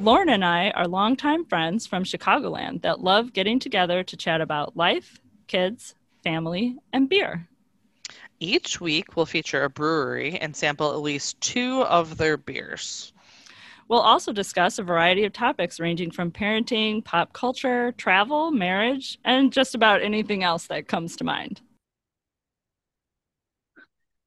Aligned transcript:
Lauryn 0.00 0.28
and 0.28 0.44
I 0.44 0.70
are 0.72 0.86
longtime 0.86 1.46
friends 1.46 1.86
from 1.86 2.04
Chicagoland 2.04 2.82
that 2.82 3.00
love 3.00 3.32
getting 3.32 3.58
together 3.58 4.04
to 4.04 4.16
chat 4.16 4.42
about 4.42 4.76
life, 4.76 5.20
kids, 5.46 5.94
family, 6.22 6.76
and 6.92 7.08
beer. 7.08 7.48
Each 8.38 8.78
week, 8.78 9.16
we'll 9.16 9.24
feature 9.24 9.64
a 9.64 9.70
brewery 9.70 10.38
and 10.38 10.54
sample 10.54 10.92
at 10.92 11.00
least 11.00 11.40
two 11.40 11.80
of 11.84 12.18
their 12.18 12.36
beers. 12.36 13.14
We'll 13.88 14.00
also 14.00 14.34
discuss 14.34 14.78
a 14.78 14.82
variety 14.82 15.24
of 15.24 15.32
topics 15.32 15.80
ranging 15.80 16.10
from 16.10 16.30
parenting, 16.30 17.02
pop 17.02 17.32
culture, 17.32 17.92
travel, 17.92 18.50
marriage, 18.50 19.18
and 19.24 19.50
just 19.50 19.74
about 19.74 20.02
anything 20.02 20.44
else 20.44 20.66
that 20.66 20.88
comes 20.88 21.16
to 21.16 21.24
mind. 21.24 21.62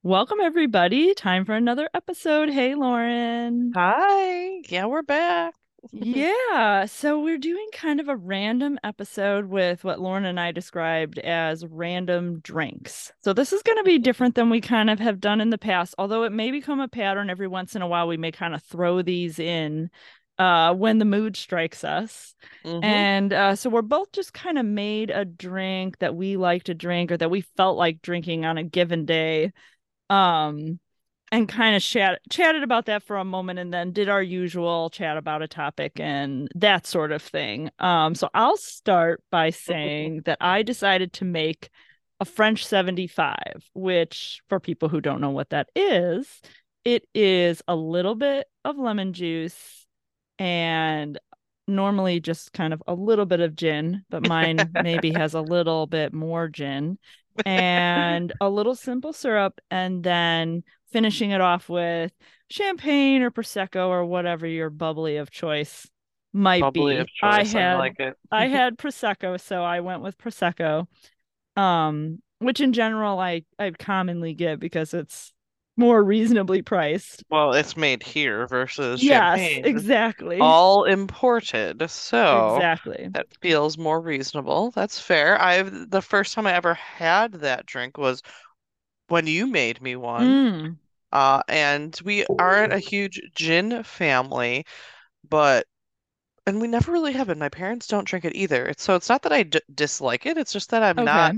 Welcome, 0.02 0.38
everybody. 0.42 1.14
Time 1.14 1.44
for 1.44 1.54
another 1.54 1.88
episode. 1.94 2.48
Hey, 2.48 2.72
Lauryn. 2.72 3.70
Hi. 3.74 4.62
Yeah, 4.68 4.86
we're 4.86 5.02
back. 5.02 5.54
yeah. 5.92 6.84
So, 6.86 7.20
we're 7.20 7.38
doing 7.38 7.66
kind 7.72 8.00
of 8.00 8.08
a 8.08 8.16
random 8.16 8.78
episode 8.84 9.46
with 9.46 9.82
what 9.82 9.98
Lauryn 9.98 10.24
and 10.24 10.38
I 10.38 10.52
described 10.52 11.18
as 11.18 11.64
random 11.66 12.40
drinks. 12.40 13.12
So, 13.22 13.32
this 13.32 13.52
is 13.52 13.62
going 13.62 13.78
to 13.78 13.84
be 13.84 13.98
different 13.98 14.34
than 14.34 14.50
we 14.50 14.60
kind 14.60 14.90
of 14.90 14.98
have 15.00 15.20
done 15.20 15.40
in 15.40 15.50
the 15.50 15.58
past, 15.58 15.94
although 15.98 16.24
it 16.24 16.32
may 16.32 16.50
become 16.50 16.80
a 16.80 16.88
pattern 16.88 17.30
every 17.30 17.48
once 17.48 17.74
in 17.74 17.82
a 17.82 17.88
while. 17.88 18.06
We 18.06 18.16
may 18.16 18.32
kind 18.32 18.54
of 18.54 18.62
throw 18.62 19.02
these 19.02 19.38
in 19.38 19.90
uh, 20.38 20.74
when 20.74 20.98
the 20.98 21.04
mood 21.04 21.36
strikes 21.36 21.84
us. 21.84 22.34
Mhm. 22.64 22.82
And 22.84 23.32
uh, 23.32 23.56
so 23.56 23.68
we're 23.70 23.82
both 23.82 24.12
just 24.12 24.32
kind 24.32 24.58
of 24.58 24.64
made 24.66 25.10
a 25.10 25.24
drink 25.24 25.98
that 25.98 26.14
we 26.14 26.36
like 26.36 26.64
to 26.64 26.74
drink 26.74 27.12
or 27.12 27.16
that 27.18 27.30
we 27.30 27.42
felt 27.56 27.76
like 27.76 28.00
drinking 28.02 28.44
on 28.44 28.56
a 28.58 28.64
given 28.64 29.04
day. 29.04 29.52
Um, 30.08 30.80
and 31.32 31.48
kind 31.48 31.76
of 31.76 31.82
chat 31.82 32.20
chatted 32.28 32.62
about 32.62 32.86
that 32.86 33.02
for 33.02 33.16
a 33.16 33.24
moment 33.24 33.58
and 33.58 33.72
then 33.72 33.92
did 33.92 34.08
our 34.08 34.22
usual 34.22 34.90
chat 34.90 35.16
about 35.16 35.42
a 35.42 35.48
topic 35.48 36.00
and 36.00 36.48
that 36.54 36.86
sort 36.86 37.12
of 37.12 37.22
thing. 37.22 37.70
Um, 37.78 38.14
so 38.14 38.28
I'll 38.34 38.56
start 38.56 39.22
by 39.30 39.50
saying 39.50 40.22
that 40.24 40.38
I 40.40 40.62
decided 40.62 41.12
to 41.14 41.24
make 41.24 41.70
a 42.18 42.24
French 42.24 42.66
75, 42.66 43.34
which 43.74 44.42
for 44.48 44.60
people 44.60 44.88
who 44.88 45.00
don't 45.00 45.20
know 45.20 45.30
what 45.30 45.50
that 45.50 45.68
is, 45.74 46.40
it 46.84 47.06
is 47.14 47.62
a 47.68 47.76
little 47.76 48.14
bit 48.14 48.46
of 48.64 48.76
lemon 48.76 49.12
juice 49.12 49.86
and 50.38 51.18
normally 51.66 52.20
just 52.20 52.52
kind 52.52 52.72
of 52.72 52.82
a 52.86 52.94
little 52.94 53.26
bit 53.26 53.40
of 53.40 53.54
gin, 53.54 54.04
but 54.10 54.26
mine 54.26 54.58
maybe 54.82 55.12
has 55.12 55.34
a 55.34 55.40
little 55.40 55.86
bit 55.86 56.12
more 56.12 56.48
gin 56.48 56.98
and 57.46 58.32
a 58.40 58.50
little 58.50 58.74
simple 58.74 59.12
syrup, 59.12 59.60
and 59.70 60.02
then 60.02 60.62
finishing 60.92 61.30
it 61.30 61.40
off 61.40 61.68
with 61.68 62.12
champagne 62.50 63.22
or 63.22 63.30
prosecco 63.30 63.88
or 63.88 64.04
whatever 64.04 64.46
your 64.46 64.70
bubbly 64.70 65.16
of 65.16 65.30
choice 65.30 65.88
might 66.32 66.72
Bubbly 66.72 66.72
be. 66.72 67.10
I 67.22 67.44
choice. 67.44 67.54
I, 67.54 67.60
had 67.60 67.74
like 67.74 67.98
it. 68.00 68.16
I 68.30 68.48
had 68.48 68.78
prosecco, 68.78 69.40
so 69.40 69.62
I 69.62 69.80
went 69.80 70.02
with 70.02 70.18
prosecco. 70.18 70.86
Um, 71.56 72.22
which 72.38 72.60
in 72.60 72.72
general 72.72 73.18
I 73.18 73.44
I 73.58 73.70
commonly 73.72 74.34
get 74.34 74.60
because 74.60 74.94
it's 74.94 75.32
more 75.76 76.02
reasonably 76.02 76.62
priced. 76.62 77.24
Well, 77.30 77.52
it's 77.54 77.76
made 77.76 78.02
here 78.02 78.46
versus 78.46 79.00
Yes, 79.00 79.00
champagne. 79.02 79.64
exactly. 79.64 80.38
All 80.38 80.84
imported. 80.84 81.90
So 81.90 82.62
Exactly. 82.62 83.10
that 83.14 83.26
feels 83.40 83.78
more 83.78 84.00
reasonable. 84.00 84.70
That's 84.72 85.00
fair. 85.00 85.40
I've 85.40 85.90
the 85.90 86.02
first 86.02 86.34
time 86.34 86.46
I 86.46 86.54
ever 86.54 86.74
had 86.74 87.32
that 87.34 87.66
drink 87.66 87.98
was 87.98 88.22
when 89.10 89.28
you 89.28 89.46
made 89.48 89.82
me 89.82 89.96
one. 89.96 90.38
Mm, 90.46 90.78
Uh, 91.12 91.42
and 91.48 91.98
we 92.04 92.26
aren't 92.38 92.72
a 92.72 92.78
huge 92.80 93.20
gin 93.34 93.82
family, 93.84 94.66
but 95.28 95.66
and 96.46 96.60
we 96.60 96.68
never 96.68 96.92
really 96.92 97.12
have 97.14 97.28
it. 97.30 97.38
My 97.38 97.48
parents 97.48 97.86
don't 97.86 98.06
drink 98.08 98.24
it 98.24 98.36
either. 98.36 98.66
It's 98.66 98.82
so 98.82 98.96
it's 98.96 99.08
not 99.08 99.22
that 99.22 99.32
I 99.32 99.44
d 99.44 99.60
dislike 99.74 100.26
it. 100.26 100.38
It's 100.38 100.52
just 100.52 100.70
that 100.70 100.82
I'm 100.82 101.02
not. 101.04 101.36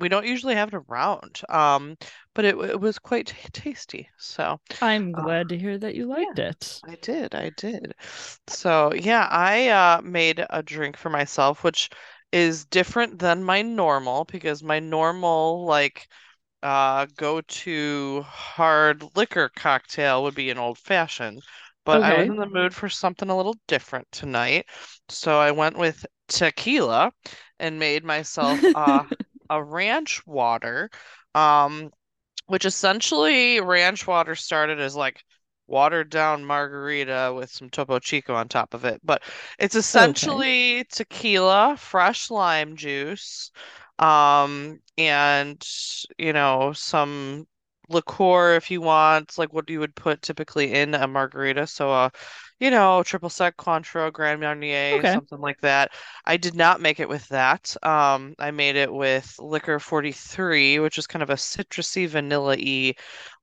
We 0.00 0.08
don't 0.10 0.26
usually 0.26 0.54
have 0.56 0.68
it 0.74 0.82
around. 0.90 1.42
Um, 1.50 1.96
but 2.34 2.44
it 2.46 2.56
it 2.58 2.80
was 2.80 2.98
quite 3.00 3.28
t 3.28 3.36
tasty. 3.52 4.10
So 4.18 4.60
I'm 4.82 5.14
uh, 5.14 5.22
glad 5.22 5.48
to 5.48 5.58
hear 5.58 5.78
that 5.78 5.94
you 5.94 6.04
liked 6.04 6.38
it. 6.38 6.82
I 6.86 6.96
did, 6.96 7.34
I 7.34 7.50
did. 7.50 7.94
So 8.48 8.92
yeah, 8.94 9.26
I 9.30 9.68
uh 9.68 10.00
made 10.02 10.44
a 10.50 10.62
drink 10.62 10.96
for 10.98 11.10
myself, 11.10 11.64
which 11.64 11.90
is 12.32 12.64
different 12.66 13.18
than 13.18 13.42
my 13.44 13.62
normal 13.62 14.24
because 14.26 14.62
my 14.62 14.78
normal 14.78 15.64
like 15.64 16.08
uh 16.62 17.06
go-to 17.16 18.22
hard 18.28 19.02
liquor 19.16 19.50
cocktail 19.56 20.22
would 20.22 20.34
be 20.34 20.50
an 20.50 20.58
old 20.58 20.78
fashioned. 20.78 21.42
But 21.84 22.02
I 22.02 22.14
was 22.14 22.28
in 22.28 22.36
the 22.36 22.46
mood 22.46 22.74
for 22.74 22.88
something 22.88 23.30
a 23.30 23.36
little 23.36 23.56
different 23.66 24.06
tonight. 24.12 24.66
So 25.08 25.38
I 25.40 25.50
went 25.52 25.78
with 25.78 26.04
tequila 26.28 27.12
and 27.58 27.78
made 27.78 28.04
myself 28.04 28.68
uh 28.74 29.04
a 29.50 29.62
ranch 29.64 30.26
water. 30.26 30.90
Um 31.34 31.90
which 32.46 32.64
essentially 32.64 33.60
ranch 33.60 34.06
water 34.06 34.34
started 34.34 34.80
as 34.80 34.94
like 34.96 35.22
watered 35.66 36.10
down 36.10 36.44
margarita 36.44 37.32
with 37.34 37.50
some 37.50 37.70
Topo 37.70 37.98
Chico 38.00 38.34
on 38.34 38.48
top 38.48 38.74
of 38.74 38.84
it. 38.84 39.00
But 39.04 39.22
it's 39.58 39.76
Okay. 39.94 40.30
essentially 40.34 40.84
tequila, 40.90 41.76
fresh 41.78 42.30
lime 42.30 42.76
juice, 42.76 43.52
um, 44.00 44.80
and 44.98 45.64
you 46.18 46.32
know, 46.32 46.72
some 46.74 47.46
liqueur 47.88 48.54
if 48.56 48.70
you 48.70 48.80
want, 48.80 49.36
like 49.38 49.52
what 49.52 49.68
you 49.70 49.80
would 49.80 49.94
put 49.96 50.22
typically 50.22 50.72
in 50.74 50.94
a 50.94 51.08
margarita. 51.08 51.66
So 51.66 51.92
uh, 51.92 52.10
you 52.60 52.70
know, 52.70 53.02
triple 53.02 53.30
sec, 53.30 53.56
Cointreau, 53.56 54.12
Grand 54.12 54.40
Marnier, 54.40 55.04
Okay. 55.04 55.06
something 55.06 55.38
like 55.40 55.60
that. 55.62 55.92
I 56.26 56.36
did 56.36 56.54
not 56.54 56.80
make 56.80 57.00
it 57.00 57.08
with 57.08 57.26
that. 57.28 57.76
Um, 57.84 58.34
I 58.38 58.50
made 58.52 58.76
it 58.76 58.92
with 58.92 59.34
Licor 59.40 59.80
43, 59.80 60.78
which 60.80 60.98
is 60.98 61.06
kind 61.06 61.22
of 61.22 61.30
a 61.30 61.34
citrusy, 61.36 62.08
vanilla-y 62.08 62.94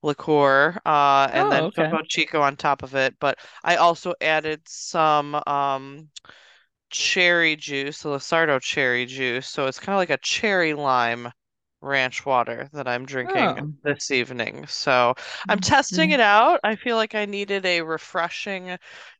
liqueur, 0.03 0.79
uh, 0.85 1.29
and 1.31 1.51
Oh, 1.51 1.51
then 1.51 1.67
okay. 1.67 1.93
Topo 1.93 2.01
Chico 2.07 2.41
on 2.41 2.55
top 2.57 2.83
of 2.83 2.95
it. 2.95 3.15
But 3.19 3.39
I 3.63 3.77
also 3.77 4.13
added 4.21 4.61
some 4.67 5.35
um, 5.47 6.09
cherry 6.89 7.55
juice, 7.55 8.01
the 8.01 8.09
Luxardo 8.09 8.59
cherry 8.61 9.05
juice. 9.05 9.47
So 9.47 9.67
it's 9.67 9.79
kind 9.79 9.95
of 9.95 9.99
like 9.99 10.09
a 10.09 10.17
cherry 10.17 10.73
lime 10.73 11.31
ranch 11.81 12.25
water 12.25 12.69
that 12.73 12.87
I'm 12.87 13.05
drinking 13.05 13.59
Oh. 13.59 13.73
this 13.83 14.11
evening. 14.11 14.65
So 14.67 15.15
I'm 15.47 15.59
testing 15.59 16.09
mm-hmm. 16.09 16.15
it 16.15 16.19
out. 16.19 16.59
I 16.63 16.75
feel 16.75 16.95
like 16.97 17.15
I 17.15 17.25
needed 17.25 17.65
a 17.65 17.81
refreshing 17.81 18.77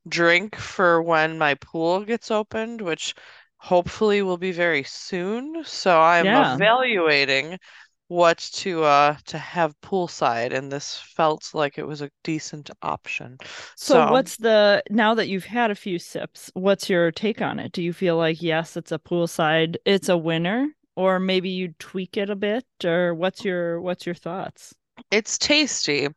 drink 0.07 0.55
for 0.55 1.01
when 1.01 1.37
my 1.37 1.55
pool 1.55 2.03
gets 2.05 2.31
opened, 2.31 2.81
which 2.81 3.13
hopefully 3.57 4.21
will 4.21 4.37
be 4.37 4.51
very 4.51 4.83
soon. 4.83 5.63
So 5.65 5.99
I'm 6.01 6.25
Yeah. 6.25 6.53
evaluating 6.53 7.59
what 8.07 8.37
to 8.37 8.83
uh 8.83 9.17
to 9.25 9.37
have 9.37 9.79
poolside, 9.81 10.53
and 10.53 10.71
this 10.71 10.97
felt 10.99 11.53
like 11.53 11.77
it 11.77 11.87
was 11.87 12.01
a 12.01 12.11
decent 12.23 12.69
option. 12.81 13.39
So 13.75 14.01
So 14.01 14.01
what's 14.01 14.37
the 14.37 14.83
now 14.89 15.13
that 15.15 15.27
you've 15.29 15.45
had 15.45 15.71
a 15.71 15.75
few 15.75 15.99
sips, 15.99 16.51
what's 16.53 16.89
your 16.89 17.11
take 17.11 17.41
on 17.41 17.59
it? 17.59 17.71
Do 17.71 17.81
you 17.83 17.93
feel 17.93 18.17
like 18.17 18.41
yes, 18.41 18.75
it's 18.75 18.91
a 18.91 18.99
poolside, 18.99 19.77
it's 19.85 20.09
a 20.09 20.17
winner, 20.17 20.69
or 20.95 21.19
maybe 21.19 21.49
you 21.49 21.73
tweak 21.79 22.17
it 22.17 22.29
a 22.29 22.35
bit, 22.35 22.65
or 22.83 23.13
what's 23.13 23.45
your 23.45 23.79
what's 23.81 24.05
your 24.05 24.15
thoughts? 24.15 24.73
it's 25.11 25.37
tasty. 25.37 26.07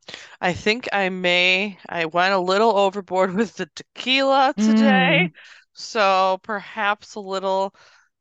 I 0.41 0.53
think 0.53 0.89
I 0.93 1.09
may 1.11 1.79
I 1.89 2.07
went 2.07 2.35
a 2.35 2.39
little 2.39 2.77
overboard 2.77 3.35
with 3.35 3.57
the 3.57 3.67
tequila 3.75 4.55
today. 4.59 5.21
Mm, 5.21 5.33
So 5.75 6.39
perhaps 6.43 7.15
a 7.15 7.21
little, 7.21 7.75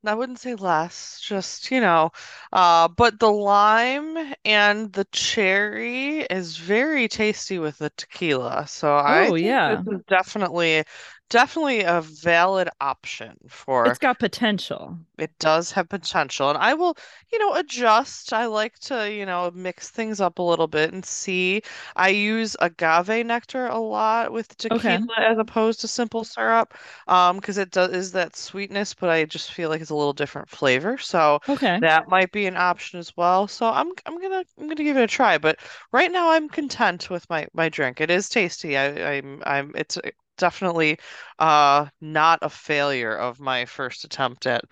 I 0.06 0.16
wouldn't 0.16 0.40
say 0.40 0.56
less, 0.56 1.20
just, 1.22 1.72
you 1.72 1.82
know, 1.82 2.12
uh, 2.54 2.88
but 2.88 3.20
the 3.20 3.32
lime 3.32 4.18
and 4.46 4.92
the 4.94 5.06
cherry 5.12 6.20
is 6.22 6.58
very 6.58 7.08
tasty 7.08 7.60
with 7.60 7.78
the 7.80 7.90
tequila. 7.92 8.66
So 8.68 8.96
I 8.96 9.32
oh 9.32 9.36
think 9.36 9.60
yeah. 9.60 9.82
this 9.84 9.86
is 9.86 10.02
definitely 10.08 10.84
definitely 11.30 11.82
a 11.84 12.02
valid 12.02 12.70
option 12.82 13.38
for 13.50 13.80
It's 13.84 14.00
got 14.00 14.20
potential. 14.20 15.00
it 15.18 15.38
does 15.38 15.72
have 15.74 15.90
potential, 15.90 16.48
and 16.50 16.58
I 16.58 16.74
will, 16.76 16.96
you 17.32 17.40
know, 17.40 17.54
adjust. 17.56 18.32
I 18.34 18.46
like 18.46 18.80
to, 18.80 19.12
you 19.12 19.26
know, 19.26 19.52
mix 19.54 19.90
things 19.90 20.22
up 20.22 20.40
a 20.40 20.42
little 20.42 20.68
bit 20.68 20.94
and 20.94 21.06
see. 21.06 21.62
I 21.98 22.08
use 22.10 22.56
agave 22.62 23.26
nectar 23.26 23.68
a 23.68 23.78
lot 23.80 24.32
with 24.32 24.56
Okay. 24.72 25.00
tequila 25.00 25.16
as 25.20 25.38
opposed 25.38 25.82
to 25.82 25.88
simple 25.90 26.24
syrup, 26.24 26.74
um, 27.08 27.36
because 27.38 27.58
it 27.58 27.70
does 27.72 27.92
is 27.92 28.12
that 28.14 28.36
sweetness, 28.38 28.94
but 28.94 29.10
I 29.10 29.26
just 29.26 29.52
feel 29.54 29.70
like 29.70 29.82
it's 29.82 29.90
a 29.92 29.96
little 29.96 30.14
different 30.14 30.50
flavor. 30.50 30.98
So 30.98 31.42
Okay. 31.48 31.82
that 31.82 32.08
might 32.08 32.32
be 32.32 32.46
an 32.48 32.56
option 32.58 32.98
as 33.00 33.16
well. 33.18 33.48
So 33.50 33.68
I'm 33.70 33.92
I'm 34.06 34.22
gonna 34.22 34.44
I'm 34.58 34.68
gonna 34.70 34.76
give 34.84 34.96
it 34.98 35.04
a 35.04 35.08
try. 35.08 35.38
But 35.38 35.60
right 35.92 36.12
now 36.12 36.30
I'm 36.32 36.48
content 36.50 37.10
with 37.10 37.30
my 37.30 37.46
my 37.54 37.68
drink. 37.70 38.00
It 38.02 38.10
is 38.10 38.30
tasty. 38.30 38.78
I, 38.78 39.18
I'm 39.18 39.44
I'm 39.46 39.72
it's 39.76 39.98
definitely 40.40 40.98
uh 41.38 41.86
not 42.02 42.40
a 42.42 42.50
failure 42.50 43.16
of 43.16 43.40
my 43.40 43.66
first 43.66 44.04
attempt 44.04 44.48
at 44.48 44.64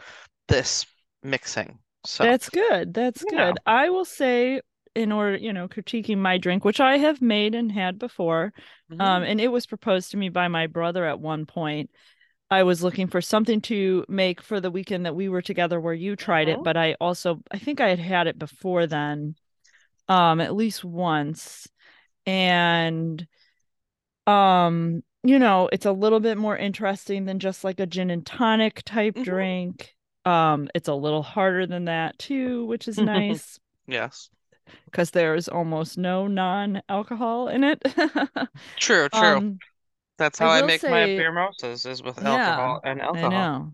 this 0.48 0.86
mixing. 1.24 1.78
So 2.06 2.24
That's 2.24 2.50
good. 2.50 2.94
That's 2.94 3.24
good. 3.24 3.58
I 3.66 3.90
will 3.90 4.06
say, 4.06 4.62
in 4.96 5.12
order, 5.12 5.38
you 5.38 5.54
know, 5.54 5.68
critiquing 5.68 6.18
my 6.18 6.38
drink, 6.38 6.64
which 6.64 6.80
I 6.80 6.98
have 6.98 7.22
made 7.22 7.54
and 7.54 7.72
had 7.72 8.00
before, 8.00 8.54
mhm. 8.92 9.02
um, 9.02 9.24
and 9.24 9.42
it 9.42 9.50
was 9.50 9.66
proposed 9.66 10.12
to 10.12 10.18
me 10.18 10.30
by 10.30 10.48
my 10.48 10.68
brother 10.68 11.06
at 11.06 11.20
one 11.20 11.46
point. 11.46 11.90
I 12.50 12.64
was 12.64 12.82
looking 12.82 13.08
for 13.08 13.22
something 13.22 13.60
to 13.62 14.06
make 14.08 14.42
for 14.42 14.62
the 14.62 14.72
weekend 14.72 15.06
that 15.06 15.16
we 15.16 15.28
were 15.28 15.42
together 15.42 15.82
where 15.82 15.94
you 15.94 16.16
tried 16.16 16.48
it, 16.48 16.60
Mhm. 16.60 16.64
but 16.64 16.78
I 16.78 16.96
also 17.02 17.42
I 17.52 17.60
think 17.60 17.82
I 17.82 17.90
had 17.90 18.00
had 18.00 18.28
it 18.28 18.40
before 18.40 18.88
then, 18.88 19.36
um, 20.08 20.40
at 20.40 20.56
least 20.56 20.84
once. 20.86 21.68
And 22.26 23.28
um, 24.26 25.04
you 25.28 25.40
know, 25.40 25.70
it's 25.72 25.86
a 25.86 25.92
little 25.92 26.20
bit 26.20 26.38
more 26.38 26.58
interesting 26.58 27.26
than 27.26 27.40
just 27.40 27.64
like 27.64 27.80
a 27.80 27.86
gin 27.86 28.10
and 28.10 28.26
tonic 28.26 28.82
type 28.86 29.16
Mhm. 29.16 29.24
drink. 29.24 29.96
Um, 30.26 30.70
it's 30.76 30.88
a 30.88 30.94
little 30.94 31.24
harder 31.24 31.66
than 31.66 31.86
that 31.86 32.18
too, 32.20 32.66
which 32.66 32.88
is 32.88 32.98
nice 32.98 33.60
Yes. 33.88 34.30
because 34.86 35.12
there's 35.12 35.48
almost 35.48 35.98
no 35.98 36.28
non-alcohol 36.28 37.48
in 37.48 37.64
it. 37.64 37.82
True, 38.78 39.08
true. 39.10 39.38
Um, 39.38 39.60
That's 40.18 40.40
how 40.40 40.48
I 40.50 40.62
will 40.62 40.68
make 40.68 40.84
my 40.84 41.06
say- 41.06 41.18
beer 41.18 41.32
mimosas 41.32 41.86
is 41.86 42.02
with 42.04 42.22
Yeah, 42.22 42.30
alcohol 42.32 42.82
and 42.84 43.02
I 43.02 43.06
alcohol. 43.06 43.30
know. 43.32 43.74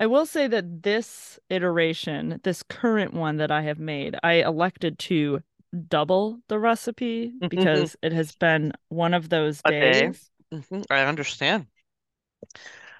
I 0.00 0.06
will 0.06 0.26
say 0.26 0.46
that 0.48 0.82
this 0.82 1.38
iteration, 1.50 2.40
this 2.42 2.62
current 2.62 3.12
one 3.14 3.36
that 3.36 3.50
I 3.50 3.62
have 3.62 3.78
made, 3.78 4.16
I 4.22 4.42
elected 4.42 4.98
to 5.00 5.42
double 5.88 6.40
the 6.48 6.58
recipe 6.58 7.32
because 7.48 7.96
it 8.02 8.12
has 8.12 8.34
been 8.34 8.72
one 8.88 9.14
of 9.14 9.28
those 9.28 9.62
days. 9.62 10.00
day? 10.00 10.18
Mhm, 10.52 10.84
I 10.90 11.02
understand. 11.06 11.66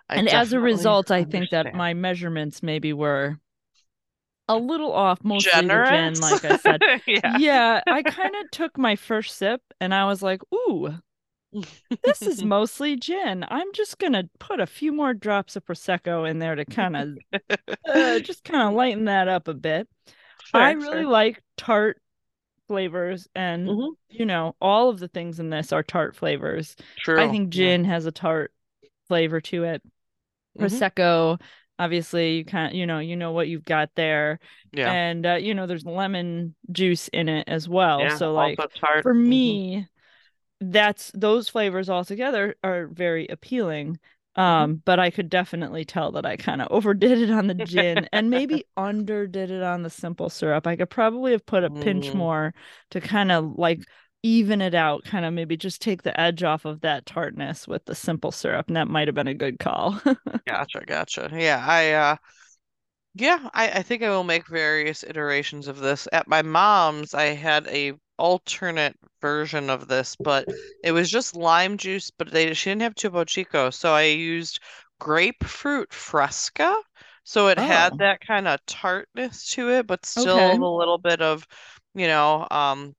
I 0.08 0.16
and 0.16 0.28
as 0.28 0.52
a 0.52 0.60
result, 0.60 1.10
I 1.10 1.24
think 1.24 1.50
that 1.50 1.72
my 1.72 1.94
measurements 1.94 2.62
maybe 2.62 2.92
were 2.92 3.38
a 4.48 4.56
little 4.56 4.92
off, 4.92 5.22
mostly 5.24 5.78
gin, 5.78 6.20
like 6.20 6.44
I 6.44 6.54
said. 6.54 6.82
Yeah. 7.06 7.38
Yeah, 7.38 7.82
I 7.88 8.02
kind 8.02 8.34
of 8.36 8.50
took 8.50 8.76
my 8.78 8.96
first 8.96 9.36
sip 9.36 9.62
and 9.80 9.94
I 9.94 10.04
was 10.06 10.22
like, 10.22 10.42
ooh, 10.52 11.00
this 12.04 12.26
is 12.26 12.42
mostly 12.42 12.96
gin. 12.96 13.44
I'm 13.48 13.72
just 13.72 13.98
gonna 13.98 14.28
put 14.38 14.60
a 14.60 14.66
few 14.66 14.92
more 14.92 15.14
drops 15.14 15.56
of 15.56 15.64
prosecco 15.66 16.28
in 16.28 16.38
there 16.38 16.54
to 16.54 16.64
kind 16.64 16.96
of 16.96 17.18
uh, 17.88 18.20
just 18.20 18.44
kind 18.44 18.68
of 18.68 18.74
lighten 18.74 19.06
that 19.06 19.28
up 19.28 19.48
a 19.48 19.54
bit. 19.54 19.88
I 20.54 20.72
really 20.72 21.04
fair. 21.04 21.06
like 21.06 21.42
tart 21.56 22.00
flavors, 22.70 23.26
and 23.34 23.66
Mhm. 23.66 23.96
you 24.10 24.24
know, 24.24 24.54
all 24.60 24.90
of 24.90 25.00
the 25.00 25.08
things 25.08 25.40
in 25.40 25.50
this 25.50 25.72
are 25.72 25.82
tart 25.82 26.14
flavors. 26.14 26.76
True. 26.98 27.20
I 27.20 27.28
think 27.28 27.52
yeah. 27.52 27.64
gin 27.64 27.84
has 27.86 28.06
a 28.06 28.12
tart 28.12 28.52
flavor 29.08 29.40
to 29.40 29.64
it. 29.64 29.82
Mhm. 30.56 30.62
Prosecco, 30.62 31.40
obviously, 31.80 32.36
you 32.36 32.44
kind 32.44 32.72
you 32.76 32.86
know, 32.86 33.00
you 33.00 33.16
know 33.16 33.32
what 33.32 33.48
you've 33.48 33.64
got 33.64 33.90
there, 33.96 34.38
Yeah. 34.72 34.92
and 34.92 35.26
uh, 35.26 35.34
you 35.34 35.52
know, 35.52 35.66
there's 35.66 35.84
lemon 35.84 36.54
juice 36.70 37.08
in 37.08 37.28
it 37.28 37.48
as 37.48 37.68
well. 37.68 37.98
Yeah. 38.02 38.14
So 38.16 38.34
like 38.34 38.56
for 39.02 39.14
me 39.14 39.88
that's 40.60 41.10
those 41.12 41.48
flavors 41.48 41.88
all 41.88 42.04
together 42.04 42.54
are 42.62 42.86
very 42.86 43.26
appealing 43.26 43.98
um 44.36 44.80
but 44.84 44.98
i 45.00 45.10
could 45.10 45.28
definitely 45.28 45.84
tell 45.84 46.12
that 46.12 46.24
i 46.24 46.36
kind 46.36 46.62
of 46.62 46.68
overdid 46.70 47.18
it 47.18 47.30
on 47.30 47.46
the 47.48 47.54
gin 47.54 48.08
and 48.12 48.30
maybe 48.30 48.64
underdid 48.76 49.50
it 49.50 49.62
on 49.62 49.82
the 49.82 49.90
simple 49.90 50.28
syrup 50.30 50.66
i 50.66 50.76
could 50.76 50.90
probably 50.90 51.32
have 51.32 51.44
put 51.46 51.64
a 51.64 51.70
pinch 51.70 52.12
Mm. 52.12 52.14
more 52.14 52.54
to 52.90 53.00
kind 53.00 53.32
of 53.32 53.52
like 53.58 53.82
even 54.22 54.60
it 54.60 54.74
out 54.74 55.02
kind 55.04 55.24
of 55.24 55.32
maybe 55.32 55.56
just 55.56 55.80
take 55.82 56.02
the 56.02 56.18
edge 56.20 56.42
off 56.42 56.64
of 56.64 56.82
that 56.82 57.06
tartness 57.06 57.66
with 57.66 57.84
the 57.86 57.94
simple 57.94 58.30
syrup 58.30 58.68
and 58.68 58.76
that 58.76 58.88
might 58.88 59.08
have 59.08 59.14
been 59.14 59.26
a 59.28 59.34
good 59.34 59.58
call 59.58 60.00
Gotcha, 60.46 60.80
gotcha. 60.86 61.30
Yeah, 61.32 61.64
I 61.66 61.92
uh 61.92 62.16
yeah, 63.14 63.48
I, 63.54 63.70
I 63.70 63.82
think 63.82 64.02
I 64.02 64.10
will 64.10 64.24
make 64.24 64.46
various 64.48 65.02
iterations 65.04 65.68
of 65.68 65.78
this. 65.78 66.06
At 66.12 66.28
my 66.28 66.42
mom's, 66.42 67.14
I 67.14 67.26
had 67.26 67.66
a 67.68 67.94
alternate 68.18 68.96
version 69.20 69.68
of 69.70 69.88
this, 69.88 70.16
but 70.16 70.48
it 70.82 70.92
was 70.92 71.10
just 71.10 71.34
lime 71.34 71.76
juice, 71.78 72.10
but 72.10 72.30
they 72.30 72.54
she 72.54 72.70
didn't 72.70 72.82
have 72.82 72.94
Topo 72.94 73.24
Chico, 73.24 73.70
so 73.70 73.92
I 73.94 74.02
used 74.04 74.60
grapefruit 75.00 75.92
fresca. 75.92 76.74
So 77.24 77.48
it 77.48 77.58
had 77.58 77.98
Oh. 77.98 77.98
that 77.98 78.20
kind 78.20 78.48
of 78.48 78.64
tartness 78.66 79.50
to 79.52 79.70
it, 79.70 79.86
but 79.86 80.04
still 80.06 80.38
Okay. 80.38 80.58
a 80.62 80.76
little 80.78 80.98
bit 80.98 81.20
of, 81.22 81.46
you 81.94 82.06
know, 82.06 82.46
um 82.50 82.94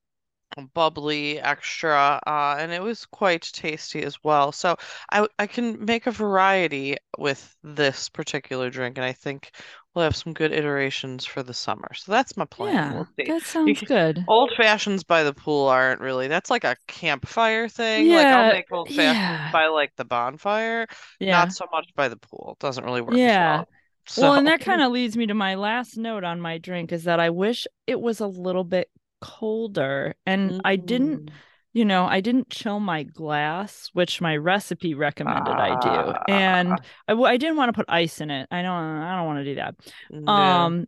bubbly 0.73 1.39
extra 1.39 2.19
uh 2.27 2.55
and 2.59 2.71
it 2.73 2.81
was 2.81 3.05
quite 3.05 3.41
tasty 3.53 4.03
as 4.03 4.17
well 4.23 4.51
so 4.51 4.75
I 5.11 5.27
I 5.39 5.47
can 5.47 5.83
make 5.85 6.07
a 6.07 6.11
variety 6.11 6.97
with 7.17 7.55
this 7.63 8.09
particular 8.09 8.69
drink 8.69 8.97
and 8.97 9.05
I 9.05 9.13
think 9.13 9.51
we'll 9.93 10.03
have 10.03 10.15
some 10.15 10.33
good 10.33 10.51
iterations 10.53 11.25
for 11.25 11.43
the 11.43 11.53
summer 11.53 11.93
so 11.95 12.11
that's 12.11 12.37
my 12.37 12.45
plan 12.45 12.83
yeah 12.83 12.93
we'll 12.93 13.09
that 13.25 13.45
sounds 13.45 13.81
can- 13.81 13.81
good 13.81 14.27
old 14.27 14.51
fashions 14.55 15.03
by 15.03 15.23
the 15.23 15.33
pool 15.33 15.67
aren't 15.67 16.01
really 16.01 16.27
that's 16.27 16.49
like 16.49 16.63
a 16.63 16.77
campfire 16.87 17.67
thing 17.67 18.09
like 18.09 18.31
I'll 18.31 18.43
Yeah, 18.43 18.53
make 18.53 18.71
old 18.71 18.91
fashions 18.91 19.17
yeah. 19.17 19.51
by 19.51 19.67
like 19.67 19.95
the 19.97 20.05
bonfire 20.05 20.87
yeah 21.19 21.51
not 21.51 21.51
so 21.51 21.65
much 21.71 21.87
by 21.95 22.07
the 22.09 22.17
pool 22.17 22.55
it 22.59 22.59
doesn't 22.63 22.85
really 22.85 23.01
work 23.01 23.21
as 23.27 23.37
Yeah. 23.37 23.39
well 23.39 23.67
Well, 24.15 24.35
and 24.35 24.47
that 24.47 24.61
kind 24.61 24.81
of 24.81 24.91
leads 24.91 25.17
me 25.17 25.25
to 25.27 25.33
my 25.33 25.55
last 25.55 25.97
note 25.97 26.23
on 26.23 26.41
my 26.41 26.57
drink 26.57 26.91
is 26.91 27.05
that 27.05 27.19
I 27.19 27.29
wish 27.29 27.65
it 27.87 27.99
was 28.01 28.19
a 28.19 28.27
little 28.27 28.63
bit 28.63 28.89
colder. 29.21 30.15
And 30.25 30.53
I 30.63 30.75
didn't, 30.75 31.23
Mm. 31.23 31.41
You 31.73 31.85
know, 31.85 32.05
I 32.05 32.21
didn't 32.21 32.49
chill 32.49 32.79
my 32.79 33.03
glass, 33.03 33.89
which 33.93 34.21
my 34.21 34.35
recipe 34.37 34.93
recommended 34.93 35.59
I 35.59 35.75
do. 35.75 36.13
And 36.27 36.81
I, 37.07 37.13
I, 37.13 37.13
I 37.15 37.37
didn't 37.37 37.57
want 37.57 37.69
to 37.69 37.73
put 37.73 37.85
ice 37.89 38.21
in 38.21 38.29
it. 38.31 38.47
I 38.51 38.61
don't 38.61 38.71
I 38.73 39.15
don't 39.17 39.25
want 39.27 39.39
to 39.39 39.45
do 39.45 39.55
that. 39.55 39.75
Yeah. 40.11 40.69
Um 40.71 40.85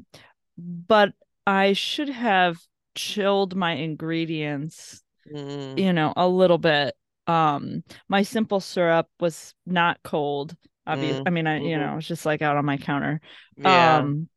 but 0.57 1.13
I 1.47 1.73
should 1.73 2.09
have 2.09 2.57
chilled 2.95 3.55
my 3.55 3.73
ingredients 3.73 5.03
Mm. 5.25 5.77
you 5.77 5.93
know 5.93 6.13
a 6.15 6.27
little 6.27 6.57
bit 6.57 6.95
um 7.27 7.83
my 8.09 8.23
simple 8.23 8.59
syrup 8.59 9.07
was 9.19 9.53
not 9.65 9.97
cold 10.03 10.55
obvious 10.85 11.17
Mm, 11.17 11.25
i 11.25 11.29
mean 11.29 11.47
i 11.47 11.59
you 11.59 11.77
mhm. 11.77 11.79
know 11.79 11.93
it 11.93 11.95
was 11.95 12.07
just 12.07 12.25
like 12.25 12.41
out 12.41 12.57
on 12.57 12.65
my 12.65 12.77
counter 12.77 13.21
Yeah. 13.55 14.09
um 14.09 14.27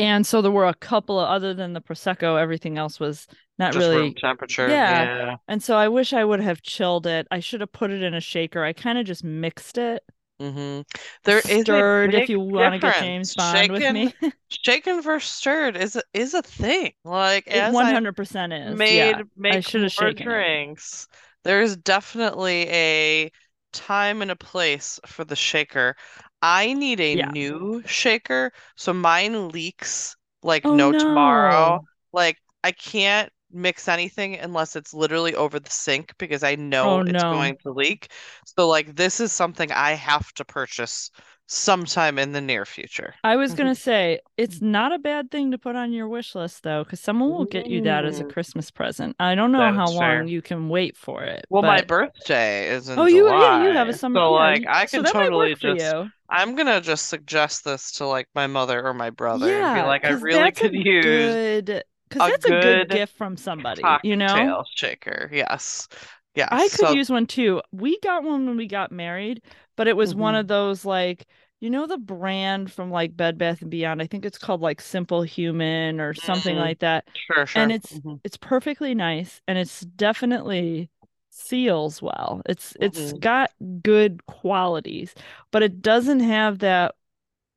and 0.00 0.26
so 0.26 0.42
there 0.42 0.50
were 0.50 0.66
a 0.66 0.74
couple 0.74 1.18
of 1.18 1.28
other 1.28 1.54
than 1.54 1.72
the 1.72 1.80
prosecco 1.80 2.40
everything 2.40 2.78
else 2.78 3.00
was 3.00 3.26
not 3.58 3.74
Just 3.74 3.88
room 3.88 4.12
really 4.12 4.14
temperature. 4.14 4.68
yeah. 4.68 5.02
Yeah. 5.04 5.36
and 5.48 5.62
so 5.62 5.76
i 5.76 5.88
wish 5.88 6.12
i 6.12 6.24
would 6.24 6.40
have 6.40 6.62
chilled 6.62 7.06
it 7.06 7.26
i 7.30 7.40
should 7.40 7.60
have 7.60 7.72
put 7.72 7.90
it 7.90 8.02
in 8.02 8.14
a 8.14 8.20
shaker 8.20 8.64
i 8.64 8.72
kind 8.72 8.98
of 8.98 9.06
just 9.06 9.24
mixed 9.24 9.78
it 9.78 10.02
hmm 10.40 10.80
There 11.24 11.38
is 11.38 11.44
stirred 11.44 12.14
if 12.14 12.28
you 12.28 12.40
want 12.40 12.74
to 12.74 12.78
get 12.78 12.94
james 12.94 13.30
bond 13.30 13.70
with 13.70 13.88
me 13.88 14.14
Shaken 14.48 15.00
versus 15.02 15.30
stirred 15.30 15.76
is 15.76 15.96
a, 15.96 16.02
is 16.12 16.34
a 16.34 16.42
thing. 16.42 16.92
Like 17.04 17.46
it 17.46 17.64
100% 17.72 18.52
is 18.52 18.90
made 18.90 18.90
yeah 18.90 19.22
make 19.36 19.62
should 19.62 19.82
have 19.82 19.92
shaken 19.92 20.30
it. 20.30 20.46
drinks, 20.66 21.08
there's 21.44 21.76
definitely 21.76 22.68
a 22.68 23.32
time 23.72 24.22
and 24.22 24.30
a 24.30 24.36
place 24.36 24.98
for 25.06 25.24
the 25.24 25.36
shaker. 25.36 25.96
I 26.42 26.72
need 26.74 27.00
a 27.00 27.14
Yeah. 27.14 27.30
new 27.32 27.82
shaker, 27.86 28.52
so 28.76 28.92
mine 28.92 29.48
leaks 29.50 30.16
like 30.42 30.68
oh 30.68 30.70
no 30.70 30.92
tomorrow. 30.92 31.82
Like 32.12 32.38
I 32.64 32.72
can't 32.72 33.32
mix 33.52 33.88
anything 33.88 34.36
unless 34.36 34.76
it's 34.76 34.94
literally 34.94 35.34
over 35.34 35.58
the 35.60 35.70
sink 35.70 36.14
because 36.18 36.42
I 36.42 36.54
know 36.56 36.90
Oh, 36.90 37.02
it's 37.06 37.24
no. 37.24 37.24
going 37.24 37.56
to 37.64 37.72
leak. 37.72 38.10
So 38.56 38.68
like 38.68 38.96
this 38.96 39.20
is 39.20 39.32
something 39.32 39.72
I 39.72 39.92
have 39.92 40.32
to 40.34 40.44
purchase 40.44 41.10
sometime 41.46 42.18
in 42.18 42.32
the 42.32 42.40
near 42.40 42.64
future. 42.66 43.14
I 43.22 43.36
was 43.36 43.54
gonna 43.54 43.74
say 43.74 44.20
it's 44.38 44.62
not 44.62 44.92
a 44.92 44.98
bad 44.98 45.30
thing 45.30 45.50
to 45.50 45.58
put 45.58 45.76
on 45.76 45.92
your 45.92 46.08
wish 46.08 46.34
list 46.34 46.62
though, 46.62 46.84
because 46.84 47.00
someone 47.00 47.30
will 47.30 47.44
get 47.44 47.66
you 47.66 47.80
that 47.82 48.04
as 48.06 48.18
a 48.20 48.24
Mm. 48.24 48.24
Christmas 48.24 48.70
present. 48.70 49.14
I 49.18 49.34
don't 49.34 49.52
know 49.52 49.70
That 49.70 49.72
how 49.72 49.90
fair. 49.90 50.26
long 50.26 50.26
you 50.26 50.40
can 50.42 50.68
wait 50.70 50.96
for 50.96 51.22
it. 51.24 51.46
Well, 51.50 51.62
my 51.62 51.82
birthday 51.82 52.68
is 52.68 52.88
in 52.88 53.00
oh, 53.00 53.06
you 53.06 53.30
yeah, 53.34 53.50
you 53.50 53.72
have 53.72 53.88
a 53.88 53.92
summer. 53.94 54.20
so 54.20 54.32
like 54.32 54.64
I 54.66 54.86
so 54.86 55.02
can 55.02 55.04
might 55.32 55.32
totally 55.32 55.54
just. 55.54 55.96
you. 56.02 56.12
I'm 56.30 56.54
gonna 56.54 56.80
just 56.80 57.08
suggest 57.08 57.64
this 57.64 57.92
to 57.92 58.06
like 58.06 58.28
my 58.34 58.46
mother 58.46 58.84
or 58.86 58.94
my 58.94 59.10
brother 59.10 59.58
and 59.60 59.72
be 59.72 59.82
Yeah, 59.82 59.84
like, 59.84 60.04
I 60.04 60.10
really 60.10 60.52
could 60.52 60.74
use 60.74 60.96
good 61.00 61.82
because 62.08 62.24
that's 62.24 62.44
a 62.46 62.52
good 62.52 62.88
good 62.88 62.88
gift 62.88 63.16
from 63.16 63.36
somebody. 63.36 63.98
You 64.02 64.16
know, 64.16 64.56
shaker. 64.76 65.28
Yes, 65.32 65.88
yes. 66.34 66.50
I 66.50 66.68
could 66.68 66.88
So 66.88 66.90
use 66.90 67.10
one 67.10 67.26
too. 67.26 67.62
We 67.72 67.98
got 68.00 68.24
one 68.24 68.46
when 68.46 68.56
we 68.56 68.66
got 68.66 68.90
married, 68.92 69.42
but 69.76 69.86
it 69.88 69.96
was 69.96 70.14
one 70.14 70.34
Mhm. 70.34 70.34
of 70.34 70.48
those 70.48 70.84
like 70.84 71.26
you 71.60 71.70
know 71.70 71.86
the 71.86 71.98
brand 71.98 72.72
from 72.72 72.90
like 72.90 73.16
Bed 73.16 73.38
Bath 73.38 73.62
and 73.62 73.70
Beyond. 73.70 74.02
I 74.02 74.06
think 74.06 74.24
it's 74.24 74.38
called 74.38 74.60
like 74.60 74.80
simplehuman 74.80 76.00
or 76.00 76.14
something 76.14 76.56
Mhm. 76.56 76.56
like 76.56 76.80
that. 76.80 77.06
Sure, 77.14 77.46
sure. 77.46 77.52
And 77.54 77.70
it's 77.72 78.00
Mhm. 78.04 78.20
it's 78.24 78.36
perfectly 78.36 78.94
nice 78.94 79.40
and 79.48 79.58
it's 79.58 79.80
definitely 79.82 80.90
seals 81.30 82.02
well. 82.02 82.42
It's 82.46 82.76
it's 82.80 83.12
Mhm. 83.12 83.20
got 83.20 83.52
good 83.82 84.24
qualities, 84.26 85.14
but 85.50 85.62
it 85.62 85.82
doesn't 85.82 86.20
have 86.20 86.60
that 86.60 86.94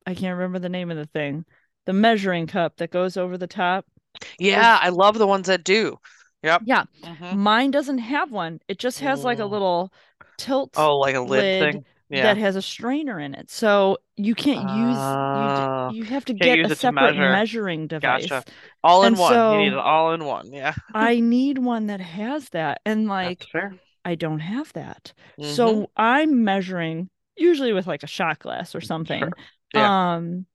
I 0.08 0.15
can't 0.15 0.38
remember 0.38 0.60
the 0.60 0.70
name 0.70 0.92
of 0.92 0.98
the 0.98 1.08
thing. 1.08 1.46
The 1.86 1.94
measuring 1.94 2.48
cup 2.48 2.77
that 2.77 2.92
goes 2.92 3.18
over 3.18 3.38
the 3.38 3.48
top. 3.48 3.86
Yeah, 4.39 4.80
I 4.82 4.89
love 4.89 5.18
the 5.18 5.27
ones 5.27 5.48
that 5.48 5.63
do. 5.63 6.00
Yep. 6.44 6.63
Yeah, 6.65 6.86
Mhm. 7.03 7.38
mine 7.38 7.72
doesn't 7.72 8.00
have 8.00 8.32
one. 8.32 8.60
It 8.68 8.80
just 8.80 9.00
has 9.00 9.24
like 9.24 9.39
a 9.39 9.46
little 9.46 9.92
tilt 10.38 10.74
Oh, 10.77 10.98
like 10.98 11.15
a 11.15 11.22
lid 11.22 11.60
lid 11.60 11.60
thing. 11.60 11.86
Yeah. 12.10 12.24
that 12.24 12.38
has 12.38 12.55
a 12.55 12.62
strainer 12.62 13.19
in 13.19 13.33
it. 13.33 13.50
So 13.50 13.98
you 14.17 14.36
can't 14.36 14.69
use 14.69 14.98
Ah, 15.00 15.89
you 15.89 15.98
you 16.00 16.03
have 16.05 16.25
to 16.25 16.33
get 16.33 16.60
a 16.60 16.75
separate 16.75 17.15
measure. 17.15 17.31
measuring 17.31 17.88
device. 17.88 18.27
Gotcha. 18.27 18.43
All 18.83 19.03
in 19.03 19.13
And 19.13 19.17
one. 19.17 19.33
You 19.33 19.57
need 19.65 19.74
it 19.74 19.79
all 19.79 20.13
in 20.13 20.24
one. 20.25 20.51
Yeah. 20.53 20.74
I 20.93 21.19
need 21.22 21.57
one 21.57 21.88
that 21.88 22.01
has 22.01 22.50
that. 22.50 22.81
And 22.86 23.07
like. 23.07 23.45
I 24.05 24.15
don't 24.15 24.39
have 24.41 24.72
that. 24.74 25.13
Mhm. 25.39 25.45
So 25.55 25.89
I'm 25.95 26.43
measuring 26.43 27.10
usually 27.38 27.72
with 27.74 27.88
like 27.88 28.03
a 28.03 28.07
shot 28.07 28.38
glass 28.39 28.75
or 28.75 28.81
something. 28.81 29.19
Sure. 29.19 29.31
Yeah. 29.74 30.13
Um 30.15 30.45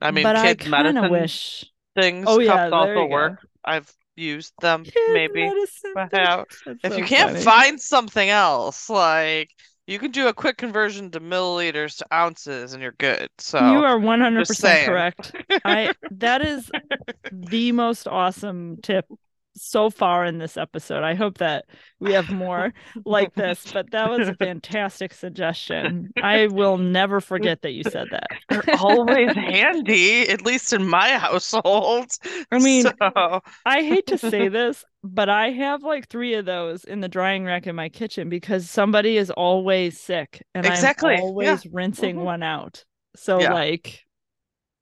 I 0.00 0.12
mean, 0.12 0.22
but 0.22 0.36
I 0.36 0.54
kids 0.54 0.68
kind 0.70 0.86
of 0.86 0.94
medicine 0.94 1.10
wish 1.10 1.64
things, 1.96 2.26
Oh, 2.28 2.38
yeah, 2.40 2.56
cups 2.70 2.72
also 2.72 2.88
you 2.92 2.94
go. 2.94 3.06
work. 3.06 3.46
I've 3.64 3.92
used 4.16 4.52
them 4.60 4.84
Kid 4.84 4.94
maybe. 5.12 5.44
medicine. 5.46 5.92
but 5.94 6.08
how- 6.12 6.44
That's 6.64 6.78
If 6.84 6.92
so 6.92 6.98
you 6.98 7.04
can't 7.04 7.32
funny. 7.32 7.42
find 7.44 7.80
something 7.80 8.28
else, 8.30 8.88
like 8.88 9.50
you 9.86 9.98
can 9.98 10.10
do 10.10 10.28
a 10.28 10.34
quick 10.34 10.56
conversion 10.56 11.10
to 11.10 11.20
milliliters 11.20 11.98
to 11.98 12.06
ounces 12.14 12.72
and 12.72 12.82
you're 12.82 12.94
good. 12.98 13.28
So 13.38 13.58
you 13.58 13.84
are 13.84 13.98
100% 13.98 14.84
correct. 14.84 15.34
I 15.64 15.92
that 16.12 16.42
is 16.42 16.70
the 17.32 17.72
most 17.72 18.06
awesome 18.06 18.78
tip 18.82 19.06
so 19.56 19.90
far 19.90 20.24
in 20.24 20.38
this 20.38 20.56
episode. 20.56 21.02
I 21.02 21.14
hope 21.14 21.38
that 21.38 21.66
we 22.00 22.12
have 22.12 22.30
more 22.30 22.72
like 23.04 23.34
this, 23.34 23.66
but 23.72 23.90
that 23.92 24.10
was 24.10 24.28
a 24.28 24.34
fantastic 24.34 25.12
suggestion. 25.12 26.12
I 26.20 26.46
will 26.48 26.78
never 26.78 27.20
forget 27.20 27.62
that 27.62 27.72
you 27.72 27.84
said 27.84 28.10
that. 28.10 28.30
They're 28.48 28.64
always 28.72 29.34
handy, 29.34 30.28
at 30.28 30.42
least 30.44 30.72
in 30.72 30.86
my 30.86 31.16
household. 31.18 32.10
I 32.50 32.58
mean, 32.58 32.84
so 32.98 33.40
I 33.64 33.82
hate 33.82 34.06
to 34.08 34.18
say 34.18 34.48
this, 34.48 34.84
but 35.02 35.28
I 35.28 35.50
have 35.50 35.82
like 35.82 36.08
three 36.08 36.34
of 36.34 36.44
those 36.44 36.84
in 36.84 37.00
the 37.00 37.08
drying 37.08 37.44
rack 37.44 37.66
in 37.66 37.76
my 37.76 37.88
kitchen 37.88 38.28
because 38.28 38.68
somebody 38.70 39.16
is 39.16 39.30
always 39.30 39.98
sick 40.00 40.42
and 40.54 40.66
Exactly, 40.66 41.14
I'm 41.14 41.18
yeah. 41.38 41.58
always 41.58 41.66
rinsing 41.66 42.16
Mhm. 42.16 42.24
one 42.24 42.42
out. 42.42 42.84
So 43.16 43.40
Yeah. 43.40 43.52
like 43.52 44.00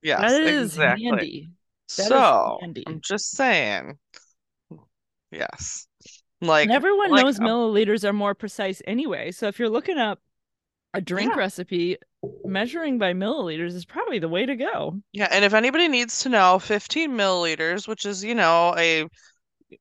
yes, 0.03 0.21
that 0.21 0.41
is 0.43 0.73
exactly. 0.75 1.05
handy. 1.05 1.51
That 1.97 2.07
So 2.09 2.59
handy. 2.61 2.85
I'm 2.87 3.01
just 3.01 3.31
saying. 3.33 3.99
Yes. 5.31 5.87
Like 6.41 6.65
and 6.65 6.73
everyone 6.73 7.11
like, 7.11 7.25
knows 7.25 7.39
um, 7.39 7.47
milliliters 7.47 8.05
are 8.05 8.13
more 8.13 8.35
precise 8.35 8.81
anyway. 8.87 9.31
So 9.31 9.47
if 9.49 9.59
you're 9.59 9.69
looking 9.69 9.99
up 9.99 10.21
a 10.95 11.01
drink 11.01 11.33
Yeah. 11.33 11.39
recipe, 11.39 11.97
measuring 12.45 12.99
by 12.99 13.13
milliliters 13.13 13.75
is 13.75 13.85
probably 13.85 14.19
the 14.19 14.29
way 14.29 14.47
to 14.47 14.57
go. 14.57 15.01
Yeah, 15.13 15.29
and 15.31 15.45
if 15.45 15.55
anybody 15.55 15.87
needs 15.89 16.23
to 16.23 16.29
know, 16.31 16.59
15 16.59 17.13
milliliters, 17.13 17.87
which 17.87 18.07
is, 18.07 18.25
you 18.25 18.35
know, 18.35 18.75
a 18.77 19.05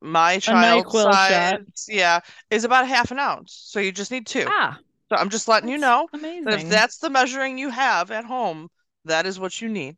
my 0.02 0.38
child 0.38 0.92
size, 0.92 1.86
yeah, 1.88 2.20
is 2.52 2.64
about 2.64 2.88
half 2.88 3.10
an 3.10 3.18
ounce. 3.20 3.60
So 3.66 3.80
you 3.80 3.92
just 3.92 4.12
need 4.12 4.28
two. 4.28 4.46
Ah, 4.48 4.78
So 5.10 5.16
I'm 5.16 5.30
just 5.30 5.48
letting 5.48 5.70
you 5.70 5.80
know 5.80 6.08
amazing. 6.14 6.44
that 6.46 6.62
if 6.62 6.70
that's 6.70 6.98
the 7.00 7.10
measuring 7.10 7.58
you 7.58 7.70
have 7.70 8.12
at 8.12 8.24
home, 8.26 8.68
that 9.06 9.26
is 9.26 9.40
what 9.40 9.60
you 9.62 9.70
need. 9.70 9.98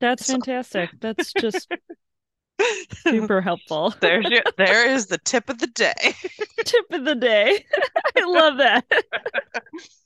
That's 0.00 0.26
so- 0.26 0.32
fantastic. 0.32 0.90
That's 1.00 1.32
just 1.34 1.68
super 2.92 3.40
helpful. 3.40 3.94
There's 4.00 4.26
your, 4.28 4.42
there 4.56 4.88
is 4.88 5.06
the 5.06 5.18
tip 5.18 5.48
of 5.48 5.58
the 5.58 5.66
day. 5.66 6.14
Tip 6.64 6.86
of 6.92 7.04
the 7.04 7.14
day. 7.14 7.64
I 8.16 8.24
love 8.24 8.56
that. 8.58 8.84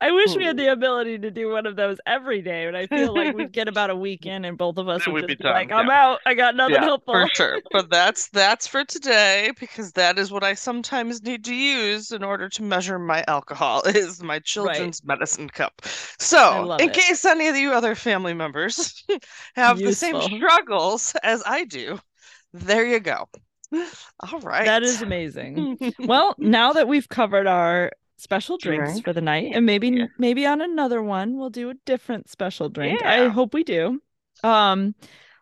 I 0.00 0.12
wish 0.12 0.34
we 0.36 0.44
had 0.44 0.56
Hmm. 0.56 0.58
the 0.58 0.72
ability 0.72 1.18
to 1.20 1.30
do 1.30 1.50
one 1.50 1.66
of 1.66 1.76
those 1.76 1.98
every 2.06 2.42
day, 2.42 2.66
but 2.66 2.74
I 2.76 2.86
feel 2.86 3.14
like 3.14 3.32
we'd 3.32 3.52
get 3.52 3.68
about 3.68 3.90
a 3.90 3.96
week 3.96 4.26
in 4.26 4.44
and 4.44 4.56
both 4.58 4.78
of 4.78 4.88
us 4.88 5.06
would 5.06 5.18
would 5.18 5.26
just 5.26 5.36
be 5.36 5.36
be 5.38 5.46
like, 5.46 5.70
I'm 5.72 5.88
yeah. 5.88 5.90
out. 5.90 6.20
I 6.26 6.34
got 6.34 6.56
nothing 6.56 6.82
Yeah, 6.82 6.82
helpful. 6.82 7.12
for 7.12 7.26
sure. 7.34 7.60
But 7.72 7.90
that's 7.90 8.28
that's 8.28 8.66
for 8.66 8.84
today 8.84 9.52
because 9.58 9.92
that 9.92 10.18
is 10.18 10.30
what 10.32 10.44
I 10.44 10.54
sometimes 10.54 11.22
need 11.22 11.44
to 11.46 11.54
use 11.54 12.12
in 12.12 12.22
order 12.24 12.48
to 12.50 12.62
measure 12.62 12.98
my 12.98 13.24
alcohol 13.28 13.82
is 13.86 14.22
my 14.22 14.38
children's 14.40 15.02
medicine 15.04 15.48
cup. 15.50 15.82
So, 16.18 16.70
in 16.78 16.90
it. 16.90 16.90
case 16.90 17.24
any 17.24 17.48
of 17.48 17.56
you 17.56 17.72
other 17.72 17.94
family 17.94 18.34
members 18.34 19.04
have 19.56 19.82
the 19.82 19.92
same 19.92 20.20
struggles 20.20 21.14
as 21.22 21.42
I 21.46 21.64
do, 21.64 22.00
there 22.54 22.86
you 22.86 23.00
go. 23.00 23.28
All 24.32 24.40
right. 24.40 24.74
That 24.74 24.82
is 24.82 25.00
amazing. 25.02 25.68
Well, 26.06 26.34
now 26.38 26.72
that 26.74 26.88
we've 26.88 27.08
covered 27.08 27.46
our 27.46 27.92
special 28.20 28.58
drinks 28.58 28.92
Drink. 28.92 29.04
for 29.04 29.12
the 29.12 29.20
night, 29.20 29.52
and 29.54 29.66
maybe 29.66 29.88
Yeah. 29.88 30.06
maybe 30.18 30.46
on 30.46 30.60
another 30.60 31.02
one 31.02 31.36
we'll 31.36 31.50
do 31.50 31.70
a 31.70 31.74
different 31.86 32.28
special 32.28 32.68
drink. 32.68 33.02
I 33.02 33.28
hope 33.28 33.54
we 33.54 33.64
do. 33.64 34.00
Um, 34.42 34.94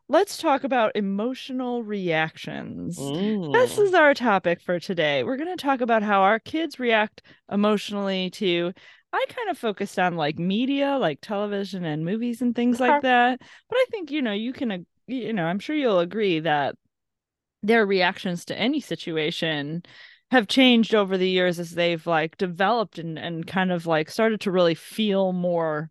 let's 0.08 0.38
talk 0.38 0.64
about 0.64 0.96
emotional 0.96 1.82
reactions. 1.82 2.96
This 2.96 3.76
Mm. 3.76 3.82
is 3.86 3.94
our 3.94 4.14
topic 4.14 4.60
for 4.60 4.80
today. 4.80 5.22
We're 5.22 5.36
going 5.36 5.56
to 5.56 5.62
talk 5.62 5.80
about 5.80 6.02
how 6.02 6.22
our 6.22 6.38
kids 6.38 6.78
react 6.78 7.22
emotionally 7.50 8.30
to. 8.30 8.72
I 9.12 9.24
kind 9.28 9.48
of 9.48 9.58
focused 9.58 9.98
on 9.98 10.16
like 10.16 10.38
media, 10.38 10.98
like 10.98 11.20
television 11.20 11.84
and 11.84 12.04
movies 12.04 12.42
and 12.42 12.54
things 12.54 12.78
like 12.80 13.02
that. 13.02 13.40
But 13.40 13.76
I 13.76 13.84
think, 13.90 14.10
you 14.10 14.20
know, 14.20 14.32
you 14.32 14.52
can, 14.52 14.86
you 15.06 15.32
know, 15.32 15.44
I'm 15.46 15.58
sure 15.58 15.76
you'll 15.76 16.00
agree 16.00 16.40
that 16.40 16.74
their 17.62 17.86
reactions 17.86 18.44
to 18.46 18.58
any 18.58 18.80
situation 18.80 19.82
have 20.30 20.46
changed 20.48 20.94
over 20.94 21.16
the 21.18 21.28
years 21.28 21.58
as 21.58 21.70
they've 21.72 22.06
like 22.06 22.36
developed 22.36 22.98
and, 22.98 23.18
and 23.18 23.46
kind 23.46 23.72
of 23.72 23.86
like 23.86 24.10
started 24.10 24.40
to 24.42 24.50
really 24.50 24.74
feel 24.74 25.32
more 25.32 25.90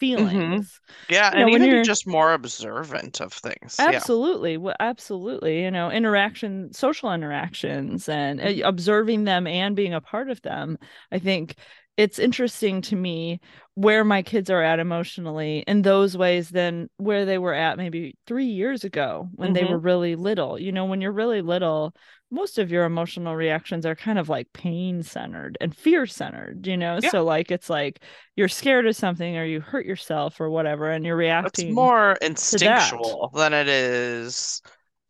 feelings. 0.00 0.80
Yeah, 1.08 1.32
you 1.32 1.40
know, 1.40 1.48
and 1.48 1.50
when 1.50 1.62
even 1.62 1.64
you're- 1.64 1.82
just 1.82 2.06
more 2.06 2.32
observant 2.32 3.20
of 3.20 3.32
things. 3.32 3.84
Yeah. 3.88 4.08
Absolutely. 4.08 4.56
Well, 4.56 4.74
absolutely. 4.80 5.62
You 5.62 5.70
know, 5.70 5.90
interaction, 5.90 6.72
social 6.72 7.12
interactions, 7.12 8.08
and 8.08 8.40
uh, 8.40 8.44
Mm-hmm. 8.44 8.60
observing 8.66 9.24
them 9.24 9.46
and 9.46 9.76
being 9.76 9.92
a 9.92 10.00
part 10.00 10.30
of 10.30 10.40
them. 10.42 10.78
I 11.12 11.18
think 11.18 11.56
it's 11.98 12.18
interesting 12.18 12.80
to 12.82 12.96
me 12.96 13.40
where 13.74 14.02
my 14.02 14.22
kids 14.22 14.48
are 14.48 14.62
at 14.62 14.78
emotionally 14.78 15.58
in 15.66 15.82
those 15.82 16.16
ways 16.16 16.48
than 16.50 16.88
where 16.96 17.26
they 17.26 17.36
were 17.38 17.52
at 17.54 17.76
maybe 17.76 18.16
three 18.26 18.46
years 18.46 18.82
ago 18.84 19.28
when 19.34 19.52
they 19.52 19.64
Mhm. 19.64 19.70
were 19.70 19.78
really 19.78 20.16
little. 20.16 20.58
You 20.58 20.72
know, 20.72 20.86
when 20.86 21.02
you're 21.02 21.12
really 21.12 21.42
little, 21.42 21.94
most 22.30 22.58
of 22.58 22.70
your 22.70 22.84
emotional 22.84 23.36
reactions 23.36 23.86
are 23.86 23.94
kind 23.94 24.18
of 24.18 24.28
like 24.28 24.52
pain 24.52 25.02
centered 25.02 25.56
and 25.60 25.74
fear 25.76 26.06
centered, 26.06 26.66
you 26.66 26.76
know? 26.76 26.98
Yeah. 27.02 27.10
So, 27.10 27.24
like, 27.24 27.50
it's 27.50 27.70
like 27.70 28.00
you're 28.36 28.48
scared 28.48 28.86
of 28.86 28.96
something 28.96 29.36
or 29.36 29.44
you 29.44 29.60
hurt 29.60 29.86
yourself 29.86 30.40
or 30.40 30.50
whatever, 30.50 30.90
and 30.90 31.04
you're 31.04 31.18
It's 31.42 31.64
reacting. 31.64 31.74
more 31.74 32.12
instinctual 32.22 33.30
than 33.34 33.52
it 33.52 33.68
is 33.68 34.60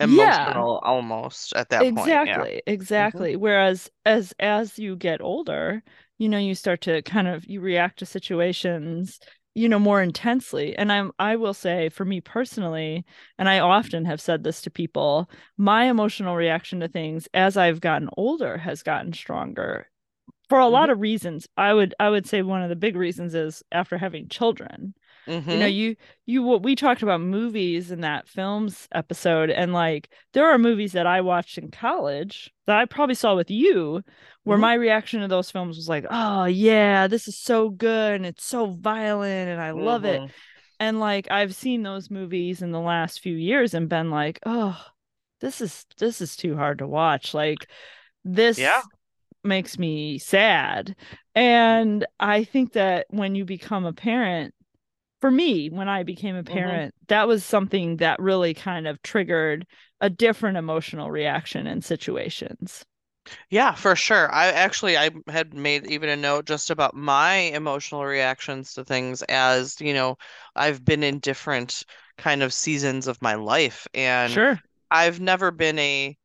Yeah. 0.05 0.61
emotional 0.61 0.79
almost 0.83 1.53
at 1.55 1.71
that 1.71 1.91
point. 1.93 2.17
Yeah. 2.23 2.43
exactly 2.43 2.63
mm-hmm. 2.67 2.73
exactly 2.73 3.37
whereas 3.37 3.91
as 4.05 4.35
as 4.39 4.79
you 4.79 4.95
get 4.97 5.21
older 5.23 5.83
you 6.19 6.29
know 6.29 6.39
you 6.39 6.55
start 6.55 6.83
to 6.83 7.03
kind 7.03 7.27
of 7.29 7.45
you 7.47 7.61
react 7.61 7.99
to 8.01 8.07
situations 8.07 9.19
you 9.57 9.69
know 9.71 9.79
more 9.79 10.03
intensely 10.03 10.77
and 10.77 10.93
i'm 10.93 11.11
i 11.19 11.35
will 11.35 11.55
say 11.55 11.89
for 11.89 12.05
me 12.05 12.21
personally 12.21 13.05
and 13.39 13.49
i 13.49 13.59
often 13.59 14.05
have 14.05 14.21
said 14.21 14.45
this 14.45 14.61
to 14.61 14.71
people 14.71 15.31
my 15.57 15.85
emotional 15.85 16.37
reaction 16.37 16.81
to 16.81 16.89
things 16.89 17.27
as 17.33 17.57
i've 17.57 17.81
gotten 17.81 18.11
older 18.17 18.59
has 18.59 18.83
gotten 18.83 19.13
stronger 19.13 19.89
for 20.49 20.59
a 20.59 20.63
mm-hmm. 20.63 20.73
lot 20.73 20.91
of 20.91 21.01
reasons. 21.01 21.49
I 21.57 21.73
would 21.73 21.95
i 21.99 22.09
would 22.09 22.27
say 22.27 22.43
one 22.43 22.63
of 22.63 22.69
the 22.69 22.77
big 22.77 22.97
reasons 22.97 23.35
is 23.35 23.63
after 23.73 23.99
having 23.99 24.29
children 24.29 24.95
you 25.27 25.33
know 25.35 25.67
Mhm. 25.67 25.75
you 25.75 25.97
you 26.25 26.43
what 26.43 26.63
we 26.63 26.77
talked 26.77 27.03
about 27.03 27.21
movies 27.21 27.91
in 27.91 28.01
that 28.03 28.29
films 28.29 28.87
episode 28.93 29.51
and 29.51 29.73
like 29.73 30.09
there 30.35 30.47
are 30.47 30.59
movies 30.59 30.93
that 30.93 31.07
i 31.07 31.21
watched 31.21 31.59
in 31.59 31.71
college 31.71 32.53
that 32.67 32.77
i 32.77 32.85
probably 32.85 33.15
saw 33.17 33.35
with 33.35 33.51
you 33.51 34.03
where 34.45 34.57
Mhm. 34.57 34.61
my 34.61 34.75
reaction 34.75 35.21
to 35.23 35.29
those 35.29 35.51
films 35.51 35.77
was 35.77 35.89
like 35.89 36.07
oh 36.11 36.45
yeah 36.45 37.07
this 37.09 37.27
is 37.27 37.37
so 37.37 37.71
good 37.71 38.15
and 38.15 38.27
it's 38.27 38.45
so 38.45 38.67
violent 38.67 39.49
and 39.51 39.61
i 39.61 39.73
love 39.73 40.05
it 40.05 40.21
Mhm. 40.21 40.31
and 40.79 41.01
like 41.01 41.29
i've 41.31 41.55
seen 41.55 41.83
those 41.83 42.11
movies 42.11 42.63
in 42.63 42.71
the 42.71 42.81
last 42.81 43.21
few 43.21 43.35
years 43.37 43.75
and 43.75 43.89
been 43.89 44.11
like 44.11 44.39
oh 44.47 44.81
this 45.41 45.61
is 45.61 45.87
this 45.99 46.21
is 46.21 46.37
too 46.37 46.57
hard 46.57 46.79
to 46.79 46.87
watch 46.87 47.35
like 47.35 47.67
this 48.25 48.59
Yeah. 48.59 48.83
makes 49.45 49.79
me 49.79 50.19
sad 50.19 50.97
and 51.35 52.07
i 52.19 52.43
think 52.45 52.73
that 52.73 53.07
when 53.11 53.35
you 53.35 53.45
become 53.45 53.85
a 53.85 53.93
parent 53.93 54.55
for 55.21 55.31
me 55.31 55.69
when 55.71 55.89
i 55.89 56.03
became 56.03 56.37
a 56.37 56.45
Mhm. 56.47 56.85
parent 56.85 56.95
that 57.09 57.29
was 57.29 57.45
something 57.45 57.97
that 57.99 58.21
really 58.21 58.55
kind 58.55 58.87
of 58.87 59.01
triggered 59.03 59.67
a 60.01 60.11
different 60.11 60.57
emotional 60.59 61.11
reaction 61.11 61.67
in 61.67 61.81
situations 61.83 62.85
Yeah, 63.51 63.75
for 63.75 63.97
sure. 63.97 64.33
I 64.33 64.47
actually 64.49 64.97
I 64.97 65.11
had 65.29 65.53
made 65.55 65.87
even 65.87 66.09
a 66.09 66.17
note 66.17 66.47
just 66.47 66.71
about 66.71 66.95
my 66.95 67.35
emotional 67.35 68.05
reactions 68.05 68.75
to 68.75 68.85
things 68.85 69.23
as, 69.25 69.81
you 69.81 69.95
know, 69.95 70.17
I've 70.55 70.85
been 70.85 71.03
in 71.03 71.19
different 71.19 71.83
kind 72.19 72.43
of 72.43 72.53
seasons 72.53 73.07
of 73.09 73.21
my 73.23 73.35
life 73.35 73.87
and 73.95 74.43
Sure. 74.43 74.61
I've 74.91 75.21
never 75.21 75.51
been 75.51 75.79
a 75.79 76.17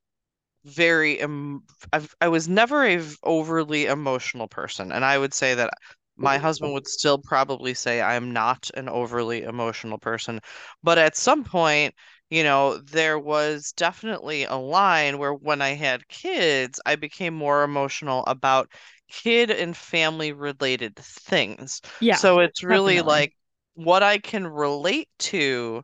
very 0.66 1.22
um, 1.22 1.66
I've 1.94 2.16
I 2.22 2.30
was 2.30 2.50
never 2.50 2.86
a 2.86 3.02
overly 3.24 3.86
emotional 3.88 4.48
person 4.50 4.92
and 4.92 5.06
I 5.06 5.18
would 5.18 5.34
say 5.34 5.56
that 5.56 5.72
my 6.18 6.38
husband 6.38 6.74
would 6.74 6.88
still 6.88 7.18
probably 7.18 7.74
say 7.74 8.02
I 8.02 8.16
am 8.16 8.32
not 8.32 8.70
an 8.76 8.90
overly 8.90 9.44
emotional 9.44 9.98
person. 9.98 10.40
But 10.84 10.98
at 10.98 11.16
some 11.18 11.44
point, 11.44 11.96
you 12.30 12.44
know, 12.44 12.78
there 12.78 13.20
was 13.20 13.72
definitely 13.74 14.44
a 14.46 14.56
line 14.56 15.18
where 15.18 15.34
when 15.34 15.62
I 15.62 15.70
had 15.76 16.08
kids, 16.08 16.80
I 16.86 16.96
became 16.96 17.34
more 17.34 17.64
emotional 17.64 18.24
about 18.28 18.72
kid 19.10 19.52
and 19.52 19.76
family 19.76 20.32
related 20.32 20.96
things. 20.98 21.82
Yeah, 22.00 22.22
So 22.22 22.40
it's 22.40 22.64
really 22.64 23.02
definitely. 23.02 23.02
like 23.02 23.34
what 23.74 24.04
I 24.04 24.18
can 24.18 24.48
relate 24.48 25.10
to 25.20 25.84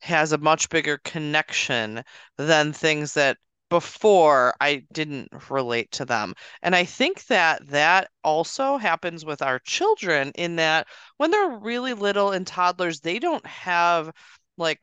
has 0.00 0.32
a 0.32 0.38
much 0.38 0.68
bigger 0.68 0.98
connection 1.04 2.02
than 2.36 2.72
things 2.72 3.14
that 3.14 3.38
before 3.70 4.54
I 4.60 4.84
didn't 4.92 5.30
relate 5.50 5.90
to 5.92 6.04
them. 6.04 6.34
And 6.62 6.74
I 6.74 6.84
think 6.84 7.26
that 7.26 7.66
that 7.68 8.10
also 8.24 8.76
happens 8.78 9.24
with 9.24 9.42
our 9.42 9.58
children 9.60 10.32
in 10.34 10.56
that 10.56 10.86
when 11.18 11.30
they're 11.30 11.58
really 11.58 11.94
little 11.94 12.30
and 12.32 12.46
toddlers, 12.46 13.00
they 13.00 13.18
don't 13.18 13.46
have 13.46 14.10
like 14.56 14.80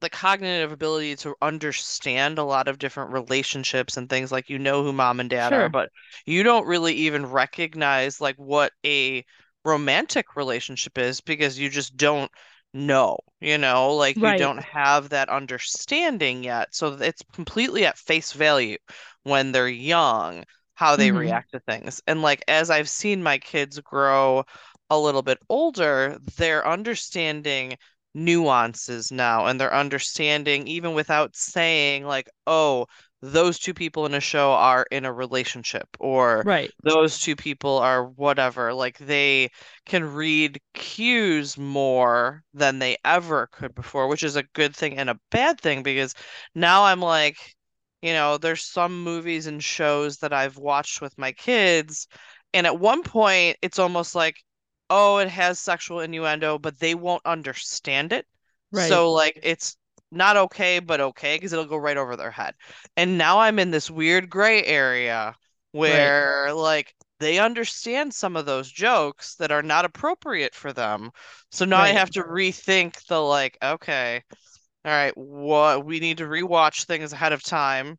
the 0.00 0.10
cognitive 0.10 0.72
ability 0.72 1.16
to 1.16 1.34
understand 1.40 2.38
a 2.38 2.44
lot 2.44 2.68
of 2.68 2.78
different 2.78 3.12
relationships 3.12 3.96
and 3.96 4.08
things 4.08 4.30
like 4.30 4.50
you 4.50 4.58
know 4.58 4.82
who 4.82 4.92
mom 4.92 5.20
and 5.20 5.30
dad 5.30 5.52
are, 5.52 5.68
but 5.68 5.90
you 6.26 6.42
don't 6.42 6.66
really 6.66 6.94
even 6.94 7.24
recognize 7.26 8.20
like 8.20 8.36
what 8.36 8.72
a 8.84 9.24
romantic 9.64 10.36
relationship 10.36 10.98
is 10.98 11.20
because 11.20 11.58
you 11.58 11.68
just 11.70 11.96
don't 11.96 12.30
know, 12.76 13.18
you 13.40 13.58
know, 13.58 13.94
like 13.94 14.22
you 14.22 14.34
don't 14.34 14.62
have 14.62 15.10
that 15.10 15.28
understanding 15.30 16.44
yet. 16.44 16.74
So 16.74 16.94
it's 16.94 17.22
completely 17.32 17.86
at 17.86 17.98
face 17.98 18.32
value 18.32 18.78
when 19.24 19.52
they're 19.52 19.68
young, 19.68 20.44
how 20.74 20.96
they 20.96 21.10
hmm 21.10 21.12
react 21.12 21.52
to 21.52 21.60
things. 21.60 22.02
And 22.06 22.22
like 22.22 22.44
as 22.48 22.70
I've 22.70 22.88
seen 22.88 23.22
my 23.22 23.38
kids 23.38 23.80
grow 23.80 24.44
a 24.90 24.98
little 24.98 25.22
bit 25.22 25.38
older, 25.48 26.18
they're 26.36 26.66
understanding 26.66 27.76
nuances 28.14 29.12
now 29.12 29.46
and 29.46 29.60
they're 29.60 29.74
understanding 29.74 30.66
even 30.68 30.94
without 30.94 31.36
saying 31.36 32.04
like, 32.06 32.28
oh, 32.46 32.86
those 33.22 33.58
two 33.58 33.74
people 33.74 34.06
in 34.06 34.14
a 34.14 34.20
show 34.20 34.52
are 34.52 34.86
in 34.90 35.04
a 35.04 35.12
relationship 35.12 35.88
or 36.00 36.46
Right. 36.46 36.74
those 36.84 37.18
two 37.18 37.36
people 37.36 37.78
are 37.78 38.04
whatever. 38.04 38.72
Like 38.74 38.98
they 38.98 39.50
can 39.86 40.04
read 40.04 40.60
cues 40.74 41.56
more 41.58 42.44
than 42.54 42.78
they 42.78 42.96
ever 43.04 43.48
could 43.52 43.74
before, 43.74 44.08
which 44.08 44.22
is 44.22 44.36
a 44.36 44.42
good 44.54 44.74
thing 44.76 44.98
and 44.98 45.10
a 45.10 45.18
bad 45.30 45.60
thing 45.60 45.82
because 45.82 46.14
now 46.54 46.84
I'm 46.84 47.00
like, 47.00 47.36
you 48.02 48.12
know, 48.12 48.38
there's 48.38 48.62
some 48.62 49.02
movies 49.02 49.46
and 49.46 49.62
shows 49.62 50.18
that 50.18 50.32
I've 50.32 50.56
watched 50.58 51.00
with 51.00 51.16
my 51.18 51.32
kids, 51.32 52.06
and 52.54 52.66
at 52.66 52.78
one 52.78 53.02
point 53.02 53.56
it's 53.62 53.78
almost 53.78 54.14
like, 54.14 54.36
oh, 54.90 55.18
it 55.18 55.28
has 55.28 55.58
sexual 55.60 56.00
innuendo, 56.00 56.58
but 56.58 56.78
they 56.78 56.94
won't 56.94 57.24
understand 57.26 58.12
it. 58.12 58.26
Right. 58.70 58.92
So 58.92 59.12
like 59.12 59.40
it's 59.42 59.76
not 60.16 60.36
okay, 60.36 60.78
but 60.80 61.00
okay, 61.00 61.36
because 61.36 61.52
it'll 61.52 61.64
go 61.66 61.76
right 61.76 61.96
over 61.96 62.16
their 62.16 62.30
head. 62.30 62.54
And 62.96 63.18
now 63.18 63.38
I'm 63.40 63.58
in 63.58 63.70
this 63.70 63.90
weird 63.90 64.30
gray 64.30 64.64
area 64.64 65.34
Right. 65.84 66.12
where 66.12 66.52
like 66.54 66.94
they 67.20 67.38
understand 67.38 68.14
some 68.14 68.36
of 68.36 68.46
those 68.46 68.70
jokes 68.70 69.36
that 69.36 69.52
are 69.52 69.62
not 69.62 69.84
appropriate 69.84 70.54
for 70.54 70.72
them. 70.72 71.10
So 71.50 71.64
now 71.64 71.80
I 71.80 71.88
have 71.90 72.10
to 72.12 72.22
rethink 72.22 73.04
the 73.06 73.20
like, 73.20 73.56
okay, 73.62 74.22
all 74.84 74.92
right, 74.92 75.16
what 75.16 75.84
we 75.84 76.00
need 76.00 76.18
to 76.18 76.24
rewatch 76.24 76.84
things 76.84 77.12
ahead 77.12 77.32
of 77.32 77.42
time. 77.42 77.98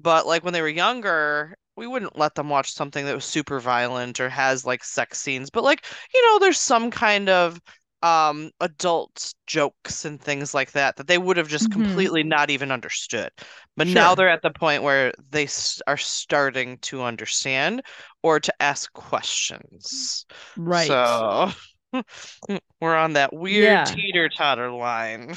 But 0.00 0.26
like 0.26 0.44
when 0.44 0.52
they 0.52 0.62
were 0.62 0.68
younger, 0.68 1.56
we 1.76 1.86
wouldn't 1.86 2.18
let 2.18 2.34
them 2.34 2.48
watch 2.48 2.72
something 2.72 3.04
that 3.06 3.14
was 3.14 3.24
super 3.24 3.60
violent 3.60 4.20
or 4.20 4.28
has 4.28 4.64
like 4.64 4.84
sex 4.84 5.20
scenes. 5.20 5.50
But 5.50 5.64
like, 5.64 5.84
you 6.14 6.22
know, 6.26 6.38
there's 6.38 6.60
some 6.60 6.90
kind 6.90 7.28
of 7.28 7.60
um 8.02 8.50
adult 8.60 9.34
jokes 9.46 10.04
and 10.04 10.20
things 10.20 10.54
like 10.54 10.72
that 10.72 10.96
that 10.96 11.08
they 11.08 11.18
would 11.18 11.36
have 11.36 11.48
just 11.48 11.70
hmm 11.70 11.70
completely 11.70 12.22
not 12.22 12.50
even 12.50 12.70
understood. 12.70 13.30
But 13.76 13.88
now 13.88 14.14
they're 14.14 14.28
at 14.28 14.42
the 14.42 14.50
point 14.50 14.82
where 14.84 15.12
they 15.30 15.44
s 15.44 15.82
are 15.86 15.96
starting 15.96 16.78
to 16.78 17.02
understand 17.02 17.82
or 18.22 18.40
to 18.40 18.54
ask 18.62 18.92
questions. 18.92 20.26
Right. 20.56 21.00
So 21.02 21.50
we're 22.80 22.96
on 22.96 23.14
that 23.14 23.32
weird 23.32 23.84
Yeah. 23.84 23.96
teeter-totter 23.96 24.70
line. 24.70 25.34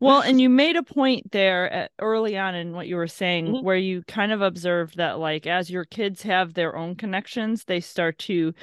Well, 0.00 0.20
and 0.20 0.40
you 0.40 0.48
made 0.50 0.76
a 0.76 0.82
point 0.82 1.32
there 1.32 1.70
at, 1.70 1.92
early 1.98 2.36
on 2.36 2.54
in 2.54 2.72
what 2.72 2.86
you 2.88 2.96
were 2.96 3.06
saying, 3.08 3.56
Mhm, 3.56 3.60
where 3.60 3.76
you 3.76 4.02
kind 4.04 4.32
of 4.32 4.42
observed 4.42 4.96
that, 4.98 5.18
like, 5.18 5.46
as 5.46 5.70
your 5.70 5.84
kids 5.84 6.22
have 6.22 6.54
their 6.54 6.76
own 6.76 6.94
connections, 6.96 7.64
they 7.64 7.80
start 7.80 8.18
to 8.20 8.54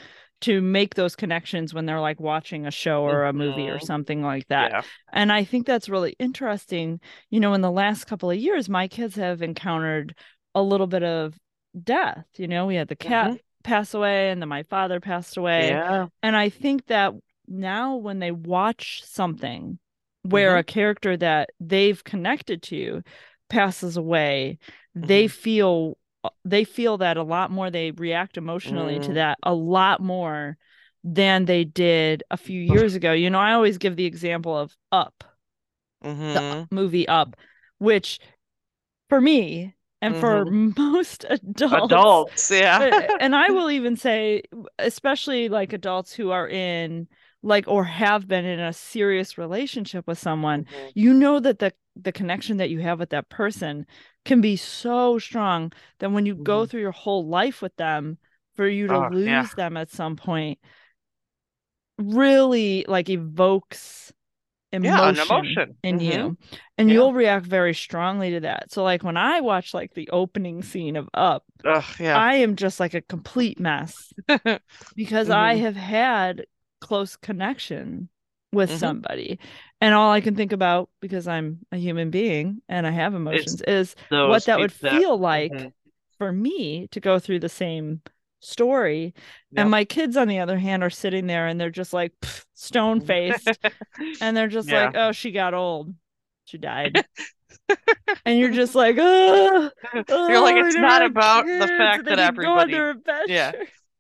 to 0.42 0.62
make 0.62 0.96
those 0.96 1.16
connections 1.16 1.74
when 1.74 1.86
they're 1.86 2.00
like 2.02 2.20
watching 2.20 2.66
a 2.66 2.72
show 2.72 3.04
or 3.04 3.26
a 3.26 3.34
movie 3.34 3.70
or 3.70 3.80
mhm. 3.80 3.80
something 3.80 4.22
like 4.24 4.48
that. 4.48 4.74
Yeah. 4.74 4.84
And 5.14 5.32
I 5.32 5.44
think 5.44 5.66
that's 5.68 5.90
really 5.90 6.16
interesting. 6.20 7.00
You 7.30 7.40
know, 7.40 7.54
in 7.54 7.62
the 7.62 7.72
last 7.72 8.06
couple 8.06 8.32
of 8.32 8.38
years, 8.38 8.70
my 8.70 8.88
kids 8.88 9.16
have 9.16 9.42
encountered 9.42 10.16
a 10.56 10.62
little 10.62 10.88
bit 10.88 11.04
of 11.04 11.38
death. 11.84 12.26
You 12.38 12.48
know, 12.48 12.66
we 12.68 12.76
had 12.76 12.88
the 12.88 12.96
cat 12.96 13.32
hmm 13.32 13.36
pass 13.64 13.94
away, 13.94 14.30
and 14.32 14.42
then 14.42 14.50
my 14.50 14.64
father 14.64 15.00
passed 15.00 15.38
away. 15.38 15.80
Yeah. 15.80 16.08
And 16.24 16.36
I 16.36 16.50
think 16.50 16.88
that 16.88 17.14
now 17.48 17.96
when 17.98 18.20
they 18.20 18.32
watch 18.32 19.04
something 19.06 19.80
where 20.24 20.56
hmm 20.56 20.58
a 20.58 20.64
character 20.64 21.18
that 21.18 21.50
they've 21.60 22.04
connected 22.04 22.62
to 22.64 23.04
passes 23.50 23.98
away, 23.98 24.60
they 24.96 25.28
hmm 25.28 25.28
feel 25.28 25.98
they 26.46 26.64
feel 26.64 26.98
that 27.00 27.18
a 27.18 27.24
lot 27.24 27.52
more. 27.52 27.70
They 27.72 27.92
react 27.92 28.38
emotionally 28.38 29.00
to 29.02 29.14
Mm. 29.14 29.16
that 29.16 29.40
a 29.44 29.54
lot 29.54 30.02
more 30.02 30.58
than 31.04 31.46
they 31.46 31.64
did 31.64 32.24
a 32.32 32.38
few 32.38 32.62
years 32.62 32.96
ago. 32.96 33.14
You 33.14 33.30
know, 33.30 33.40
I 33.40 33.54
always 33.54 33.78
give 33.78 33.96
the 33.96 34.06
example 34.06 34.58
of 34.58 34.76
Up, 34.92 35.24
the 36.34 36.44
hmm 36.44 36.70
movie 36.70 37.08
Up, 37.08 37.36
which 37.78 38.20
for 39.10 39.22
me 39.22 39.76
and 40.02 40.18
for 40.18 40.46
hmm 40.46 40.52
most 40.78 41.26
adults 41.30 42.26
Adults, 42.32 42.50
yeah. 42.52 42.80
uh, 42.80 43.10
and 43.20 43.36
I 43.36 43.52
will 43.52 43.72
even 43.72 43.96
say, 43.98 44.44
especially 44.80 45.50
like 45.50 45.74
adults 45.74 46.14
who 46.14 46.32
are 46.32 46.48
in 46.50 47.08
like 47.44 47.68
or 47.68 47.84
have 47.86 48.28
been 48.28 48.46
in 48.46 48.60
a 48.60 48.74
serious 48.74 49.38
relationship 49.38 50.08
with 50.08 50.20
someone, 50.20 50.66
hmm 50.66 50.92
you 50.96 51.14
know 51.14 51.40
that 51.40 51.60
the 51.60 51.74
the 52.04 52.12
connection 52.12 52.58
that 52.58 52.70
you 52.70 52.80
have 52.80 53.00
with 53.00 53.10
that 53.12 53.30
person 53.30 53.86
can 54.26 54.42
be 54.42 54.56
so 54.56 55.20
strong 55.20 55.72
that 56.00 56.12
when 56.12 56.26
you 56.26 56.36
go 56.36 56.66
hmm 56.66 56.66
through 56.66 56.82
your 56.82 56.92
whole 56.92 57.28
life 57.28 57.62
with 57.62 57.76
them, 57.78 58.18
for 58.56 58.68
you 58.68 58.88
to 58.90 58.98
Oh, 58.98 59.10
yeah. 59.26 59.48
lose 59.48 59.54
them 59.54 59.78
at 59.78 59.90
some 59.90 60.16
point 60.18 60.60
really 61.98 62.86
like 62.88 63.10
evokes 63.10 64.12
Yeah, 64.82 65.10
an 65.10 65.20
emotion 65.20 65.20
emotion. 65.20 65.78
in 65.84 66.00
hmm 66.00 66.02
you 66.02 66.38
and 66.78 66.90
Yeah. 66.90 66.94
you'll 66.94 67.14
react 67.14 67.46
very 67.46 67.74
strongly 67.74 68.32
to 68.32 68.42
that. 68.42 68.72
So 68.72 68.84
like 68.84 69.04
when 69.04 69.18
I 69.18 69.42
watch 69.42 69.74
like 69.74 69.94
the 69.96 70.10
opening 70.12 70.64
scene 70.64 70.96
of 70.98 71.10
Up 71.14 71.46
Ugh, 71.66 71.84
yeah. 72.00 72.24
I 72.24 72.36
am 72.38 72.56
just 72.58 72.80
like 72.80 72.94
a 72.96 73.02
complete 73.02 73.60
mess 73.60 74.14
because 74.96 75.30
I 75.30 75.56
hmm 75.56 75.58
have 75.58 75.76
had 75.78 76.46
close 76.82 77.16
connection 77.18 78.10
with 78.54 78.70
hmm 78.70 78.72
somebody. 78.72 79.40
And 79.82 79.96
all 79.96 80.12
I 80.12 80.22
can 80.22 80.36
think 80.36 80.52
about, 80.52 80.89
because 81.00 81.28
I'm 81.28 81.60
a 81.72 81.78
human 81.78 82.12
being 82.12 82.62
and 82.70 82.86
I 82.86 82.91
have 82.91 83.13
It's 83.32 83.48
emotions, 83.48 83.62
is 83.63 83.96
what 84.22 84.46
that 84.46 84.60
would 84.60 84.72
that, 84.82 84.91
feel 84.96 85.17
like 85.17 85.52
hmm 85.54 85.67
for 86.20 86.32
me 86.32 86.88
to 86.89 87.00
go 87.00 87.17
through 87.17 87.39
the 87.39 87.50
same 87.50 88.02
story. 88.41 89.13
And 89.56 89.72
my 89.72 89.86
kids, 89.86 90.15
on 90.17 90.28
the 90.28 90.39
other 90.39 90.60
hand, 90.60 90.84
are 90.84 90.89
sitting 90.91 91.26
there 91.28 91.48
and 91.48 91.60
they're 91.60 91.72
just 91.72 91.94
like 91.94 92.13
stone 92.54 93.02
faced 93.02 93.60
and 94.20 94.38
they're 94.38 94.48
just 94.48 94.70
Yeah. 94.72 94.78
like, 94.84 94.96
oh, 94.96 95.12
she 95.12 95.32
got 95.32 95.54
old. 95.56 95.94
She 96.46 96.58
died. 96.60 97.06
And 98.26 98.39
you're 98.39 98.52
just 98.52 98.76
like, 98.76 98.98
oh, 99.00 99.72
You're 100.28 100.39
like, 100.41 100.56
oh, 100.56 100.65
it's 100.65 100.78
not 100.78 101.02
about 101.02 101.48
the 101.58 101.67
fact 101.67 102.06
that 102.06 102.20
could 102.20 102.39
go 102.39 102.60
on 102.60 102.70
everybody, 102.70 102.76
yeah. 103.26 103.54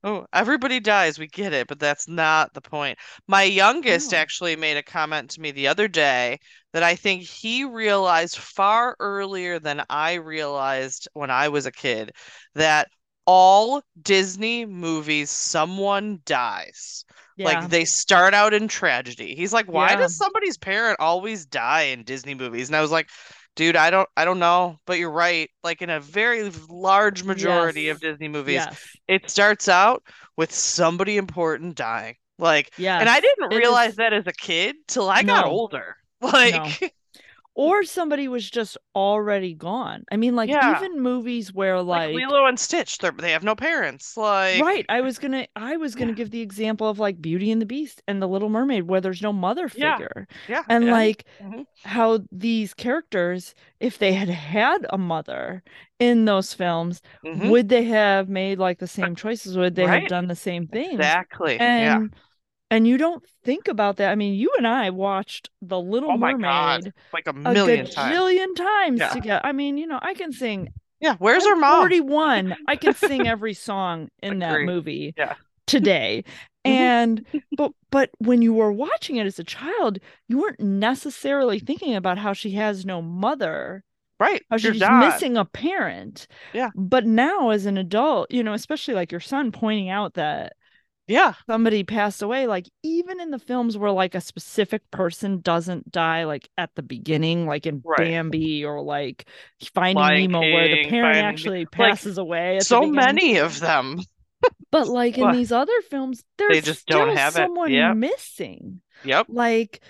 Oh, 0.03 0.25
everybody 0.33 0.79
dies. 0.79 1.19
We 1.19 1.27
get 1.27 1.53
it, 1.53 1.67
but 1.67 1.79
that's 1.79 2.07
not 2.07 2.53
the 2.53 2.61
point. 2.61 2.97
My 3.27 3.43
youngest 3.43 4.13
No. 4.13 4.15
actually 4.15 4.55
made 4.55 4.77
a 4.77 4.83
comment 4.83 5.29
to 5.31 5.41
me 5.41 5.51
the 5.51 5.67
other 5.67 5.87
day 5.87 6.39
that 6.73 6.81
I 6.81 6.95
think 6.95 7.23
he 7.23 7.65
realized 7.65 8.37
far 8.37 8.95
earlier 8.99 9.59
than 9.59 9.83
I 9.89 10.13
realized 10.15 11.07
when 11.13 11.29
I 11.29 11.49
was 11.49 11.67
a 11.67 11.71
kid 11.71 12.13
that 12.55 12.87
all 13.27 13.83
Disney 14.01 14.65
movies, 14.65 15.29
someone 15.29 16.19
dies. 16.25 17.05
Like 17.43 17.59
Yeah. 17.59 17.67
they 17.69 17.85
start 17.85 18.33
out 18.33 18.53
in 18.53 18.67
tragedy. 18.67 19.35
He's 19.35 19.53
like, 19.53 19.67
why 19.67 19.95
Yeah. 19.95 19.95
does 19.95 20.15
somebody's 20.15 20.57
parent 20.57 20.99
always 20.99 21.45
die 21.45 21.83
in 21.83 22.03
Disney 22.03 22.33
movies? 22.35 22.69
And 22.69 22.75
I 22.75 22.81
was 22.81 22.91
like, 22.91 23.09
dude, 23.55 23.75
I 23.75 23.89
don't 23.89 24.07
I 24.17 24.25
don't 24.25 24.39
know, 24.39 24.79
but 24.85 24.97
you're 24.99 25.11
right. 25.11 25.49
Like 25.63 25.81
in 25.81 25.89
a 25.89 25.99
very 25.99 26.49
large 26.69 27.23
majority 27.23 27.83
Yes. 27.83 27.95
of 27.95 28.01
Disney 28.01 28.27
movies, 28.27 28.53
Yes. 28.55 28.97
it 29.07 29.29
starts 29.29 29.67
out 29.69 30.03
with 30.37 30.53
somebody 30.53 31.17
important 31.17 31.75
dying. 31.75 32.15
Like, 32.39 32.71
Yes. 32.77 33.01
and 33.01 33.09
I 33.09 33.19
didn't 33.19 33.53
realize 33.53 33.91
is- 33.91 33.95
that 33.97 34.13
as 34.13 34.25
a 34.27 34.33
kid 34.33 34.75
till 34.87 35.09
I 35.09 35.23
got 35.23 35.45
older. 35.45 35.97
Like, 36.21 36.93
or 37.53 37.83
somebody 37.83 38.27
was 38.27 38.49
just 38.49 38.77
already 38.95 39.53
gone. 39.53 40.03
I 40.11 40.17
mean, 40.17 40.35
like 40.35 40.49
Yeah. 40.49 40.75
even 40.77 41.01
movies 41.01 41.53
where 41.53 41.81
like 41.81 42.13
like, 42.13 42.15
Lilo 42.15 42.45
and 42.45 42.59
Stitch, 42.59 42.97
they 42.99 43.31
have 43.31 43.43
no 43.43 43.55
parents. 43.55 44.15
Like, 44.15 44.61
right. 44.61 44.85
I 44.89 45.01
was 45.01 45.19
gonna 45.19 45.47
I 45.55 45.77
was 45.77 45.95
gonna 45.95 46.11
Yeah. 46.11 46.15
give 46.15 46.31
the 46.31 46.41
example 46.41 46.87
of 46.89 46.97
like 46.99 47.21
Beauty 47.21 47.51
and 47.51 47.61
the 47.61 47.65
Beast 47.65 48.01
and 48.07 48.21
the 48.21 48.27
Little 48.27 48.49
Mermaid 48.49 48.83
where 48.83 49.01
there's 49.01 49.21
no 49.21 49.33
mother 49.33 49.67
figure. 49.69 50.27
yeah, 50.47 50.55
yeah. 50.55 50.63
And 50.69 50.87
like 50.87 51.25
Mhm. 51.41 51.65
how 51.83 52.19
these 52.31 52.73
characters, 52.73 53.53
if 53.79 53.97
they 53.97 54.13
had 54.13 54.29
had 54.29 54.85
a 54.89 54.97
mother 54.97 55.63
in 55.99 56.25
those 56.25 56.53
films, 56.53 57.01
Mhm. 57.25 57.49
would 57.49 57.69
they 57.69 57.83
have 57.83 58.29
made 58.29 58.59
like 58.59 58.79
the 58.79 58.87
same 58.87 59.15
choices? 59.15 59.57
Would 59.57 59.75
they 59.75 59.85
Right. 59.85 60.01
have 60.01 60.09
done 60.09 60.27
the 60.27 60.35
same 60.35 60.67
thing? 60.67 60.93
Exactly. 60.93 61.55
yeah. 61.55 61.99
And 62.71 62.87
you 62.87 62.97
don't 62.97 63.23
think 63.43 63.67
about 63.67 63.97
that. 63.97 64.11
I 64.11 64.15
mean, 64.15 64.33
you 64.33 64.51
and 64.57 64.65
I 64.65 64.89
watched 64.89 65.49
The 65.61 65.79
Little 65.79 66.11
Oh 66.13 66.17
Mermaid 66.17 66.41
God. 66.41 66.93
Like 67.13 67.27
a 67.27 67.31
a 67.31 67.33
million 67.33 67.85
times. 67.85 68.15
gajillion 68.15 68.55
times 68.55 68.99
Yeah. 68.99 69.09
together. 69.09 69.41
I 69.43 69.51
mean, 69.51 69.77
you 69.77 69.85
know, 69.85 69.99
I 70.01 70.13
can 70.15 70.31
sing. 70.31 70.69
Yeah. 71.01 71.15
Where's 71.19 71.45
her 71.45 71.55
mom? 71.55 71.81
41. 71.81 72.55
I 72.67 72.75
can 72.77 72.93
sing 72.95 73.27
every 73.27 73.53
song 73.53 74.07
in 74.23 74.39
that 74.39 74.61
movie 74.61 75.13
Yeah. 75.17 75.35
today. 75.67 76.23
Mhm. 76.63 76.69
And 76.71 77.25
but 77.57 77.71
but 77.89 78.11
when 78.19 78.43
you 78.43 78.53
were 78.53 78.71
watching 78.71 79.15
it 79.15 79.25
as 79.25 79.39
a 79.39 79.43
child, 79.43 79.97
you 80.27 80.37
weren't 80.39 80.59
necessarily 80.59 81.57
thinking 81.57 81.95
about 81.95 82.19
how 82.19 82.33
she 82.33 82.51
has 82.51 82.85
no 82.85 83.01
mother, 83.01 83.83
Right. 84.19 84.43
how 84.51 84.57
she's 84.57 84.79
missing 84.79 85.37
a 85.37 85.45
parent. 85.45 86.27
Yeah. 86.53 86.69
But 86.75 87.07
now 87.07 87.49
as 87.49 87.65
an 87.65 87.79
adult, 87.79 88.29
you 88.29 88.43
know, 88.43 88.53
especially 88.53 88.93
like 88.93 89.11
your 89.11 89.19
son 89.21 89.51
pointing 89.51 89.89
out 89.89 90.13
that 90.13 90.53
Yeah. 91.11 91.33
somebody 91.47 91.83
passed 91.83 92.21
away 92.21 92.47
like 92.47 92.67
even 92.83 93.19
in 93.19 93.31
the 93.31 93.39
films 93.39 93.77
where 93.77 93.91
like 93.91 94.15
a 94.15 94.21
specific 94.21 94.89
person 94.91 95.41
doesn't 95.41 95.91
die 95.91 96.23
like 96.23 96.49
at 96.57 96.69
the 96.75 96.81
beginning 96.83 97.45
like 97.45 97.65
in 97.65 97.81
Right. 97.85 97.97
Bambi 97.97 98.63
or 98.65 98.81
like 98.81 99.27
Finding 99.75 99.95
Lion 99.97 100.31
Nemo 100.31 100.39
where 100.39 100.67
the 100.69 100.89
parent 100.89 101.15
Finding- 101.15 101.25
actually 101.25 101.65
passes 101.65 102.17
away 102.17 102.59
So 102.61 102.81
many 102.87 103.37
of 103.37 103.59
them. 103.59 103.99
but 104.71 104.87
like 104.87 105.17
in 105.17 105.31
these 105.33 105.51
other 105.51 105.79
films 105.89 106.23
there's 106.37 106.63
just 106.63 106.87
don't 106.87 107.15
have 107.15 107.33
someone 107.33 107.71
Yep. 107.71 107.95
missing 107.97 108.81
Yep. 109.03 109.27
like 109.29 109.81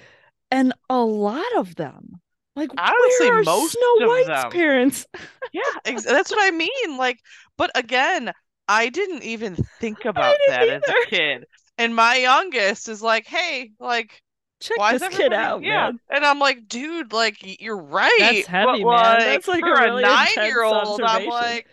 and 0.50 0.74
a 0.90 1.00
lot 1.00 1.46
of 1.56 1.76
them 1.76 2.20
like 2.56 2.70
Honestly, 2.78 3.30
where 3.30 3.40
are 3.40 3.44
most 3.44 3.72
Snow 3.72 4.08
White's 4.10 4.28
them. 4.28 4.52
parents 4.52 5.06
Yeah, 5.54 5.62
that's 5.86 6.06
what 6.32 6.40
I 6.42 6.52
mean. 6.52 6.98
Like, 6.98 7.20
but 7.58 7.72
again, 7.76 8.32
I 8.68 8.90
didn't 8.90 9.24
even 9.24 9.56
think 9.56 10.06
about 10.06 10.46
that 10.46 10.70
as 10.70 10.88
a 10.88 10.96
kid. 10.96 11.46
And 11.78 11.96
my 11.96 12.16
youngest 12.16 12.88
is 12.90 13.02
like, 13.02 13.26
"Hey, 13.28 13.72
like, 13.80 14.22
check 14.62 14.78
why 14.78 14.94
is 14.94 15.02
this 15.02 15.08
kid 15.10 15.34
out 15.34 15.64
Yeah, 15.64 15.90
man 15.90 16.00
and 16.10 16.26
I'm 16.26 16.40
like, 16.40 16.68
"Dude, 16.68 17.14
like, 17.14 17.38
you're 17.62 17.82
right." 17.82 18.10
That's 18.18 18.46
heavy, 18.48 18.84
but 18.84 18.86
man. 18.86 19.24
like, 19.24 19.24
That's, 19.24 19.48
like, 19.48 19.66
a 19.66 19.76
really 19.76 20.12
intense 20.12 20.72
nine-year-old, 20.72 21.04
I'm 21.04 21.26
like, 21.26 21.68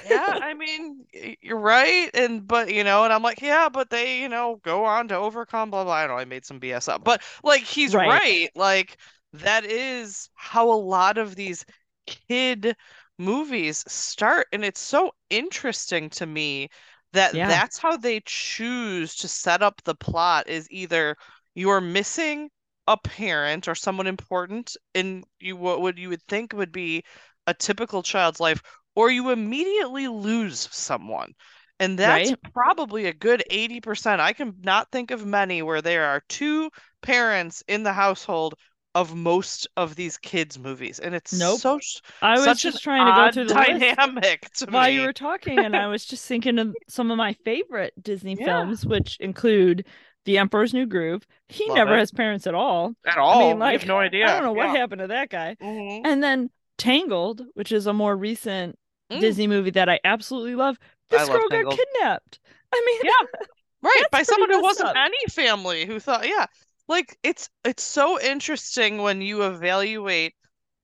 "Yeah, 0.00 0.36
I 0.40 0.54
mean, 0.54 1.06
you're 1.42 1.58
right." 1.60 2.10
And 2.14 2.46
but 2.46 2.72
you 2.72 2.84
know, 2.84 3.04
and 3.04 3.12
I'm 3.12 3.22
like, 3.22 3.40
"Yeah, 3.42 3.68
but 3.68 3.90
they, 3.90 4.20
you 4.22 4.28
know, 4.28 4.56
go 4.64 4.84
on 4.84 5.08
to 5.08 5.16
overcome 5.16 5.70
blah 5.70 5.84
blah." 5.84 5.92
I 5.94 6.02
don't 6.06 6.16
know. 6.16 6.20
I 6.20 6.24
made 6.26 6.44
some 6.46 6.58
BS 6.60 6.88
up, 6.88 7.04
but 7.04 7.22
like, 7.44 7.62
he's 7.62 7.94
Right. 7.94 7.96
right. 7.96 8.50
Like, 8.54 8.98
that 9.34 9.64
is 9.64 10.30
how 10.34 10.70
a 10.72 10.74
lot 10.80 11.18
of 11.18 11.36
these 11.36 11.64
kid 12.06 12.76
movies 13.18 13.84
start 13.90 14.46
and 14.52 14.64
it's 14.64 14.80
so 14.80 15.12
interesting 15.30 16.08
to 16.10 16.26
me 16.26 16.68
that 17.12 17.32
Yeah. 17.32 17.46
that's 17.46 17.78
how 17.78 17.96
they 17.96 18.20
choose 18.26 19.14
to 19.16 19.28
set 19.28 19.62
up 19.62 19.82
the 19.84 19.94
plot 19.94 20.48
is 20.48 20.68
either 20.70 21.16
you're 21.54 21.80
missing 21.80 22.50
a 22.86 22.96
parent 22.96 23.68
or 23.68 23.74
someone 23.74 24.06
important 24.06 24.76
in 24.94 25.24
you 25.40 25.56
what 25.56 25.80
would 25.80 25.98
you 25.98 26.08
would 26.10 26.22
think 26.28 26.52
would 26.52 26.72
be 26.72 27.02
a 27.46 27.54
typical 27.54 28.02
child's 28.02 28.40
life 28.40 28.62
or 28.94 29.10
you 29.10 29.30
immediately 29.30 30.08
lose 30.08 30.68
someone 30.72 31.32
and 31.80 31.98
that's 31.98 32.32
Right. 32.32 32.38
probably 32.52 33.06
a 33.06 33.12
good 33.12 33.42
80% 33.50 34.20
I 34.20 34.32
can 34.32 34.54
not 34.62 34.90
think 34.90 35.10
of 35.10 35.26
many 35.26 35.62
where 35.62 35.82
there 35.82 36.04
are 36.06 36.22
two 36.28 36.70
parents 37.02 37.62
in 37.68 37.82
the 37.82 37.92
household 37.92 38.54
of 39.00 39.14
most 39.14 39.66
of 39.76 39.94
these 39.96 40.16
kids 40.18 40.58
movies 40.58 40.98
and 40.98 41.14
it's 41.14 41.32
Nope. 41.32 41.60
so 41.60 41.78
I 42.22 42.38
was 42.46 42.60
just 42.60 42.82
trying 42.82 43.06
to 43.06 43.12
go 43.12 43.30
through 43.32 43.46
the 43.46 43.54
list. 43.54 43.68
dynamic 43.96 44.50
to 44.54 44.66
while 44.70 44.88
me. 44.88 44.94
you 44.96 45.02
were 45.02 45.12
talking 45.12 45.58
and 45.58 45.76
i 45.76 45.86
was 45.86 46.04
just 46.04 46.24
thinking 46.26 46.58
of 46.58 46.74
some 46.88 47.10
of 47.10 47.16
my 47.16 47.32
favorite 47.44 47.92
disney 48.02 48.34
Yeah. 48.38 48.46
films 48.46 48.84
which 48.86 49.16
include 49.20 49.86
the 50.24 50.38
emperor's 50.38 50.74
new 50.74 50.86
groove 50.86 51.26
he 51.48 51.66
Love 51.68 51.76
never 51.78 51.94
it. 51.96 52.00
has 52.00 52.10
parents 52.10 52.46
at 52.46 52.54
all 52.54 52.94
At 53.06 53.16
all. 53.18 53.40
I 53.40 53.48
mean, 53.48 53.58
like, 53.58 53.78
have 53.80 53.88
no 53.88 53.98
idea. 53.98 54.26
i 54.26 54.32
don't 54.34 54.42
know 54.42 54.52
what 54.52 54.72
Yeah. 54.72 54.76
happened 54.80 55.00
to 55.00 55.06
that 55.08 55.30
guy 55.30 55.56
Mhm. 55.62 56.00
and 56.04 56.22
then 56.22 56.50
tangled 56.76 57.42
which 57.54 57.72
is 57.72 57.86
a 57.86 57.92
more 57.92 58.16
recent 58.16 58.76
Mm. 59.12 59.20
disney 59.20 59.46
movie 59.46 59.70
that 59.70 59.88
i 59.88 59.98
absolutely 60.04 60.54
love 60.54 60.78
this 61.10 61.22
I 61.22 61.32
love 61.32 61.48
girl 61.50 61.62
got 61.64 61.78
kidnapped 61.78 62.40
i 62.74 62.82
mean 62.86 63.00
Yeah. 63.04 63.38
Right, 63.80 64.02
by 64.10 64.22
someone 64.24 64.50
who 64.50 64.60
wasn't 64.60 64.88
up. 64.88 64.96
any 64.96 65.16
family 65.30 65.86
who 65.86 66.00
thought, 66.00 66.26
yeah. 66.28 66.46
Like 66.88 67.16
it's 67.22 67.48
it's 67.64 67.84
so 67.84 68.20
interesting 68.20 68.98
when 68.98 69.20
you 69.22 69.44
evaluate 69.44 70.34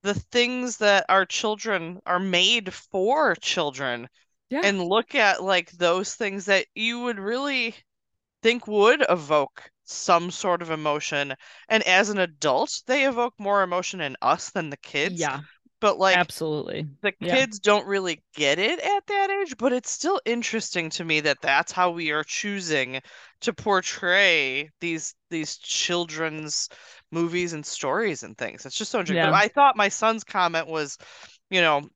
the 0.03 0.15
things 0.15 0.77
that 0.77 1.05
our 1.09 1.27
children 1.27 2.01
are 2.07 2.21
made 2.21 2.73
for 2.73 3.35
children 3.35 4.09
Yeah. 4.51 4.63
and 4.63 4.83
look 4.83 5.15
at 5.15 5.43
like 5.43 5.73
those 5.73 6.15
things 6.15 6.47
that 6.47 6.69
you 6.75 7.01
would 7.01 7.19
really 7.19 7.75
think 8.43 8.67
would 8.69 9.05
evoke 9.09 9.71
some 9.85 10.31
sort 10.31 10.63
of 10.63 10.71
emotion. 10.71 11.35
And 11.69 11.83
as 11.85 12.11
an 12.11 12.19
adult, 12.19 12.83
they 12.87 13.07
evoke 13.07 13.35
more 13.41 13.63
emotion 13.63 14.01
in 14.01 14.17
us 14.23 14.51
than 14.51 14.71
the 14.71 14.77
kids. 14.79 15.29
yeah 15.29 15.41
But 15.85 15.99
like 15.99 16.21
absolutely 16.21 16.89
the 17.03 17.13
Yeah. 17.21 17.35
kids 17.37 17.61
don't 17.61 17.87
really 17.87 18.25
get 18.35 18.59
it 18.59 18.81
at 18.81 19.07
that 19.09 19.31
age, 19.31 19.57
but 19.59 19.73
it's 19.73 19.91
still 19.91 20.21
interesting 20.25 20.91
to 20.91 21.05
me 21.05 21.21
that 21.21 21.43
that's 21.43 21.73
how 21.73 21.91
we 21.91 22.11
are 22.13 22.25
choosing 22.25 23.03
to 23.43 23.53
portray 23.53 24.71
these 24.81 25.15
these 25.31 25.59
children's 25.59 26.69
movies 27.11 27.53
and 27.53 27.67
stories 27.67 28.23
and 28.23 28.39
things. 28.39 28.67
It's 28.67 28.77
just 28.79 28.91
so 28.93 29.01
interesting. 29.01 29.31
Yeah. 29.31 29.35
I 29.35 29.49
thought 29.49 29.77
my 29.77 29.89
son's 29.91 30.25
comment 30.25 30.69
was, 30.69 30.99
you 31.51 31.61
know, 31.61 31.89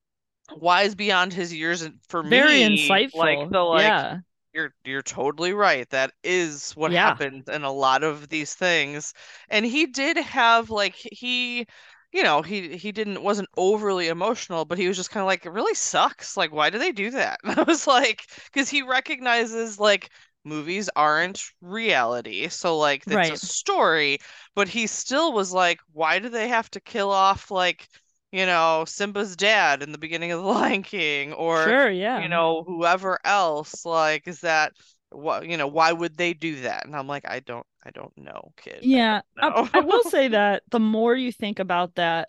wise 0.56 0.94
beyond 0.94 1.32
his 1.32 1.52
years 1.54 1.82
and 1.82 2.00
for 2.08 2.22
me. 2.22 2.40
very 2.40 2.60
me, 2.64 3.04
insightful 3.04 3.12
like 3.12 3.50
the 3.50 3.60
like 3.60 3.96
yeah 4.00 4.20
you're 4.52 4.72
you're 4.84 5.02
totally 5.02 5.52
right. 5.52 5.88
That 5.90 6.12
is 6.24 6.72
what 6.72 6.92
Yeah. 6.92 6.92
happens 6.92 7.48
in 7.48 7.62
a 7.64 7.72
lot 7.72 8.02
of 8.02 8.28
these 8.28 8.54
things. 8.54 9.14
And 9.50 9.64
he 9.64 9.86
did 9.86 10.16
have 10.16 10.70
like 10.70 10.94
he 10.96 11.66
you 12.12 12.22
know, 12.22 12.42
he 12.42 12.76
he 12.76 12.92
didn't 12.92 13.22
wasn't 13.22 13.48
overly 13.56 14.08
emotional, 14.08 14.64
but 14.64 14.78
he 14.78 14.88
was 14.88 14.96
just 14.96 15.10
kind 15.10 15.22
of 15.22 15.26
like 15.26 15.44
it 15.46 15.50
really 15.50 15.74
sucks. 15.74 16.36
Like 16.36 16.52
why 16.52 16.70
do 16.70 16.78
they 16.78 16.92
do 16.92 17.10
that? 17.12 17.40
And 17.44 17.58
I 17.58 17.62
was 17.62 17.86
like 17.86 18.26
cuz 18.52 18.68
he 18.68 18.82
recognizes 18.82 19.78
like 19.78 20.10
movies 20.44 20.88
aren't 20.96 21.42
reality. 21.60 22.48
So 22.48 22.78
like 22.78 23.04
it's 23.10 23.30
a 23.30 23.36
story, 23.36 24.18
but 24.54 24.68
he 24.68 24.86
still 24.86 25.32
was 25.32 25.52
like 25.52 25.80
why 25.92 26.18
do 26.18 26.28
they 26.28 26.48
have 26.48 26.70
to 26.72 26.80
kill 26.80 27.10
off 27.10 27.50
like 27.50 27.88
you 28.32 28.44
know, 28.46 28.84
Simba's 28.86 29.36
dad 29.36 29.82
in 29.82 29.92
the 29.92 29.98
beginning 29.98 30.32
of 30.32 30.42
The 30.42 30.46
Lion 30.48 30.82
King 30.82 31.32
or 31.32 31.76
sure 31.76 31.90
yeah 31.90 32.20
you 32.20 32.28
know, 32.28 32.64
whoever 32.64 33.18
else, 33.24 33.84
like, 33.84 34.26
is 34.26 34.40
that 34.40 34.72
what, 35.10 35.46
you 35.48 35.56
know, 35.56 35.68
why 35.68 35.92
would 35.92 36.16
they 36.16 36.34
do 36.34 36.62
that? 36.62 36.84
And 36.84 36.96
I'm 36.96 37.06
like, 37.06 37.24
I 37.28 37.40
don't, 37.40 37.66
I 37.84 37.90
don't 37.90 38.16
know, 38.16 38.52
kid. 38.56 38.80
Yeah, 38.82 39.22
I, 39.40 39.48
know. 39.48 39.68
I 39.72 39.80
will 39.80 40.02
say 40.10 40.28
that 40.28 40.62
the 40.70 40.80
more 40.80 41.14
you 41.14 41.32
think 41.32 41.58
about 41.58 41.94
that, 41.96 42.28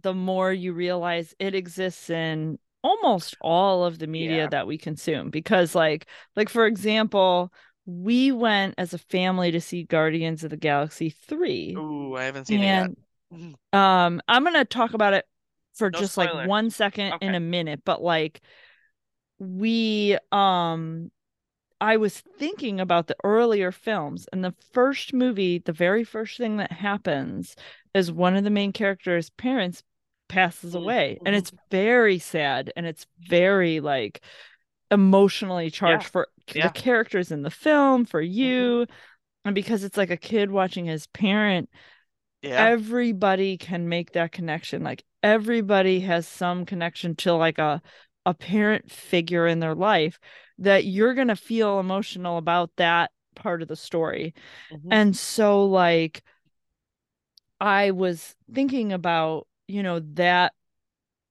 the 0.00 0.14
more 0.14 0.52
you 0.52 0.72
realize 0.72 1.34
it 1.38 1.54
exists 1.54 2.10
in 2.10 2.58
almost 2.82 3.36
all 3.40 3.84
of 3.84 3.98
the 3.98 4.06
media 4.06 4.44
Yeah. 4.44 4.48
that 4.48 4.66
we 4.66 4.78
consume. 4.78 5.30
Because, 5.30 5.74
like, 5.74 6.06
like 6.36 6.48
for 6.48 6.66
example, 6.66 7.52
we 7.86 8.32
went 8.32 8.74
as 8.78 8.94
a 8.94 8.98
family 8.98 9.50
to 9.52 9.60
see 9.60 9.82
Guardians 9.84 10.44
of 10.44 10.50
the 10.50 10.56
Galaxy 10.56 11.10
three, 11.10 11.76
Ooh, 11.76 12.14
I 12.16 12.24
haven't 12.24 12.46
seen 12.46 12.62
and 12.62 12.96
it 12.96 12.98
yet. 13.32 13.54
um, 13.72 14.20
I'm 14.28 14.44
gonna 14.44 14.64
talk 14.64 14.94
about 14.94 15.14
it 15.14 15.26
for 15.74 15.90
No 15.92 16.00
just 16.00 16.12
spoiler. 16.12 16.34
like 16.34 16.48
one 16.48 16.70
second 16.70 17.14
in 17.20 17.34
a 17.34 17.40
minute, 17.40 17.82
but 17.84 18.02
like 18.02 18.40
we 19.38 20.18
um 20.32 21.10
I 21.80 21.96
was 21.96 22.20
thinking 22.20 22.80
about 22.80 23.06
the 23.06 23.16
earlier 23.22 23.70
films 23.70 24.26
and 24.32 24.44
the 24.44 24.54
first 24.72 25.12
movie, 25.14 25.58
the 25.58 25.72
very 25.72 26.04
first 26.04 26.36
thing 26.36 26.56
that 26.56 26.72
happens 26.72 27.54
is 27.94 28.10
one 28.10 28.36
of 28.36 28.44
the 28.44 28.50
main 28.50 28.72
characters' 28.72 29.30
parents 29.30 29.82
passes 30.28 30.74
Mhm, 30.74 30.74
away 30.74 31.20
and 31.24 31.34
mhm. 31.34 31.36
it's 31.36 31.52
very 31.70 32.18
sad 32.18 32.70
and 32.76 32.84
it's 32.86 33.06
very 33.20 33.80
like 33.80 34.20
emotionally 34.90 35.70
charged 35.70 36.06
for 36.08 36.28
yeah. 36.54 36.64
the 36.64 36.70
characters 36.70 37.32
in 37.32 37.42
the 37.42 37.50
film 37.50 38.04
for 38.04 38.20
you 38.20 38.86
and 39.44 39.54
because 39.54 39.84
it's 39.84 39.96
like 39.98 40.10
a 40.10 40.16
kid 40.16 40.50
watching 40.50 40.86
his 40.86 41.06
parent 41.08 41.68
Yeah. 42.42 42.72
everybody 42.72 43.56
can 43.56 43.88
make 43.88 44.12
that 44.12 44.32
connection 44.32 44.82
like 44.82 45.04
everybody 45.22 46.00
has 46.00 46.26
some 46.26 46.66
connection 46.66 47.14
to 47.16 47.32
like 47.34 47.58
a 47.58 47.80
a 48.26 48.34
parent 48.34 48.90
figure 48.90 49.46
in 49.46 49.60
their 49.60 49.74
life 49.74 50.18
that 50.58 50.84
you're 50.84 51.14
going 51.14 51.28
to 51.28 51.36
feel 51.36 51.80
emotional 51.80 52.38
about 52.38 52.70
that 52.76 53.10
part 53.34 53.62
of 53.62 53.68
the 53.68 53.76
story. 53.76 54.34
Mhm. 54.70 54.92
And 54.92 55.16
so 55.16 55.64
like 55.64 56.22
I 57.60 57.90
was 57.90 58.36
thinking 58.52 58.92
about, 58.92 59.46
you 59.66 59.82
know, 59.82 60.00
that 60.14 60.52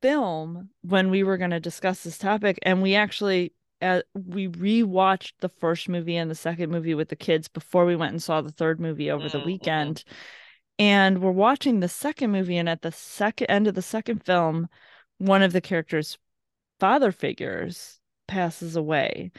film 0.01 0.69
when 0.81 1.09
we 1.09 1.23
were 1.23 1.37
going 1.37 1.51
to 1.51 1.59
discuss 1.59 2.03
this 2.03 2.17
topic 2.17 2.59
and 2.63 2.81
we 2.81 2.95
actually 2.95 3.53
uh, 3.81 4.01
we 4.13 4.47
rewatched 4.47 5.33
the 5.39 5.49
first 5.49 5.89
movie 5.89 6.17
and 6.17 6.31
the 6.31 6.35
second 6.35 6.71
movie 6.71 6.95
with 6.95 7.09
the 7.09 7.15
kids 7.15 7.47
before 7.47 7.85
we 7.85 7.95
went 7.95 8.11
and 8.11 8.23
saw 8.23 8.41
the 8.41 8.51
third 8.51 8.79
movie 8.79 9.11
over 9.11 9.27
the 9.29 9.37
Mhm, 9.37 9.43
mhm. 9.43 9.45
weekend. 9.45 10.03
And 10.79 11.21
we're 11.21 11.31
watching 11.31 11.79
the 11.79 11.89
second 11.89 12.31
movie 12.31 12.57
and 12.57 12.69
at 12.69 12.81
the 12.81 12.91
second 12.91 13.47
end 13.47 13.67
of 13.67 13.75
the 13.75 13.81
second 13.81 14.23
film 14.23 14.69
one 15.19 15.41
of 15.41 15.53
the 15.53 15.61
characters 15.61 16.17
father 16.79 17.11
figures 17.11 17.99
passes 18.27 18.75
away. 18.75 19.31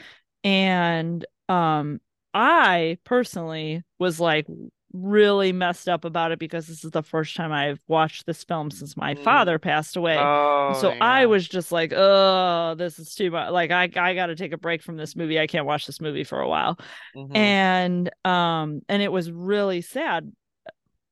And 0.45 1.25
um 1.49 2.01
I 2.35 2.99
personally 3.05 3.83
was 3.99 4.21
like 4.21 4.47
really 4.93 5.53
messed 5.53 5.89
up 5.89 6.05
about 6.05 6.33
it 6.33 6.39
because 6.39 6.67
this 6.67 6.83
is 6.85 6.91
the 6.91 7.03
first 7.03 7.37
time 7.37 7.53
I've 7.53 7.81
watched 7.89 8.25
this 8.27 8.43
film 8.45 8.71
since 8.71 8.97
my 8.97 9.15
Mm. 9.15 9.25
father 9.25 9.59
passed 9.59 9.97
away. 9.97 10.17
Oh, 10.19 10.73
so 10.81 10.95
I 11.01 11.27
was 11.27 11.47
just 11.47 11.73
like, 11.73 11.93
oh, 11.95 12.75
this 12.77 12.99
is 12.99 13.15
too 13.15 13.31
much. 13.31 13.51
Like 13.51 13.71
I 13.71 13.91
I 13.97 14.15
got 14.15 14.27
to 14.27 14.37
take 14.37 14.53
a 14.53 14.59
break 14.59 14.83
from 14.83 14.97
this 14.97 15.15
movie. 15.17 15.39
I 15.39 15.47
can't 15.47 15.67
watch 15.67 15.87
this 15.87 16.01
movie 16.01 16.25
for 16.25 16.41
a 16.41 16.49
while. 16.49 16.79
Mhm. 17.15 17.37
And 17.37 18.11
um 18.25 18.81
and 18.89 19.03
it 19.03 19.13
was 19.13 19.31
really 19.31 19.81
sad 19.83 20.33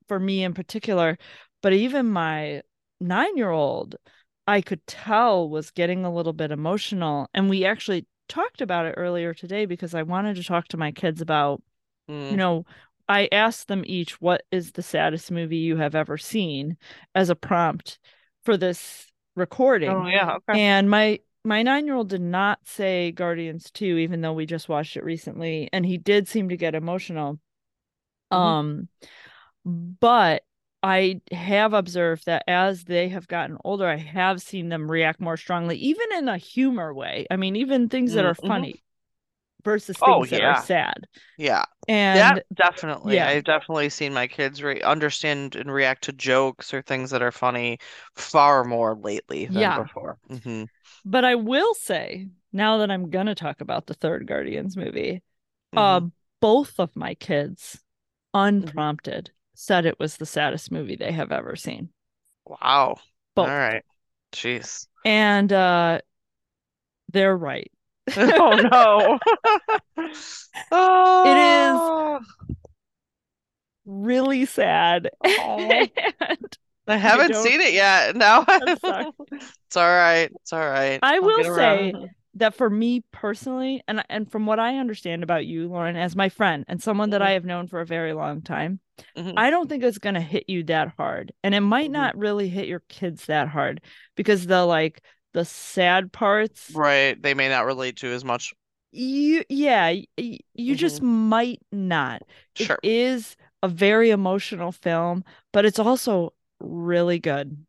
for 0.09 0.19
me 0.19 0.45
in 0.45 0.55
particular, 0.55 1.19
but 1.63 1.73
even 1.73 2.07
my 2.07 2.63
9-year-old 3.01 3.97
I 4.47 4.61
could 4.61 4.87
tell 4.87 5.49
was 5.49 5.71
getting 5.71 6.05
a 6.05 6.13
little 6.13 6.33
bit 6.33 6.51
emotional 6.51 7.29
and 7.35 7.49
we 7.51 7.65
actually 7.65 8.07
talked 8.29 8.61
about 8.61 8.87
it 8.87 8.95
earlier 8.97 9.35
today 9.35 9.67
because 9.67 9.95
I 9.95 10.03
wanted 10.03 10.37
to 10.37 10.45
talk 10.45 10.69
to 10.69 10.77
my 10.77 10.93
kids 10.93 11.21
about 11.21 11.63
Mm. 12.09 12.31
you 12.31 12.37
know, 12.37 12.65
I 13.09 13.29
asked 13.33 13.69
them 13.69 13.83
each 13.87 14.21
what 14.21 14.43
is 14.51 14.73
the 14.73 14.83
saddest 14.83 15.31
movie 15.31 15.57
you 15.59 15.77
have 15.77 15.95
ever 15.95 16.17
seen 16.19 16.77
as 17.15 17.31
a 17.31 17.37
prompt 17.37 17.99
for 18.45 18.57
this 18.57 19.11
recording. 19.35 19.91
Oh, 19.91 20.07
yeah. 20.07 20.35
Okay. 20.37 20.61
And 20.61 20.89
my 20.91 21.21
my 21.45 21.63
9-year-old 21.63 22.09
did 22.09 22.21
not 22.21 22.59
say 22.65 23.13
Guardians 23.13 23.71
2 23.71 23.99
even 23.99 24.21
though 24.21 24.33
we 24.33 24.47
just 24.47 24.69
watched 24.69 24.97
it 24.97 25.05
recently 25.05 25.69
and 25.73 25.87
he 25.87 25.99
did 25.99 26.27
seem 26.29 26.49
to 26.49 26.57
get 26.57 26.75
emotional. 26.75 27.39
Mhm. 28.33 28.37
Um 28.37 28.89
but 29.65 30.43
I 30.83 31.21
have 31.33 31.73
observed 31.73 32.27
that 32.27 32.45
as 32.47 32.85
they 32.85 33.09
have 33.09 33.29
gotten 33.29 33.59
older, 33.65 33.87
I 33.89 33.97
have 33.97 34.41
seen 34.43 34.69
them 34.69 34.91
react 34.91 35.21
more 35.21 35.37
strongly, 35.37 35.77
even 35.79 36.13
in 36.13 36.29
a 36.29 36.39
humor 36.39 36.95
way. 36.95 37.27
I 37.31 37.37
mean, 37.37 37.57
even 37.57 37.89
things 37.89 38.15
that 38.15 38.25
are 38.25 38.35
mhm. 38.43 38.67
funny 38.75 38.85
versus 39.65 40.01
Oh, 40.01 40.03
things 40.03 40.31
that 40.31 40.45
are 40.45 40.55
sad. 40.55 41.09
Yeah. 41.37 41.65
And 41.89 42.43
That 42.43 42.43
definitely. 42.55 43.21
yeah. 43.21 43.25
I've 43.25 43.45
definitely 43.45 43.91
seen 43.91 44.15
my 44.15 44.27
kids 44.29 44.63
re 44.63 44.81
understand 44.83 45.57
and 45.57 45.73
react 45.73 46.05
to 46.05 46.13
jokes 46.13 46.73
or 46.75 46.83
things 46.83 47.11
that 47.11 47.23
are 47.23 47.33
funny 47.33 47.79
far 48.15 48.65
more 48.65 48.97
lately 48.97 49.47
than 49.47 49.73
Yeah. 49.73 49.75
before. 49.75 50.19
hmm 50.29 50.65
But 51.05 51.25
I 51.25 51.35
will 51.37 51.75
say, 51.75 52.29
now 52.53 52.79
that 52.79 52.91
I'm 52.91 53.11
gonna 53.11 53.35
talk 53.35 53.61
about 53.61 53.87
the 53.87 53.95
third 53.95 54.27
Guardians 54.27 54.77
movie, 54.77 55.23
Mm-hmm. 55.73 56.01
uh, 56.01 56.09
both 56.41 56.81
of 56.81 56.97
my 56.97 57.15
kids, 57.15 57.83
unprompted, 58.35 59.33
said 59.57 59.87
it 59.87 59.99
was 59.99 60.17
the 60.17 60.27
saddest 60.27 60.71
movie 60.71 60.97
they 60.97 61.13
have 61.13 61.33
ever 61.33 61.57
seen. 61.57 61.91
Wow. 62.47 62.97
Both. 63.35 63.49
All 63.49 63.55
right. 63.57 63.85
Jeez. 64.33 64.87
And 65.05 65.53
uh 65.53 66.01
they're 67.13 67.37
right. 67.37 67.71
Oh 68.17 68.55
no. 68.73 69.19
Oh. 70.71 71.23
It 71.25 71.37
is 71.37 71.81
really 73.85 74.47
sad. 74.47 75.11
And 75.25 76.57
I 76.89 76.97
haven't 76.99 77.35
seen 77.35 77.61
it 77.61 77.73
yet. 77.73 78.15
No. 78.15 78.45
It's 78.49 78.85
all 79.77 79.83
right. 79.85 80.31
It's 80.43 80.53
all 80.53 80.61
right. 80.61 81.01
I 81.03 81.17
I'll 81.17 81.23
will 81.23 81.45
say 81.57 81.93
that 82.35 82.55
for 82.55 82.69
me 82.71 83.03
personally, 83.13 83.83
and 83.89 84.05
and 84.09 84.31
from 84.31 84.47
what 84.47 84.61
I 84.61 84.77
understand 84.79 85.23
about 85.23 85.47
you, 85.47 85.69
Lauryn, 85.69 85.97
as 85.97 86.15
my 86.15 86.29
friend 86.29 86.65
and 86.69 86.81
someone 86.83 87.11
that 87.11 87.21
Mhm. 87.21 87.25
I 87.25 87.31
have 87.33 87.45
known 87.45 87.67
for 87.67 87.81
a 87.81 87.87
very 87.87 88.13
long 88.13 88.43
time, 88.43 88.79
Mhm. 89.17 89.35
I 89.37 89.51
don't 89.51 89.69
think 89.69 89.83
it's 89.85 89.99
gonna 89.99 90.21
hit 90.21 90.45
you 90.49 90.63
that 90.65 90.95
hard. 90.97 91.33
And 91.43 91.55
it 91.55 91.61
might 91.61 91.91
Mhm. 91.91 91.93
not 91.93 92.17
really 92.19 92.49
hit 92.49 92.67
your 92.69 92.81
kids 92.89 93.27
that 93.27 93.49
hard 93.49 93.81
because 94.17 94.47
the 94.47 94.65
like 94.65 95.03
the 95.33 95.45
sad 95.45 96.13
parts 96.13 96.71
Right. 96.75 97.21
They 97.21 97.35
may 97.35 97.49
not 97.49 97.67
relate 97.67 97.97
to 97.99 98.09
as 98.13 98.25
much. 98.25 98.55
you 98.93 99.45
yeah, 99.49 99.95
you 100.17 100.75
just 100.77 101.03
might 101.03 101.61
not. 101.71 102.23
Sure. 102.55 102.79
It 102.83 102.91
is 102.91 103.37
a 103.63 103.69
very 103.69 104.11
emotional 104.11 104.73
film, 104.73 105.25
but 105.53 105.65
it's 105.67 105.79
also 105.79 106.33
really 106.61 107.19
good. 107.19 107.67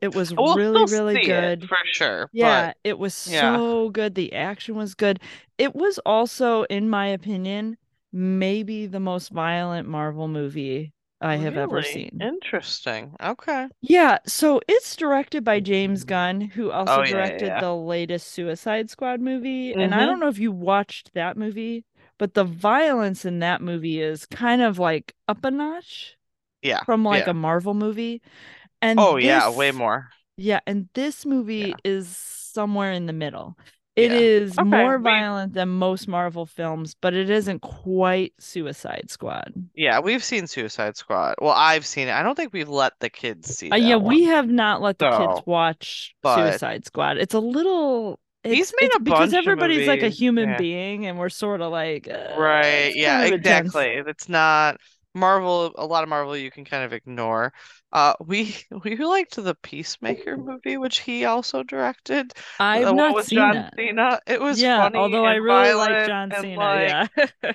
It 0.00 0.14
was 0.14 0.32
We'll 0.32 0.54
really, 0.56 0.84
really 0.92 1.24
good. 1.24 1.68
for 1.68 1.76
sure. 1.86 2.30
Yeah, 2.32 2.72
it 2.84 2.98
was 2.98 3.26
yeah. 3.26 3.56
so 3.56 3.90
good. 3.90 4.14
The 4.14 4.32
action 4.32 4.76
was 4.76 4.94
good. 4.94 5.20
It 5.58 5.74
was 5.74 5.98
also, 6.06 6.62
in 6.64 6.88
my 6.88 7.08
opinion, 7.08 7.76
maybe 8.12 8.86
the 8.86 9.00
most 9.00 9.30
violent 9.30 9.88
Marvel 9.88 10.28
movie 10.28 10.92
I 11.20 11.36
have 11.36 11.56
ever 11.56 11.82
seen. 11.82 12.10
interesting. 12.20 13.16
Okay. 13.20 13.68
Yeah, 13.80 14.18
so 14.26 14.60
it's 14.66 14.96
directed 14.96 15.44
by 15.44 15.60
James 15.60 16.04
Gunn, 16.04 16.40
who 16.40 16.70
also 16.72 17.00
Oh, 17.00 17.02
yeah, 17.04 17.10
directed 17.10 17.46
yeah. 17.46 17.60
the 17.60 17.74
latest 17.74 18.28
Suicide 18.28 18.90
Squad 18.90 19.20
movie. 19.20 19.74
And 19.78 19.94
I 19.94 20.00
Mhm. 20.00 20.06
don't 20.06 20.18
know 20.20 20.28
if 20.28 20.38
you 20.38 20.50
watched 20.50 21.14
that 21.14 21.36
movie, 21.36 21.84
but 22.18 22.34
the 22.34 22.44
violence 22.44 23.24
in 23.24 23.38
that 23.38 23.60
movie 23.62 24.00
is 24.00 24.26
kind 24.26 24.62
of 24.62 24.78
like 24.80 25.14
up 25.28 25.44
a 25.44 25.50
notch 25.50 26.16
Yeah. 26.62 26.84
from 26.86 27.04
like 27.04 27.26
yeah. 27.26 27.30
a 27.30 27.34
Marvel 27.34 27.74
movie. 27.74 28.22
And 28.82 28.98
Oh 28.98 29.16
yeah, 29.16 29.48
way 29.50 29.72
more. 29.72 30.10
Yeah, 30.36 30.60
and 30.66 30.88
this 30.94 31.26
movie 31.26 31.74
is 31.84 32.08
somewhere 32.16 32.92
in 32.92 33.06
the 33.06 33.12
middle. 33.12 33.56
It 33.98 34.12
Yeah. 34.12 34.18
is 34.18 34.58
Okay, 34.58 34.68
more 34.68 34.98
violent 34.98 35.54
than 35.54 35.68
most 35.70 36.08
Marvel 36.08 36.46
films, 36.46 36.94
but 36.94 37.14
it 37.14 37.30
isn't 37.30 37.60
quite 37.60 38.34
Suicide 38.38 39.10
Squad. 39.10 39.52
Yeah, 39.74 40.00
we've 40.00 40.24
seen 40.24 40.46
Suicide 40.46 40.96
Squad. 40.96 41.36
Well, 41.40 41.54
I've 41.56 41.86
seen 41.86 42.08
it. 42.08 42.12
I 42.12 42.22
don't 42.22 42.34
think 42.34 42.52
we've 42.52 42.68
let 42.68 42.98
the 43.00 43.10
kids 43.10 43.48
see 43.56 43.70
Uh, 43.70 43.76
yeah, 43.76 43.96
that 43.96 44.00
we 44.00 44.24
have 44.24 44.48
not 44.48 44.82
let 44.82 44.98
the 44.98 45.08
kids 45.10 45.40
watch 45.46 46.16
Suicide 46.24 46.84
Squad. 46.84 47.18
It's 47.18 47.34
a 47.34 47.40
little 47.40 48.18
He's 48.44 48.72
made 48.80 48.86
it's 48.86 48.96
a 48.96 49.00
because 49.00 49.34
everybody's 49.34 49.86
like 49.86 50.02
a 50.02 50.08
human 50.08 50.50
yeah. 50.50 50.56
being 50.56 51.06
and 51.06 51.18
we're 51.18 51.28
sort 51.28 51.60
of 51.60 51.70
like 51.72 52.08
uh, 52.08 52.34
Right. 52.36 52.94
Yeah, 52.94 53.22
of 53.24 53.32
intense. 53.32 53.74
exactly. 53.74 54.10
It's 54.10 54.28
not 54.28 54.78
Marvel, 55.18 55.72
a 55.76 55.86
lot 55.86 56.02
of 56.02 56.08
Marvel 56.08 56.36
you 56.36 56.50
can 56.50 56.64
kind 56.64 56.84
of 56.84 56.92
ignore. 56.92 57.52
Uh, 57.92 58.14
we 58.24 58.56
we 58.84 58.96
liked 58.96 59.36
the 59.36 59.54
Peacemaker 59.56 60.36
movie, 60.36 60.76
which 60.76 61.00
he 61.00 61.24
also 61.24 61.62
directed. 61.62 62.32
I've 62.58 62.86
The 62.86 62.92
one 62.92 62.96
not 62.96 63.14
with 63.14 63.26
seen 63.26 63.36
John 63.36 63.54
that. 63.54 63.74
Cena. 63.76 64.20
It 64.26 64.40
was 64.40 64.60
yeah, 64.60 64.78
funny 64.78 64.98
although 64.98 65.24
I 65.24 65.34
really 65.34 65.72
like 65.74 66.02
John 66.04 66.32
Cena. 66.32 66.56
like 66.56 66.88
yeah. 66.88 67.06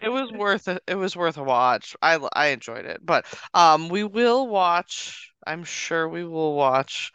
it 0.02 0.10
was 0.12 0.32
worth 0.32 0.68
it. 0.68 0.82
It 0.88 0.96
was 0.96 1.16
worth 1.16 1.38
a 1.38 1.44
watch. 1.44 1.96
I 2.02 2.16
I 2.34 2.48
enjoyed 2.48 2.86
it. 2.86 3.06
But 3.06 3.26
um, 3.54 3.90
we 3.90 4.04
will 4.04 4.48
watch. 4.48 5.32
I'm 5.46 5.64
sure 5.64 6.08
we 6.08 6.24
will 6.24 6.56
watch 6.56 7.12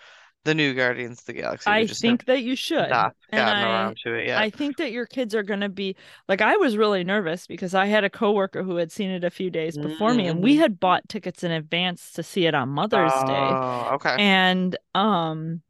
the 0.48 0.54
new 0.54 0.74
Guardians 0.74 1.20
of 1.20 1.26
the 1.26 1.32
Galaxy. 1.34 1.70
I 1.70 1.84
just 1.84 2.00
think 2.00 2.24
that 2.26 2.42
you 2.42 2.56
should. 2.56 2.88
not 2.88 3.14
gotten 3.32 3.62
I 3.62 3.62
around 3.62 3.96
to 4.04 4.14
it 4.14 4.26
yet. 4.26 4.38
I 4.38 4.50
think 4.50 4.76
that 4.78 4.90
your 4.92 5.06
kids 5.06 5.34
are 5.34 5.42
going 5.42 5.60
to 5.60 5.68
be 5.68 5.96
like 6.28 6.40
I 6.40 6.56
was 6.56 6.76
really 6.76 7.04
nervous 7.04 7.46
because 7.46 7.74
I 7.74 7.86
had 7.86 8.04
a 8.04 8.10
coworker 8.10 8.62
who 8.62 8.76
had 8.76 8.90
seen 8.90 9.10
it 9.10 9.24
a 9.24 9.30
few 9.30 9.50
days 9.50 9.76
before 9.76 10.14
me 10.14 10.26
and 10.26 10.42
we 10.42 10.54
Mhm. 10.54 10.58
had 10.58 10.80
bought 10.80 11.08
tickets 11.08 11.44
in 11.44 11.50
advance 11.50 12.12
to 12.12 12.22
see 12.22 12.46
it 12.46 12.54
on 12.54 12.68
Mother's 12.70 13.22
Day. 13.22 13.58
Oh, 13.60 13.90
okay. 13.94 14.16
And 14.16 14.76
um 14.94 15.62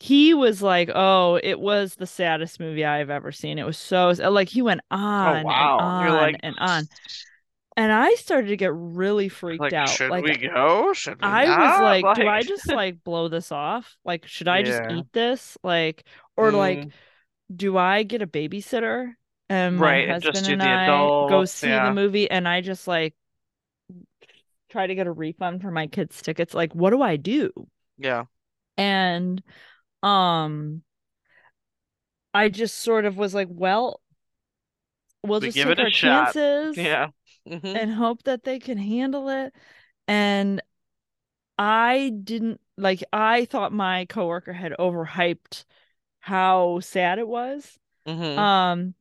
he 0.00 0.34
was 0.34 0.60
like, 0.60 0.90
"Oh, 0.94 1.40
it 1.42 1.58
was 1.60 1.94
the 1.94 2.06
saddest 2.06 2.60
movie 2.60 2.84
I've 2.84 3.10
ever 3.10 3.32
seen. 3.32 3.58
It 3.58 3.64
was 3.66 3.78
so 3.78 4.08
like 4.10 4.48
he 4.50 4.60
went 4.62 4.82
on 4.90 5.36
Oh 5.36 5.36
wow. 5.36 5.78
and 5.98 6.10
on 6.10 6.16
like 6.16 6.40
and 6.42 6.56
on." 6.58 6.88
And 7.76 7.92
I 7.92 8.14
started 8.14 8.48
to 8.48 8.56
get 8.56 8.72
really 8.74 9.28
freaked 9.28 9.72
like 9.72 9.72
out. 9.72 9.88
should 9.88 10.08
like 10.08 10.24
we 10.24 10.36
go? 10.36 10.92
Should 10.92 11.20
we 11.20 11.28
I 11.28 11.50
was 11.50 11.78
not? 11.78 11.80
like, 11.80 12.12
do 12.12 12.26
I 12.28 12.42
just 12.44 12.72
like 12.72 13.02
blow 13.04 13.28
this 13.28 13.52
off? 13.52 13.96
Like, 14.04 14.26
should 14.26 14.48
I 14.48 14.62
just 14.62 14.82
eat 14.88 15.06
this? 15.12 15.58
Like, 15.64 16.04
or 16.36 16.52
like, 16.52 16.86
Mm. 16.86 16.92
do 17.54 17.76
I 17.78 18.04
get 18.04 18.22
a 18.22 18.26
babysitter 18.28 19.14
and 19.48 19.82
my 19.82 19.96
Right, 19.96 20.08
and 20.08 20.20
just 20.20 20.42
husband 20.42 20.46
do 20.46 20.56
and 20.56 20.62
the 20.62 20.68
I 20.70 21.10
go 21.26 21.44
see 21.44 21.68
yeah. 21.68 21.80
the 21.80 21.90
movie 21.90 22.30
and 22.30 22.48
I 22.48 22.60
just 22.60 22.86
like 22.88 23.14
try 24.70 24.86
to 24.86 24.94
get 24.94 25.06
a 25.06 25.12
refund 25.12 25.62
for 25.62 25.70
my 25.70 25.86
kids' 25.86 26.20
tickets? 26.22 26.54
Like, 26.54 26.74
what 26.74 26.90
do 26.90 27.02
I 27.02 27.16
do? 27.16 27.50
Yeah. 27.98 28.26
And 28.76 29.42
um 30.02 30.82
I 32.34 32.48
just 32.48 32.76
sort 32.80 33.04
of 33.06 33.16
was 33.16 33.34
like, 33.34 33.48
well, 33.50 34.00
we'll 35.22 35.40
We 35.40 35.48
just 35.48 35.52
give 35.52 35.68
take 35.68 35.78
it 35.78 35.80
a 35.80 35.84
our 35.84 35.90
shot. 35.90 36.36
chances 36.36 36.76
Yeah. 36.76 37.08
Hmm 37.46 37.76
and 37.76 37.92
hope 37.92 38.22
that 38.24 38.44
they 38.44 38.58
can 38.58 38.78
handle 38.78 39.28
it. 39.28 39.54
And 40.08 40.62
I 41.58 42.10
didn't 42.24 42.60
like 42.76 43.04
I 43.12 43.44
thought 43.44 43.72
my 43.72 44.06
coworker 44.06 44.52
had 44.52 44.72
overhyped 44.78 45.64
how 46.20 46.80
sad 46.80 47.18
it 47.18 47.28
was. 47.28 47.78
hmm 48.06 48.36
Um 48.38 48.94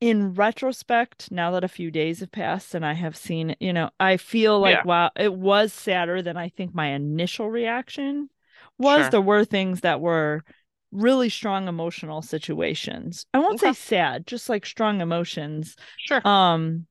in 0.00 0.34
retrospect, 0.34 1.32
now 1.32 1.50
that 1.52 1.64
a 1.64 1.68
few 1.68 1.90
days 1.90 2.20
have 2.20 2.32
passed 2.32 2.74
and 2.74 2.86
I 2.86 2.94
have 2.94 3.16
seen 3.16 3.56
you 3.60 3.72
know, 3.72 3.90
I 4.00 4.16
feel 4.18 4.60
like 4.60 4.78
Yeah. 4.78 4.84
wow, 4.84 5.10
it 5.16 5.34
was 5.34 5.72
sadder 5.72 6.22
than 6.22 6.36
I 6.36 6.48
think 6.50 6.74
my 6.74 6.88
initial 6.88 7.50
reaction 7.50 8.30
was. 8.78 8.96
Sure. 9.02 9.10
There 9.10 9.20
were 9.22 9.44
things 9.44 9.80
that 9.82 10.00
were 10.00 10.44
really 10.92 11.28
strong 11.28 11.68
emotional 11.68 12.22
situations. 12.22 13.26
I 13.34 13.38
won't 13.38 13.60
say 13.60 13.72
sad, 13.72 14.26
just 14.26 14.48
like 14.48 14.66
strong 14.66 15.00
emotions. 15.00 15.76
Sure. 15.96 16.22
Um 16.24 16.86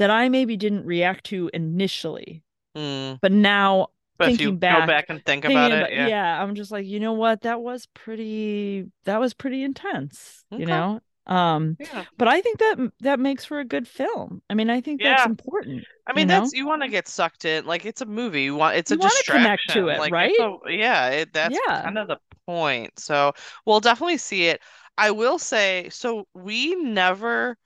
that 0.00 0.10
I 0.10 0.28
maybe 0.30 0.56
didn't 0.56 0.86
react 0.86 1.24
to 1.26 1.50
initially, 1.52 2.42
Mm. 2.76 3.18
but 3.20 3.32
now 3.32 3.88
But 4.16 4.24
if 4.24 4.30
thinking 4.38 4.46
you 4.48 4.52
back- 4.56 4.80
go 4.80 4.86
back 4.86 5.06
and 5.10 5.24
think 5.24 5.44
about 5.44 5.72
about- 5.72 5.92
it, 5.92 6.08
yeah. 6.08 6.42
I'm 6.42 6.54
just 6.54 6.70
like, 6.72 6.86
you 6.86 7.00
know 7.00 7.12
what? 7.12 7.42
That 7.42 7.60
was 7.60 7.86
pretty 7.94 8.86
that 9.04 9.20
was 9.20 9.34
pretty 9.34 9.62
intense, 9.62 10.44
you 10.50 10.64
know? 10.66 11.00
Um 11.26 11.76
Yeah. 11.78 12.04
but 12.16 12.28
I 12.28 12.40
think 12.40 12.58
that 12.58 12.92
that 13.00 13.20
makes 13.20 13.44
for 13.44 13.60
a 13.60 13.64
good 13.64 13.86
film. 13.86 14.40
I 14.50 14.54
mean, 14.54 14.70
I 14.70 14.80
think 14.80 15.02
that's 15.02 15.26
important. 15.26 15.84
I 16.06 16.12
mean, 16.14 16.22
you 16.28 16.34
know? 16.34 16.40
that's 16.40 16.52
you 16.54 16.66
want 16.66 16.82
to 16.82 16.88
get 16.88 17.06
sucked 17.08 17.44
in. 17.44 17.66
Like 17.66 17.84
it's 17.84 18.00
a 18.00 18.06
movie. 18.06 18.42
You 18.44 18.56
want 18.56 18.76
it's 18.76 18.90
You 18.90 18.96
a 18.96 19.00
distraction. 19.00 19.74
to 19.74 19.88
it, 19.88 19.98
like 19.98 20.12
right? 20.12 20.32
a, 20.40 20.56
yeah, 20.72 21.08
it, 21.10 21.32
that's 21.32 21.56
Yeah. 21.68 21.82
kind 21.82 21.98
of 21.98 22.08
the 22.08 22.18
point. 22.46 22.98
So 22.98 23.32
we'll 23.66 23.80
definitely 23.80 24.16
see 24.18 24.46
it. 24.48 24.60
I 24.98 25.10
will 25.12 25.38
say, 25.38 25.88
so 25.90 26.26
we 26.34 26.74
never 26.74 27.56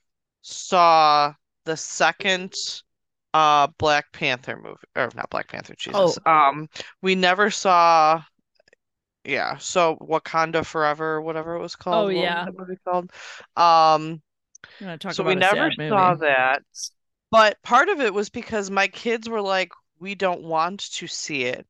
saw 0.42 1.32
the 1.64 1.76
second 1.76 2.54
uh 3.32 3.68
Black 3.78 4.12
Panther 4.12 4.56
movie 4.56 4.78
or 4.96 5.08
not 5.14 5.30
Black 5.30 5.48
Panther, 5.48 5.74
Jesus. 5.76 6.18
Um, 6.26 6.68
we 7.02 7.14
never 7.14 7.50
saw 7.50 8.22
yeah, 9.24 9.56
so 9.56 9.96
Wakanda 9.96 10.64
Forever, 10.64 11.20
whatever 11.20 11.56
it 11.56 11.60
was 11.60 11.76
called. 11.76 12.06
Oh, 12.06 12.08
yeah. 12.10 12.44
What 12.44 12.68
was 12.68 12.78
called? 12.86 13.10
Um, 13.56 14.22
You 14.78 14.86
want 14.86 15.00
to 15.00 15.08
talk 15.08 15.14
so 15.14 15.24
we 15.24 15.34
never 15.34 15.70
saw 15.72 16.10
movie. 16.10 16.26
that. 16.26 16.62
But 17.30 17.60
part 17.62 17.88
of 17.88 18.00
it 18.00 18.12
was 18.12 18.28
because 18.28 18.70
my 18.70 18.86
kids 18.86 19.28
were 19.28 19.40
like, 19.40 19.72
we 19.98 20.14
don't 20.14 20.42
want 20.42 20.80
to 20.92 21.06
see 21.06 21.44
it 21.44 21.66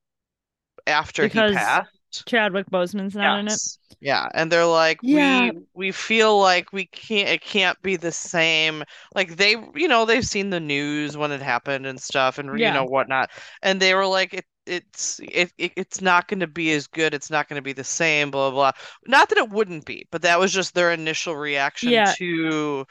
after 0.86 1.28
he 1.28 1.38
passed. 1.38 1.90
Chadwick 2.26 2.70
Boseman's 2.70 3.14
not 3.14 3.38
in 3.40 3.48
it. 3.48 3.60
Yeah, 4.00 4.28
and 4.34 4.50
they're 4.52 4.66
like, 4.66 5.00
Yeah. 5.02 5.50
we 5.50 5.52
we 5.72 5.92
feel 5.92 6.38
like 6.38 6.72
we 6.72 6.86
can't 6.86 7.28
it 7.28 7.40
can't 7.42 7.80
be 7.82 7.96
the 7.96 8.12
same. 8.12 8.82
Like 9.14 9.36
they, 9.36 9.52
you 9.74 9.88
know, 9.88 10.04
they've 10.04 10.24
seen 10.26 10.50
the 10.50 10.60
news 10.60 11.16
when 11.16 11.32
it 11.32 11.40
happened 11.40 11.86
and 11.86 12.00
stuff 12.00 12.38
and 12.38 12.60
you 12.62 12.70
Yeah. 12.70 12.72
know 12.72 12.84
whatnot. 12.84 13.30
And 13.62 13.80
they 13.80 13.94
were 13.94 14.06
like, 14.06 14.34
it 14.34 14.44
it's 14.66 15.20
it, 15.22 15.52
it 15.58 15.72
it's 15.76 16.00
not 16.02 16.28
going 16.28 16.40
to 16.40 16.46
be 16.46 16.72
as 16.72 16.86
good. 16.86 17.14
It's 17.14 17.30
not 17.30 17.48
going 17.48 17.56
to 17.58 17.62
be 17.62 17.72
the 17.72 17.84
same, 17.84 18.30
blah 18.30 18.50
blah. 18.50 18.72
blah. 18.72 18.80
Not 19.06 19.28
that 19.30 19.38
it 19.38 19.50
wouldn't 19.50 19.86
be, 19.86 20.06
but 20.10 20.22
that 20.22 20.38
was 20.40 20.52
just 20.52 20.74
their 20.74 20.92
initial 20.92 21.36
reaction 21.36 21.90
Yeah. 21.92 22.14
to 22.18 22.84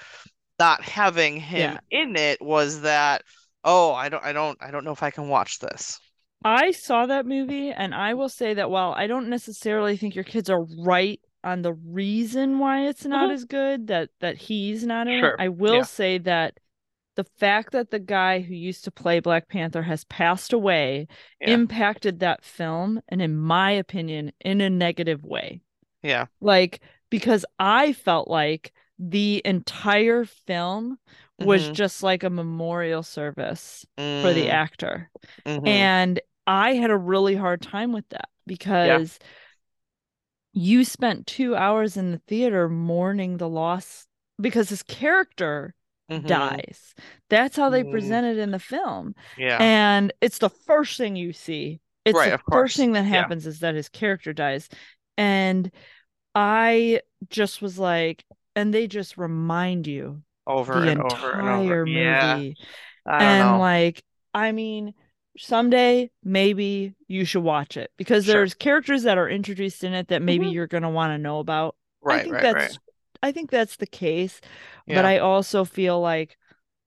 not 0.60 0.84
having 0.84 1.38
him 1.40 1.80
in 1.92 2.16
it 2.18 2.42
was 2.42 2.82
that, 2.82 3.24
oh, 3.64 3.94
I 3.94 4.10
don't 4.10 4.24
I 4.24 4.34
don't 4.34 4.58
I 4.62 4.72
don't 4.72 4.86
know 4.86 4.92
if 4.94 5.04
I 5.04 5.12
can 5.12 5.30
watch 5.30 5.60
this. 5.60 6.00
I 6.46 6.72
saw 6.72 7.06
that 7.06 7.26
movie 7.26 7.72
and 7.72 7.94
I 7.96 8.14
will 8.14 8.30
say 8.30 8.54
that 8.56 8.70
while 8.70 8.94
I 8.94 9.08
don't 9.08 9.30
necessarily 9.30 9.98
think 9.98 10.16
your 10.16 10.24
kids 10.24 10.50
are 10.50 10.64
right 10.80 11.20
on 11.44 11.62
the 11.62 11.74
reason 11.74 12.60
why 12.60 12.88
it's 12.88 13.06
not 13.06 13.30
Mhm. 13.30 13.34
as 13.34 13.46
good 13.46 13.88
that 13.88 14.10
that 14.20 14.38
he's 14.38 14.86
not 14.86 15.08
in 15.08 15.20
Sure. 15.20 15.30
it, 15.32 15.36
I 15.40 15.50
will 15.50 15.76
Yeah. 15.78 15.84
say 15.84 16.18
that 16.20 16.58
the 17.16 17.26
fact 17.26 17.74
that 17.74 17.92
the 17.92 18.00
guy 18.00 18.40
who 18.40 18.56
used 18.56 18.84
to 18.86 18.92
play 18.92 19.20
Black 19.20 19.48
Panther 19.48 19.84
has 19.84 20.04
passed 20.06 20.52
away 20.54 21.08
Yeah. 21.40 21.50
impacted 21.52 22.20
that 22.20 22.44
film 22.44 23.02
and 23.10 23.22
in 23.22 23.38
my 23.38 23.72
opinion 23.72 24.32
in 24.40 24.62
a 24.62 24.70
negative 24.70 25.24
way. 25.24 25.62
Yeah. 26.02 26.26
Like 26.42 26.82
because 27.10 27.46
I 27.60 27.94
felt 27.94 28.28
like 28.28 28.74
the 28.98 29.42
entire 29.46 30.24
film 30.26 30.98
was 31.40 31.70
Mhm. 31.70 31.74
just 31.74 32.04
like 32.04 32.24
a 32.24 32.30
memorial 32.30 33.04
service 33.04 33.86
for 33.98 34.34
the 34.34 34.48
Mm, 34.48 34.50
actor. 34.54 35.12
mhm. 35.46 35.68
And 35.68 36.20
I 36.48 36.76
had 36.76 36.92
a 36.92 36.98
really 36.98 37.36
hard 37.36 37.62
time 37.62 37.94
with 37.94 38.08
that 38.10 38.30
because 38.46 39.20
you 40.54 40.86
spent 40.86 41.26
two 41.28 41.56
hours 41.56 41.98
in 41.98 42.12
the 42.12 42.20
theater 42.28 42.70
mourning 42.70 43.38
the 43.38 43.50
loss 43.50 44.08
because 44.40 44.70
his 44.70 44.84
character 44.84 45.74
Mhm. 46.10 46.28
dies. 46.28 46.94
That's 47.30 47.56
how 47.58 47.70
they 47.70 47.84
Mm. 47.84 47.92
present 47.92 48.26
it 48.28 48.38
in 48.38 48.52
the 48.52 48.60
film. 48.60 49.16
Yeah. 49.38 49.58
And 49.60 50.14
it's 50.22 50.38
the 50.38 50.50
first 50.50 50.98
thing 50.98 51.16
you 51.16 51.34
see. 51.34 51.82
It's 52.06 52.18
Right, 52.18 52.32
the 52.32 52.40
first 52.52 52.78
thing 52.78 52.92
that 52.94 53.06
Yeah. 53.10 53.10
happens 53.10 53.48
is 53.48 53.60
that 53.62 53.76
his 53.76 53.90
character 53.90 54.34
dies. 54.34 54.70
And 55.18 55.72
I 56.36 57.02
just 57.30 57.62
was 57.62 57.80
like, 57.80 58.26
and 58.56 58.74
they 58.74 58.88
just 58.88 59.18
remind 59.18 59.88
you 59.88 60.24
over 60.48 60.82
the 60.82 60.90
and 60.90 61.02
over 61.02 61.32
and 61.34 61.50
over. 61.50 61.74
entire 61.74 61.86
Yeah. 61.86 62.36
movie. 62.36 62.58
Don't 63.06 63.20
And 63.20 63.40
know. 63.40 63.60
like, 63.60 64.04
I 64.34 64.52
mean, 64.52 64.94
someday 65.38 66.12
maybe 66.24 66.96
you 67.08 67.26
should 67.26 67.44
watch 67.44 67.78
it 67.78 67.92
because 67.98 68.26
Sure. 68.26 68.28
there's 68.28 68.54
characters 68.54 69.04
that 69.04 69.18
are 69.18 69.30
introduced 69.30 69.84
in 69.84 69.94
it 69.94 70.08
that 70.10 70.22
maybe 70.22 70.48
Mhm. 70.48 70.50
you're 70.50 70.68
gonna 70.68 70.90
want 70.90 71.12
to 71.12 71.18
know 71.18 71.40
about. 71.40 71.76
Right, 72.02 72.18
I 72.18 72.20
Right, 72.26 72.30
think 72.30 72.40
right, 72.48 72.50
that's 72.54 72.78
right. 72.78 72.80
I 73.24 73.32
think 73.32 73.50
that's 73.52 73.78
the 73.78 73.88
case. 73.88 74.42
But 74.88 75.06
I 75.06 75.20
also 75.20 75.66
feel 75.66 76.00
like 76.02 76.38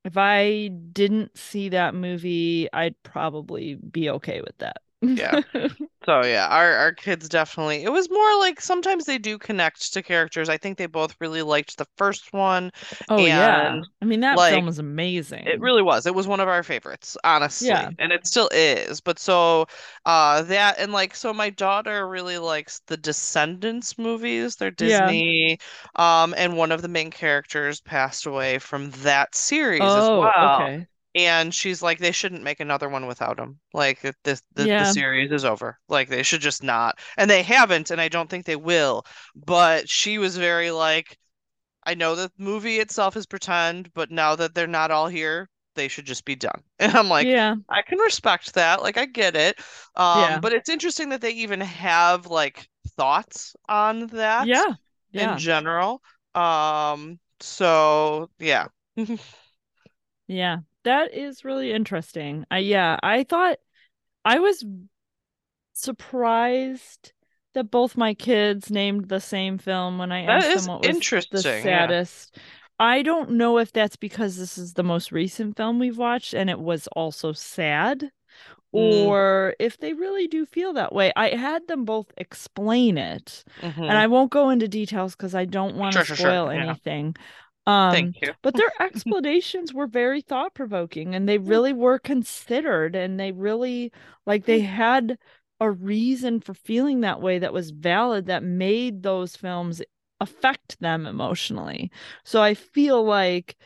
if 0.05 0.17
I 0.17 0.69
didn't 0.69 1.37
see 1.39 1.71
that 1.71 1.95
movie, 1.95 2.69
I'd 2.73 3.03
probably 3.03 3.77
be 3.77 4.11
okay 4.11 4.41
with 4.43 4.59
that. 4.59 4.79
Yeah. 5.03 5.41
So 6.05 6.23
yeah, 6.25 6.47
our 6.47 6.73
our 6.75 6.93
kids 6.93 7.29
definitely. 7.29 7.83
It 7.83 7.91
was 7.91 8.09
more 8.09 8.39
like 8.39 8.61
sometimes 8.61 9.07
they 9.07 9.19
do 9.19 9.39
connect 9.39 9.93
to 9.93 10.03
characters. 10.05 10.49
I 10.49 10.57
think 10.57 10.79
they 10.79 10.87
both 10.87 11.17
really 11.21 11.43
liked 11.43 11.79
the 11.79 11.87
first 11.97 12.33
one. 12.33 12.71
oh 13.09 13.25
yeah. 13.25 13.81
I 14.01 14.05
mean 14.05 14.21
that 14.21 14.37
like, 14.37 14.53
film 14.53 14.69
is 14.69 14.79
amazing. 14.79 15.47
It 15.47 15.61
really 15.61 15.83
was. 15.83 16.07
It 16.07 16.15
was 16.15 16.27
one 16.27 16.41
of 16.41 16.49
our 16.49 16.63
favorites, 16.63 17.17
honestly. 17.25 17.69
Yeah. 17.69 17.91
And 17.99 18.13
it 18.13 18.27
still 18.27 18.49
is. 18.53 19.01
But 19.01 19.19
so 19.19 19.67
uh 20.05 20.43
that 20.43 20.79
and 20.79 20.93
like 20.93 21.15
so 21.15 21.33
my 21.33 21.51
daughter 21.51 22.09
really 22.09 22.39
likes 22.39 22.81
the 22.87 22.97
Descendants 22.97 23.99
movies. 23.99 24.57
They're 24.57 24.71
Yeah. 24.79 25.07
Disney. 25.07 25.59
Um 25.97 26.35
and 26.37 26.57
one 26.57 26.73
of 26.73 26.83
the 26.83 26.89
main 26.89 27.11
characters 27.11 27.81
passed 27.81 28.27
away 28.27 28.59
from 28.59 28.91
that 29.03 29.35
series 29.35 29.97
as 29.97 30.11
Oh, 30.11 30.19
well. 30.19 30.63
okay. 30.63 30.87
And 31.17 31.55
she's 31.55 31.83
like, 31.83 31.99
they 31.99 32.13
shouldn't 32.13 32.45
make 32.45 32.61
another 32.61 32.89
one 32.91 33.07
without 33.09 33.41
him. 33.41 33.61
Like 33.75 34.03
this, 34.25 34.43
the, 34.55 34.71
the 34.77 34.85
series 34.85 35.33
is 35.33 35.45
over. 35.47 35.81
Like 35.89 36.09
they 36.11 36.23
should 36.23 36.43
just 36.43 36.63
not. 36.63 36.99
And 37.17 37.31
they 37.31 37.43
haven't, 37.43 37.91
and 37.91 38.01
I 38.01 38.09
don't 38.09 38.31
think 38.31 38.47
they 38.47 38.57
will. 38.57 39.05
But 39.35 39.89
she 39.89 40.19
was 40.19 40.37
very 40.37 40.71
like, 40.71 41.19
I 41.85 41.95
know 41.95 42.15
the 42.17 42.31
movie 42.39 42.79
itself 42.81 43.17
is 43.17 43.27
pretend, 43.27 43.93
but 43.95 44.11
now 44.11 44.37
that 44.37 44.55
they're 44.55 44.67
not 44.67 44.91
all 44.91 45.09
here, 45.09 45.49
they 45.75 45.89
should 45.89 46.07
just 46.07 46.25
be 46.25 46.37
done. 46.37 46.63
And 46.79 46.95
I'm 46.97 47.09
like, 47.09 47.29
yeah. 47.29 47.55
I 47.69 47.83
can 47.83 47.99
respect 47.99 48.55
that. 48.55 48.83
Like 48.83 48.99
I 48.99 49.07
get 49.07 49.37
it. 49.37 49.59
Um, 49.97 50.21
Yeah. 50.21 50.41
but 50.41 50.53
it's 50.53 50.69
interesting 50.69 51.11
that 51.11 51.21
they 51.23 51.33
even 51.33 51.61
have 51.61 52.27
like 52.27 52.69
thoughts 52.97 53.57
on 53.69 54.09
that 54.09 54.49
Yeah. 54.49 54.75
Yeah. 55.13 55.33
in 55.33 55.39
general. 55.39 56.03
Um, 56.35 57.21
so 57.41 58.31
yeah. 58.39 58.67
Yeah, 60.29 60.59
that 60.87 61.15
is 61.15 61.45
really 61.45 61.73
interesting. 61.73 62.47
I 62.51 62.59
yeah, 62.59 62.99
I 63.03 63.25
thought 63.25 63.59
I 64.25 64.39
was 64.41 64.65
surprised 65.73 67.13
that 67.55 67.71
both 67.71 67.97
my 67.97 68.15
kids 68.15 68.71
named 68.71 69.09
the 69.09 69.21
same 69.21 69.59
film 69.59 69.99
when 69.99 70.13
I 70.13 70.27
That 70.27 70.45
asked 70.45 70.55
them 70.55 70.67
what 70.67 70.81
was 70.81 70.89
the 70.89 70.93
interesting, 70.93 71.67
yeah. 71.67 71.87
saddest. 71.87 72.39
I 72.79 73.03
don't 73.03 73.33
know 73.33 73.59
if 73.59 73.73
that's 73.73 73.97
because 73.97 74.37
this 74.37 74.59
is 74.59 74.75
the 74.75 74.83
most 74.85 75.11
recent 75.13 75.57
film 75.57 75.79
we've 75.79 75.97
watched 75.99 76.35
and 76.35 76.51
it 76.51 76.59
was 76.61 76.87
also 76.89 77.33
sad 77.33 78.11
Mm. 78.75 79.07
or 79.07 79.55
if 79.59 79.79
they 79.79 79.95
really 79.95 80.27
do 80.29 80.45
feel 80.45 80.75
that 80.75 80.93
way. 80.93 81.13
I 81.17 81.31
had 81.31 81.67
them 81.67 81.85
both 81.87 82.13
explain 82.19 82.99
it. 82.99 83.45
Mhm. 83.63 83.79
And 83.83 83.93
I 83.93 84.07
won't 84.07 84.31
go 84.31 84.51
into 84.51 84.69
details 84.69 85.17
because 85.17 85.35
I 85.35 85.47
don't 85.47 85.77
want 85.77 85.93
to 85.95 86.05
Sure, 86.05 86.05
sure, 86.05 86.17
sure, 86.17 86.31
spoil 86.31 86.53
yeah. 86.53 86.77
Um, 87.67 87.91
Thank 87.91 88.21
you. 88.23 88.35
but 88.43 88.57
their 88.57 88.71
explanations 88.81 89.75
were 89.75 89.87
very 89.89 90.21
thought 90.21 90.55
provoking 90.55 91.15
and 91.15 91.29
they 91.29 91.39
really 91.39 91.73
were 91.73 91.99
considered 91.99 92.95
and 92.95 93.19
they 93.19 93.33
really 93.33 93.93
like 94.27 94.45
they 94.45 94.61
had 94.61 95.19
a 95.61 95.71
reason 95.71 96.41
for 96.41 96.55
feeling 96.55 97.01
that 97.01 97.21
way 97.21 97.39
that 97.39 97.53
was 97.53 97.71
valid 97.71 98.27
that 98.27 98.43
made 98.45 99.03
those 99.03 99.37
films 99.37 99.83
affect 100.21 100.79
them 100.81 101.07
emotionally. 101.07 101.91
So 102.25 102.43
I 102.43 102.55
feel 102.55 103.03
like 103.05 103.57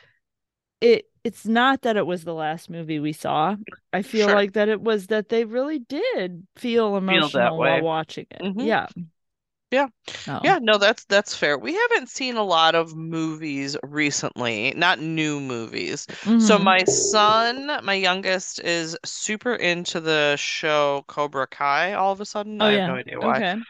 it 0.80 1.06
it's 1.24 1.46
not 1.46 1.82
that 1.82 1.96
it 1.96 2.06
was 2.06 2.24
the 2.24 2.34
last 2.34 2.70
movie 2.70 2.98
we 3.00 3.12
saw. 3.12 3.56
I 3.92 4.02
feel 4.02 4.26
Sure. 4.26 4.34
like 4.34 4.52
that 4.54 4.68
it 4.68 4.80
was 4.80 5.08
that 5.08 5.28
they 5.28 5.44
really 5.44 5.78
did 5.80 6.46
feel 6.56 6.96
emotional 6.96 7.58
way. 7.58 7.80
while 7.80 7.82
watching 7.82 8.26
it. 8.30 8.42
Mhm. 8.42 8.56
Yeah. 8.58 8.86
Yeah. 9.70 9.88
Oh. 10.26 10.40
Yeah, 10.42 10.58
no, 10.62 10.78
that's 10.78 11.04
that's 11.06 11.34
fair. 11.36 11.58
We 11.58 11.74
haven't 11.74 12.08
seen 12.10 12.36
a 12.36 12.44
lot 12.44 12.74
of 12.74 12.96
movies 12.96 13.76
recently, 13.84 14.72
not 14.76 15.00
new 15.00 15.40
movies. 15.40 16.06
So 16.38 16.58
Mhm. 16.58 16.60
my 16.60 16.84
son, 16.84 17.68
my 17.84 17.94
youngest, 17.94 18.60
is 18.60 18.96
super 19.04 19.54
into 19.54 20.00
the 20.00 20.36
show 20.36 21.04
Cobra 21.08 21.46
Kai 21.48 21.94
all 21.94 22.12
of 22.12 22.20
a 22.20 22.26
sudden. 22.26 22.60
Oh 22.60 22.66
I 22.66 22.72
have 22.72 22.84
no 22.84 22.94
idea 22.96 23.20
why. 23.20 23.42
Okay. 23.42 23.60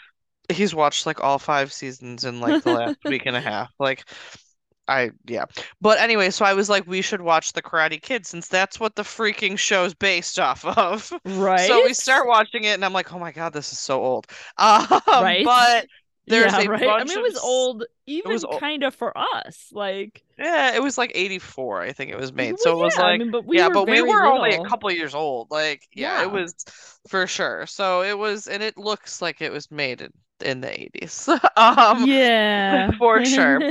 He's 0.51 0.75
watched 0.75 1.07
like 1.07 1.21
all 1.23 1.39
five 1.39 1.73
seasons 1.73 2.25
in 2.25 2.41
like 2.41 2.61
the 2.61 2.71
last 2.71 2.97
week 3.09 3.25
and 3.27 3.37
a 3.37 3.41
half. 3.43 3.71
Like 3.79 4.05
I 4.91 5.11
yeah. 5.27 5.47
But 5.81 5.99
anyway, 6.01 6.31
so 6.31 6.45
I 6.45 6.55
was 6.55 6.69
like, 6.69 6.87
we 6.87 7.03
should 7.03 7.21
watch 7.23 7.53
The 7.53 7.63
Karate 7.63 8.01
Kid 8.03 8.27
since 8.27 8.49
that's 8.49 8.81
what 8.81 8.97
the 8.97 9.03
freaking 9.03 9.59
show's 9.59 9.95
based 9.95 10.39
off 10.39 10.65
of. 10.65 11.13
Right. 11.25 11.25
So 11.57 11.83
we 11.83 11.95
start 11.95 12.27
watching 12.29 12.65
it 12.65 12.75
and 12.75 12.85
I'm 12.85 12.93
like, 12.93 13.13
oh 13.13 13.19
my 13.19 13.33
God, 13.33 13.53
this 13.53 13.73
is 13.73 13.79
so 13.79 14.03
old. 14.05 14.27
Um, 14.59 15.01
Right? 15.15 15.43
but 15.43 15.87
there's 16.29 16.57
yeah, 16.57 16.59
a 16.59 16.69
right. 16.69 16.95
I 16.99 17.05
mean, 17.05 17.19
it 17.19 17.23
was 17.23 17.37
s- 17.37 17.43
old, 17.43 17.85
even 18.07 18.31
was 18.31 18.45
kind 18.51 18.85
of 18.85 18.95
for 18.95 19.17
us. 19.17 19.69
Like, 19.73 20.25
Yeah, 20.39 20.75
it 20.75 20.83
was 20.83 20.97
like 20.97 21.13
84, 21.15 21.83
I 21.83 21.93
think 21.93 22.11
it 22.11 22.19
was 22.19 22.33
made. 22.33 22.59
well, 22.59 22.59
So 22.59 22.73
it 22.73 22.83
was 22.83 22.97
yeah, 22.97 23.07
I 23.07 23.13
like, 23.13 23.15
mean, 23.15 23.31
but 23.31 23.45
we 23.45 23.59
yeah, 23.59 23.69
but 23.69 23.87
we 23.89 24.01
were 24.03 24.25
only 24.27 24.55
a 24.55 24.61
couple 24.61 24.91
years 24.91 25.15
old. 25.15 25.51
Like, 25.51 25.87
yeah, 25.95 26.23
Yeah. 26.23 26.23
it 26.23 26.31
was 26.31 26.55
for 27.09 27.27
sure. 27.27 27.67
So 27.67 28.03
it 28.03 28.17
was, 28.17 28.47
and 28.47 28.63
it 28.63 28.79
looks 28.79 29.21
like 29.21 29.43
it 29.43 29.53
was 29.53 29.71
made 29.71 30.01
in, 30.01 30.13
in 30.41 30.61
the 30.63 30.81
80s. 30.83 31.29
Um, 31.57 32.07
Yeah. 32.07 32.93
for 32.99 33.25
sure. 33.25 33.65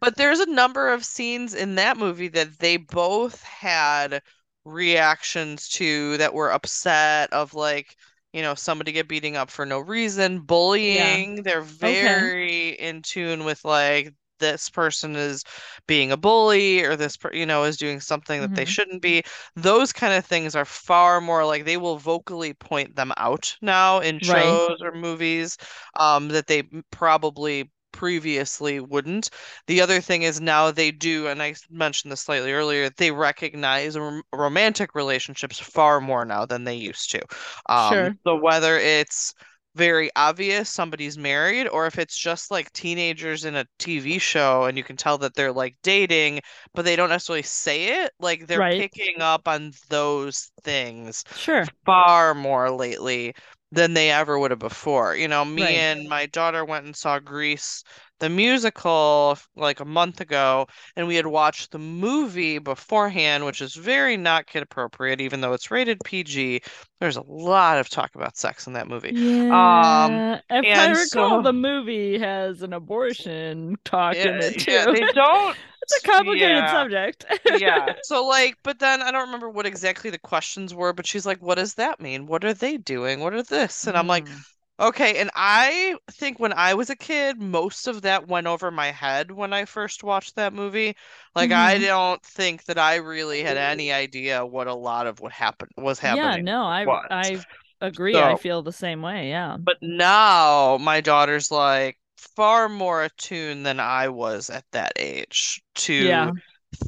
But 0.00 0.16
there's 0.16 0.40
a 0.40 0.46
number 0.50 0.92
of 0.92 1.04
scenes 1.04 1.54
in 1.54 1.74
that 1.76 1.96
movie 1.96 2.28
that 2.28 2.58
they 2.58 2.76
both 2.76 3.42
had 3.42 4.22
reactions 4.64 5.68
to 5.70 6.16
that 6.18 6.34
were 6.34 6.50
upset 6.52 7.32
of 7.32 7.54
like, 7.54 7.96
you 8.32 8.42
know, 8.42 8.54
somebody 8.54 8.92
get 8.92 9.08
beating 9.08 9.36
up 9.36 9.50
for 9.50 9.66
no 9.66 9.78
reason, 9.80 10.40
bullying. 10.40 11.42
They're 11.42 11.62
very 11.62 12.70
in 12.70 13.02
tune 13.02 13.44
with 13.44 13.64
like 13.64 14.14
this 14.40 14.68
person 14.70 15.16
is 15.16 15.42
being 15.86 16.12
a 16.12 16.16
bully 16.16 16.82
or 16.84 16.96
this 16.96 17.16
per 17.16 17.32
you 17.32 17.46
know 17.46 17.64
is 17.64 17.76
doing 17.76 18.00
something 18.00 18.40
that 18.40 18.54
they 18.54 18.64
Mhm. 18.64 18.64
shouldn't 18.64 19.02
be. 19.02 19.22
Those 19.56 19.92
kind 19.92 20.12
of 20.14 20.24
things 20.26 20.54
are 20.56 20.64
far 20.64 21.20
more 21.20 21.44
like 21.46 21.64
they 21.64 21.76
will 21.76 21.98
vocally 21.98 22.52
point 22.54 22.94
them 22.96 23.12
out 23.16 23.56
now 23.62 24.00
in 24.00 24.20
Right. 24.20 24.60
shows 24.60 24.78
or 24.82 24.92
movies 24.92 25.56
um 25.96 26.28
that 26.28 26.46
they 26.46 26.62
probably 26.90 27.70
previously 27.94 28.80
wouldn't. 28.80 29.30
The 29.68 29.80
other 29.80 30.00
thing 30.00 30.22
is 30.22 30.40
now 30.40 30.70
they 30.72 30.90
do, 30.90 31.28
and 31.28 31.40
I 31.42 31.54
mentioned 31.70 32.10
this 32.12 32.22
slightly 32.22 32.52
earlier, 32.52 32.90
they 32.90 33.12
recognize 33.12 33.96
rom 33.96 34.22
romantic 34.32 34.94
relationships 34.94 35.58
far 35.60 36.00
more 36.00 36.24
now 36.24 36.44
than 36.44 36.64
they 36.64 36.74
used 36.74 37.10
to. 37.12 37.22
Um, 37.66 38.10
Sure. 38.10 38.16
so 38.26 38.36
whether 38.36 38.76
it's 38.78 39.32
very 39.76 40.10
obvious 40.16 40.70
somebody's 40.70 41.16
married, 41.18 41.68
or 41.68 41.86
if 41.86 41.98
it's 41.98 42.16
just 42.16 42.50
like 42.50 42.72
teenagers 42.72 43.44
in 43.44 43.54
a 43.56 43.66
TV 43.78 44.18
show 44.20 44.64
and 44.64 44.76
you 44.78 44.84
can 44.84 44.96
tell 44.96 45.18
that 45.18 45.34
they're 45.34 45.52
like 45.52 45.76
dating, 45.82 46.40
but 46.74 46.84
they 46.84 46.96
don't 46.96 47.08
necessarily 47.10 47.42
say 47.42 48.02
it, 48.04 48.12
like 48.20 48.46
they're 48.46 48.60
Right. 48.60 48.78
picking 48.78 49.20
up 49.20 49.46
on 49.48 49.72
those 49.88 50.50
things 50.64 51.24
Sure. 51.36 51.66
far 51.84 52.34
more 52.34 52.70
lately 52.70 53.34
than 53.74 53.94
they 53.94 54.10
ever 54.10 54.38
would 54.38 54.50
have 54.50 54.60
before. 54.60 55.16
You 55.16 55.28
know, 55.28 55.44
me 55.44 55.62
Right. 55.62 55.74
and 55.74 56.08
my 56.08 56.26
daughter 56.26 56.64
went 56.64 56.86
and 56.86 56.94
saw 56.96 57.18
Grease, 57.18 57.82
the 58.20 58.28
musical, 58.28 59.36
like 59.56 59.80
a 59.80 59.84
month 59.84 60.20
ago, 60.20 60.66
and 60.96 61.06
we 61.08 61.16
had 61.16 61.26
watched 61.26 61.72
the 61.72 61.78
movie 61.78 62.58
beforehand, 62.58 63.44
which 63.44 63.60
is 63.60 63.74
very 63.74 64.16
not 64.16 64.46
kid 64.46 64.62
appropriate, 64.62 65.20
even 65.20 65.40
though 65.40 65.52
it's 65.52 65.70
rated 65.70 65.98
PG. 66.04 66.62
There's 67.00 67.16
a 67.16 67.24
lot 67.26 67.78
of 67.78 67.88
talk 67.88 68.14
about 68.14 68.36
sex 68.36 68.66
in 68.68 68.74
that 68.74 68.86
movie. 68.88 69.12
Yeah. 69.14 70.40
If 70.50 70.64
I 70.64 70.84
Um, 70.86 70.92
recall, 70.92 71.06
so- 71.38 71.42
the 71.42 71.52
movie 71.52 72.18
has 72.18 72.62
an 72.62 72.72
abortion 72.72 73.76
talk 73.84 74.14
in 74.14 74.28
Yeah, 74.40 74.46
it 74.46 74.66
yeah, 74.68 74.84
too. 74.86 74.92
they 74.92 75.12
don't. 75.12 75.56
It's 75.84 76.04
a 76.04 76.08
complicated 76.08 76.56
yeah. 76.58 76.68
subject. 76.68 77.24
yeah. 77.48 77.92
So 78.02 78.26
like, 78.26 78.56
but 78.62 78.78
then 78.78 79.02
I 79.02 79.10
don't 79.10 79.26
remember 79.26 79.50
what 79.50 79.66
exactly 79.66 80.10
the 80.10 80.18
questions 80.18 80.74
were, 80.74 80.92
but 80.92 81.06
she's 81.06 81.26
like, 81.26 81.40
"What 81.42 81.56
does 81.56 81.74
that 81.74 82.00
mean? 82.00 82.26
What 82.26 82.44
are 82.44 82.54
they 82.54 82.76
doing? 82.78 83.20
What 83.20 83.34
are 83.34 83.42
this?" 83.42 83.86
And 83.86 83.96
I'm 83.96 84.06
like, 84.06 84.26
Mm. 84.26 84.44
Okay, 84.80 85.18
and 85.20 85.30
I 85.36 85.96
think 86.12 86.40
when 86.40 86.52
I 86.52 86.74
was 86.74 86.90
a 86.90 86.96
kid, 86.96 87.40
most 87.40 87.86
of 87.88 88.02
that 88.02 88.28
went 88.28 88.46
over 88.48 88.70
my 88.72 88.90
head 88.90 89.30
when 89.30 89.52
I 89.52 89.66
first 89.66 90.02
watched 90.04 90.36
that 90.36 90.52
movie. 90.52 90.96
Like 91.34 91.52
I 91.52 91.78
Mhm. 91.78 91.80
don't 91.80 92.22
think 92.24 92.64
that 92.64 92.78
I 92.78 92.96
really 92.96 93.42
had 93.44 93.56
any 93.56 93.92
idea 93.92 94.44
what 94.44 94.66
a 94.66 94.74
lot 94.74 95.06
of 95.06 95.20
what 95.20 95.32
happened 95.32 95.70
was 95.78 96.00
happening. 96.00 96.16
Yeah, 96.16 96.36
no, 96.42 96.64
I 96.64 96.86
was. 96.86 97.06
I 97.10 97.40
agree. 97.80 98.16
I 98.16 98.36
feel 98.36 98.62
the 98.62 98.72
same 98.72 99.02
way. 99.02 99.28
Yeah. 99.28 99.58
But 99.58 99.78
now 99.82 100.78
my 100.78 101.00
daughter's 101.00 101.50
like 101.50 101.98
far 102.36 102.68
more 102.68 103.04
attuned 103.04 103.66
than 103.66 103.80
I 103.80 104.08
was 104.08 104.50
at 104.50 104.64
that 104.72 104.92
age 104.96 105.62
to 105.76 106.30
Yeah. 106.30 106.32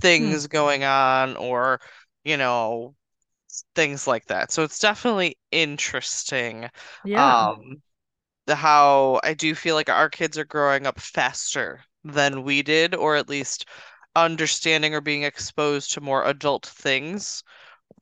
things 0.00 0.46
going 0.48 0.84
on 0.84 1.36
or, 1.36 1.80
you 2.24 2.36
know, 2.36 2.94
things 3.74 4.06
like 4.06 4.26
that. 4.26 4.52
So 4.52 4.62
it's 4.64 4.78
definitely 4.78 5.38
interesting. 5.50 6.70
Yeah. 7.02 7.36
Um, 7.36 7.82
the 8.46 8.56
how 8.56 9.20
I 9.24 9.34
do 9.34 9.54
feel 9.54 9.74
like 9.76 9.88
our 9.90 10.10
kids 10.10 10.38
are 10.38 10.44
growing 10.44 10.86
up 10.86 11.00
faster 11.00 11.84
than 12.04 12.42
we 12.44 12.62
did, 12.62 12.94
or 12.94 13.16
at 13.16 13.28
least 13.28 13.66
understanding 14.16 14.94
or 14.94 15.00
being 15.00 15.24
exposed 15.24 15.92
to 15.92 16.00
more 16.00 16.24
adult 16.24 16.66
things 16.66 17.44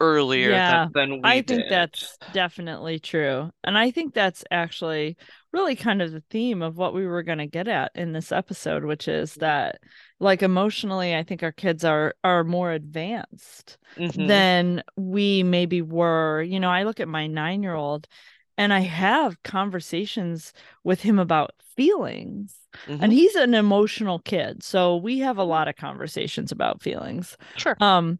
earlier 0.01 0.51
Yeah, 0.51 0.89
than, 0.93 1.11
than 1.11 1.23
we 1.23 1.29
I 1.31 1.41
think 1.43 1.61
did. 1.61 1.71
that's 1.71 2.19
definitely 2.33 2.99
true. 2.99 3.51
And 3.63 3.79
I 3.79 3.91
think 3.91 4.15
that's 4.15 4.45
actually 4.51 5.17
really 5.53 5.77
kind 5.77 6.03
of 6.03 6.13
the 6.13 6.23
theme 6.31 6.63
of 6.63 6.77
what 6.77 6.95
we 6.95 7.07
were 7.07 7.23
going 7.23 7.39
to 7.39 7.47
get 7.47 7.69
at 7.69 7.93
in 7.95 8.13
this 8.13 8.33
episode, 8.33 8.85
which 8.85 9.09
is 9.09 9.35
that 9.37 9.81
like 10.21 10.43
emotionally, 10.43 11.15
I 11.15 11.23
think 11.23 11.43
our 11.43 11.53
kids 11.53 11.85
are 11.85 12.15
are 12.25 12.45
more 12.45 12.73
advanced 12.73 13.79
Mhm. 13.97 14.27
than 14.27 14.83
we 14.97 15.43
maybe 15.43 15.83
were. 15.83 16.43
You 16.43 16.61
know, 16.61 16.71
I 16.71 16.83
look 16.85 17.01
at 17.01 17.09
my 17.09 17.27
9-year-old 17.27 18.09
and 18.57 18.73
I 18.73 18.81
have 18.81 19.43
conversations 19.43 20.53
with 20.85 21.01
him 21.03 21.19
about 21.19 21.53
feelings. 21.77 22.57
Mhm. 22.87 22.99
And 23.03 23.13
he's 23.13 23.35
an 23.37 23.55
emotional 23.55 24.19
kid, 24.19 24.63
so 24.63 24.97
we 24.97 25.21
have 25.21 25.39
a 25.39 25.45
lot 25.45 25.69
of 25.69 25.77
conversations 25.77 26.53
about 26.53 26.83
feelings. 26.83 27.37
Sure. 27.57 27.77
Um, 27.81 28.19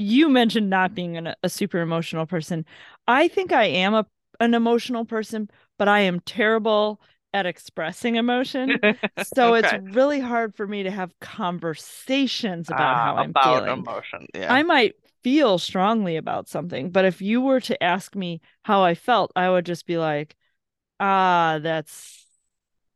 you 0.00 0.28
mentioned 0.28 0.70
not 0.70 0.94
being 0.94 1.16
an, 1.16 1.34
a 1.42 1.48
super 1.48 1.80
emotional 1.80 2.26
person. 2.26 2.64
I 3.08 3.28
think 3.28 3.52
I 3.52 3.64
am 3.66 3.94
a 3.94 4.06
an 4.40 4.54
emotional 4.54 5.04
person, 5.04 5.50
but 5.78 5.88
I 5.88 6.00
am 6.00 6.20
terrible 6.20 7.00
at 7.34 7.46
expressing 7.46 8.16
emotion. 8.16 8.80
So 9.16 9.52
Okay. 9.52 9.58
it's 9.58 9.72
really 9.74 10.20
hard 10.20 10.54
for 10.56 10.66
me 10.66 10.82
to 10.84 10.90
have 10.90 11.12
conversations 11.20 12.70
about 12.70 12.96
how 12.98 13.16
Ah, 13.16 13.18
I'm 13.18 13.30
about 13.30 13.42
feeling. 13.42 13.78
emotion. 13.78 14.26
Yeah. 14.34 14.48
I 14.48 14.62
might 14.62 14.96
feel 15.22 15.58
strongly 15.58 16.16
about 16.16 16.48
something, 16.48 16.90
but 16.90 17.04
if 17.04 17.22
you 17.22 17.40
were 17.42 17.60
to 17.62 17.82
ask 17.82 18.14
me 18.16 18.40
how 18.64 18.82
I 18.82 18.94
felt, 18.94 19.32
I 19.36 19.50
would 19.50 19.66
just 19.66 19.86
be 19.86 19.98
like, 19.98 20.36
"Ah, 21.00 21.60
that's 21.62 22.26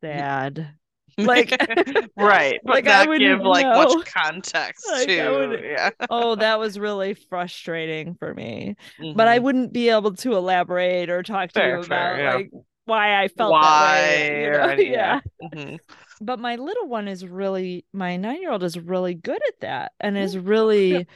sad." 0.03 0.79
Like, 1.19 1.51
right, 2.17 2.61
but 2.65 2.85
like, 2.85 2.89
I 2.89 3.05
not 3.05 3.19
give 3.19 3.41
like 3.41 3.65
know. 3.65 3.85
much 3.95 4.07
context 4.07 4.87
Like, 4.91 5.07
to 5.09 5.31
wouldn't- 5.31 5.65
yeah. 5.65 5.91
oh, 6.11 6.35
that 6.37 6.59
was 6.59 6.79
really 6.79 7.15
frustrating 7.15 8.15
for 8.17 8.35
me. 8.35 8.77
But 9.15 9.29
I 9.29 9.39
Mhm. 9.39 9.43
wouldn't 9.43 9.73
be 9.73 9.91
able 9.91 10.15
to 10.17 10.35
elaborate 10.37 11.11
or 11.11 11.23
talk 11.23 11.51
to 11.53 11.61
Fair, 11.61 11.77
you 11.79 11.83
fair, 11.85 12.15
about 12.15 12.19
yeah. 12.23 12.35
like 12.35 12.51
why 12.87 13.23
I 13.23 13.29
felt 13.29 13.53
why 13.53 13.63
that 13.63 14.03
way. 14.03 14.45
you 14.45 14.51
know? 14.51 14.59
any- 14.69 14.91
yeah. 14.91 15.21
Mhm. 15.43 15.79
But 16.21 16.39
my 16.39 16.57
little 16.57 16.89
one 16.89 17.09
is 17.09 17.27
really 17.27 17.85
my 17.93 18.17
nine 18.17 18.41
year 18.41 18.51
old 18.53 18.63
is 18.63 18.79
really 18.79 19.15
good 19.15 19.41
at 19.49 19.61
that 19.61 19.93
and 20.01 20.17
is 20.19 20.37
really 20.39 21.07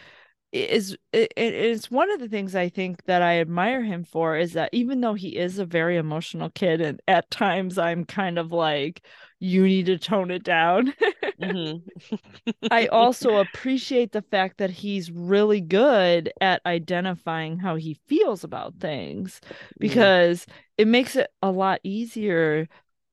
is 0.50 0.96
it, 1.12 1.32
it- 1.36 1.54
it's 1.54 1.90
one 1.90 2.10
of 2.10 2.20
the 2.20 2.28
things 2.28 2.54
I 2.56 2.68
think 2.70 3.04
that 3.04 3.20
I 3.22 3.40
admire 3.40 3.82
him 3.82 4.04
for 4.04 4.36
is 4.36 4.54
that 4.54 4.70
even 4.72 5.00
though 5.00 5.14
he 5.14 5.36
is 5.36 5.58
a 5.58 5.66
very 5.66 5.98
emotional 5.98 6.48
kid 6.50 6.80
and 6.80 7.00
at 7.06 7.30
times 7.30 7.76
I'm 7.78 8.04
kind 8.06 8.38
of 8.38 8.50
like 8.50 9.04
you 9.40 9.64
need 9.66 9.86
to 9.86 9.98
tone 9.98 10.30
it 10.30 10.42
down. 10.44 10.94
Mhm. 11.38 11.82
I 12.70 12.86
also 12.88 13.36
appreciate 13.36 14.12
the 14.12 14.20
fact 14.22 14.58
that 14.58 14.70
he's 14.70 15.10
really 15.10 15.60
good 15.60 16.30
at 16.40 16.60
identifying 16.66 17.58
how 17.58 17.76
he 17.76 17.94
feels 18.06 18.44
about 18.44 18.74
things 18.78 19.40
because 19.80 20.44
it 20.76 20.86
makes 20.86 21.16
it 21.16 21.30
a 21.42 21.50
lot 21.50 21.80
easier 21.82 22.68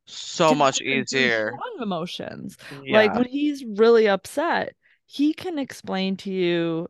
so 0.08 0.56
much 0.56 0.82
easier. 0.82 1.52
strong 1.52 1.78
emotions. 1.82 2.58
Like 2.90 3.14
when 3.14 3.28
he's 3.28 3.64
really 3.66 4.08
upset, 4.08 4.76
he 5.06 5.34
can 5.34 5.60
explain 5.60 6.18
to 6.18 6.32
you 6.32 6.88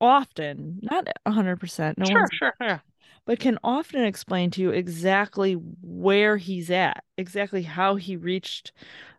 often, 0.00 0.80
not 0.82 1.08
100%, 1.24 1.98
no 1.98 2.08
Sure, 2.08 2.10
one's, 2.10 2.32
sure, 2.32 2.54
yeah. 2.60 2.80
But 3.26 3.38
can 3.40 3.58
often 3.64 4.04
explain 4.04 4.50
to 4.52 4.62
you 4.62 4.70
exactly 4.70 5.54
where 5.82 6.36
he's 6.36 6.70
at, 6.70 7.04
exactly 7.16 7.62
how 7.62 7.96
he 7.96 8.16
reached 8.16 8.72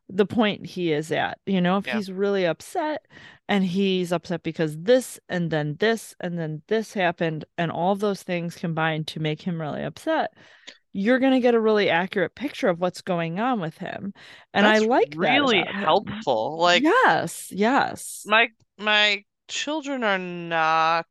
the 0.09 0.25
point 0.25 0.65
he 0.67 0.91
is 0.91 1.11
at. 1.11 1.39
You 1.45 1.61
know, 1.61 1.77
if 1.77 1.87
Yeah. 1.87 1.95
he's 1.95 2.11
really 2.11 2.45
upset 2.45 3.05
and 3.49 3.63
he's 3.65 4.11
upset 4.11 4.43
because 4.43 4.77
this 4.77 5.19
and 5.29 5.49
then 5.51 5.75
this 5.79 6.15
and 6.19 6.37
then 6.37 6.61
this 6.67 6.93
happened 6.93 7.45
and 7.57 7.71
all 7.71 7.95
those 7.95 8.23
things 8.23 8.55
combined 8.55 9.07
to 9.07 9.19
make 9.19 9.41
him 9.41 9.59
really 9.61 9.83
upset, 9.83 10.33
you're 10.93 11.19
going 11.19 11.33
to 11.33 11.39
get 11.41 11.55
a 11.55 11.59
really 11.59 11.89
accurate 11.89 12.35
picture 12.35 12.69
of 12.69 12.79
what's 12.79 13.01
going 13.01 13.39
on 13.39 13.59
with 13.59 13.77
him. 13.77 14.13
And 14.53 14.65
That's 14.65 14.81
I 14.81 14.85
like 14.85 15.17
that 15.21 15.43
really 15.43 15.63
helpful. 15.65 16.57
Like 16.59 16.83
yes, 16.83 17.51
yes. 17.51 18.25
my 18.25 18.49
my 18.77 19.23
children 19.47 20.03
are 20.03 20.17
not 20.17 21.07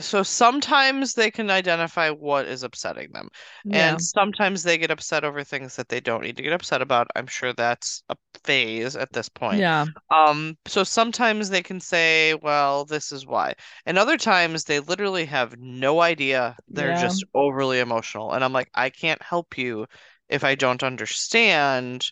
so 0.00 0.22
sometimes 0.22 1.14
they 1.14 1.30
can 1.30 1.50
identify 1.50 2.10
what 2.10 2.46
is 2.46 2.62
upsetting 2.62 3.10
them 3.12 3.28
yeah. 3.64 3.72
and 3.72 4.00
sometimes 4.00 4.62
they 4.62 4.78
get 4.78 4.90
upset 4.90 5.24
over 5.24 5.44
things 5.44 5.76
that 5.76 5.88
they 5.88 6.00
don't 6.00 6.22
need 6.22 6.36
to 6.36 6.42
get 6.42 6.52
upset 6.52 6.82
about 6.82 7.06
i'm 7.16 7.26
sure 7.26 7.52
that's 7.52 8.02
a 8.08 8.16
phase 8.44 8.96
at 8.96 9.12
this 9.12 9.28
point 9.28 9.64
Yeah. 9.64 9.86
um 10.10 10.56
so 10.66 10.84
sometimes 10.84 11.48
they 11.48 11.62
can 11.62 11.80
say 11.80 12.34
well 12.34 12.84
this 12.84 13.12
is 13.12 13.26
why 13.26 13.54
and 13.86 13.98
other 13.98 14.16
times 14.16 14.64
they 14.64 14.80
literally 14.80 15.24
have 15.26 15.56
no 15.58 16.00
idea 16.00 16.56
they're 16.68 16.92
Yeah. 16.92 16.94
just 16.94 17.24
overly 17.34 17.80
emotional 17.80 18.32
and 18.32 18.44
i'm 18.44 18.52
like 18.52 18.70
i 18.74 18.90
can't 18.90 19.22
help 19.22 19.58
you 19.58 19.86
if 20.28 20.44
i 20.44 20.54
don't 20.54 20.82
understand 20.82 22.10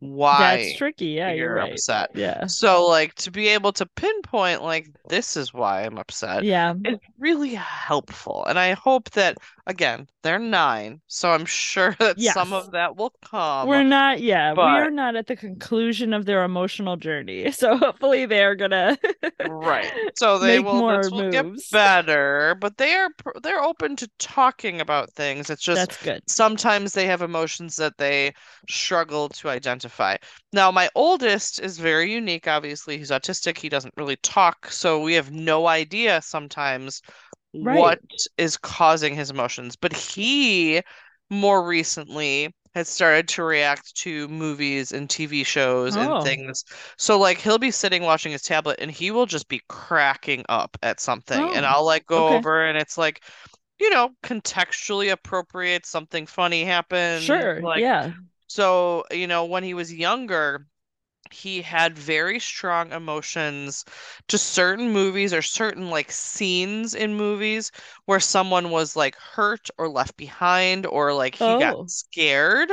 why 0.00 0.56
That's 0.56 0.76
tricky. 0.76 1.06
Yeah, 1.06 1.32
you're 1.32 1.54
you're 1.54 1.54
right. 1.54 1.72
upset 1.72 2.10
Yeah. 2.14 2.46
so 2.46 2.86
like 2.86 3.14
to 3.16 3.30
be 3.32 3.48
able 3.48 3.72
to 3.72 3.86
pinpoint 3.86 4.62
like 4.62 4.88
this 5.08 5.36
is 5.36 5.52
why 5.52 5.82
I'm 5.84 5.98
upset 5.98 6.44
Yeah. 6.44 6.74
it's 6.84 7.04
really 7.18 7.54
helpful. 7.54 8.44
And 8.46 8.58
I 8.58 8.72
hope 8.74 9.10
that 9.10 9.38
again, 9.68 10.08
they're 10.22 10.38
nine, 10.38 11.00
so 11.06 11.30
I'm 11.30 11.44
sure 11.44 11.94
that 12.00 12.20
some 12.20 12.52
of 12.52 12.72
that 12.72 12.96
will 12.96 13.12
come. 13.24 13.68
We're 13.68 13.84
not, 13.84 14.20
yeah, 14.20 14.54
we 14.54 14.62
are 14.62 14.90
not 14.90 15.14
at 15.14 15.26
the 15.28 15.36
conclusion 15.36 16.12
of 16.12 16.24
their 16.24 16.42
emotional 16.42 16.96
journey. 16.96 17.52
So 17.58 17.76
hopefully 17.76 18.24
they're 18.24 18.54
gonna 18.54 18.96
Right. 19.44 19.92
So 20.16 20.38
they 20.40 20.60
will 20.60 20.74
more 20.74 21.08
will 21.10 21.30
get 21.30 21.46
better, 21.72 22.56
but 22.60 22.76
they 22.76 22.94
are 22.94 23.10
they're 23.42 23.62
open 23.62 23.96
to 23.96 24.08
talking 24.18 24.80
about 24.80 25.12
things. 25.12 25.50
It's 25.50 25.62
just 25.62 25.76
That's 25.76 26.02
good. 26.02 26.22
sometimes 26.28 26.92
they 26.92 27.06
have 27.06 27.22
emotions 27.22 27.76
that 27.76 27.98
they 27.98 28.32
struggle 28.68 29.28
to 29.30 29.48
identify. 29.48 30.16
Now, 30.52 30.70
my 30.70 30.88
oldest 30.94 31.60
is 31.60 31.78
very 31.78 32.12
unique. 32.12 32.48
Obviously, 32.48 32.96
he's 32.96 33.10
autistic. 33.10 33.58
He 33.58 33.68
doesn't 33.68 33.94
really 33.96 34.16
talk, 34.16 34.70
so 34.70 35.00
we 35.00 35.14
have 35.14 35.30
no 35.30 35.66
idea 35.66 36.22
sometimes 36.22 37.02
Right. 37.60 37.78
what 37.78 38.00
is 38.36 38.56
causing 38.56 39.14
his 39.14 39.30
emotions. 39.30 39.76
But 39.76 39.92
he 39.92 40.82
more 41.30 41.66
recently 41.66 42.54
has 42.74 42.88
started 42.88 43.28
to 43.28 43.42
react 43.42 43.94
to 43.96 44.28
movies 44.28 44.92
and 44.92 45.08
TV 45.08 45.44
shows 45.44 45.96
Oh. 45.96 46.00
and 46.16 46.24
things. 46.24 46.64
So, 46.98 47.18
like, 47.18 47.38
he'll 47.38 47.58
be 47.58 47.70
sitting 47.70 48.02
watching 48.02 48.32
his 48.32 48.42
tablet 48.42 48.78
and 48.80 48.90
he 48.90 49.10
will 49.10 49.26
just 49.26 49.48
be 49.48 49.62
cracking 49.68 50.44
up 50.48 50.76
at 50.82 51.00
something. 51.00 51.50
And 51.50 51.64
Oh, 51.64 51.68
I'll 51.68 51.84
like 51.84 52.06
go 52.06 52.28
okay. 52.28 52.36
over 52.36 52.64
and 52.66 52.78
it's 52.78 52.98
like, 52.98 53.22
you 53.80 53.90
know, 53.90 54.10
contextually 54.22 55.12
appropriate, 55.12 55.86
something 55.86 56.26
funny 56.26 56.64
happened. 56.64 57.22
Sure. 57.24 57.60
Like, 57.62 57.80
yeah. 57.80 58.12
so, 58.48 59.04
you 59.10 59.26
know, 59.26 59.44
when 59.46 59.64
he 59.64 59.74
was 59.74 59.92
younger, 59.92 60.66
he 61.32 61.62
had 61.62 61.98
very 61.98 62.38
strong 62.40 62.92
emotions 62.92 63.84
to 64.28 64.38
certain 64.38 64.90
movies 64.92 65.32
or 65.32 65.42
certain 65.42 65.90
like 65.90 66.10
scenes 66.12 66.94
in 66.94 67.14
movies 67.14 67.70
where 68.06 68.20
someone 68.20 68.70
was 68.70 68.96
like 68.96 69.16
hurt 69.16 69.68
or 69.78 69.88
left 69.88 70.16
behind 70.16 70.86
or 70.86 71.12
like 71.14 71.34
he 71.34 71.56
Oh. 71.56 71.56
got 71.56 71.76
scared. 71.86 72.70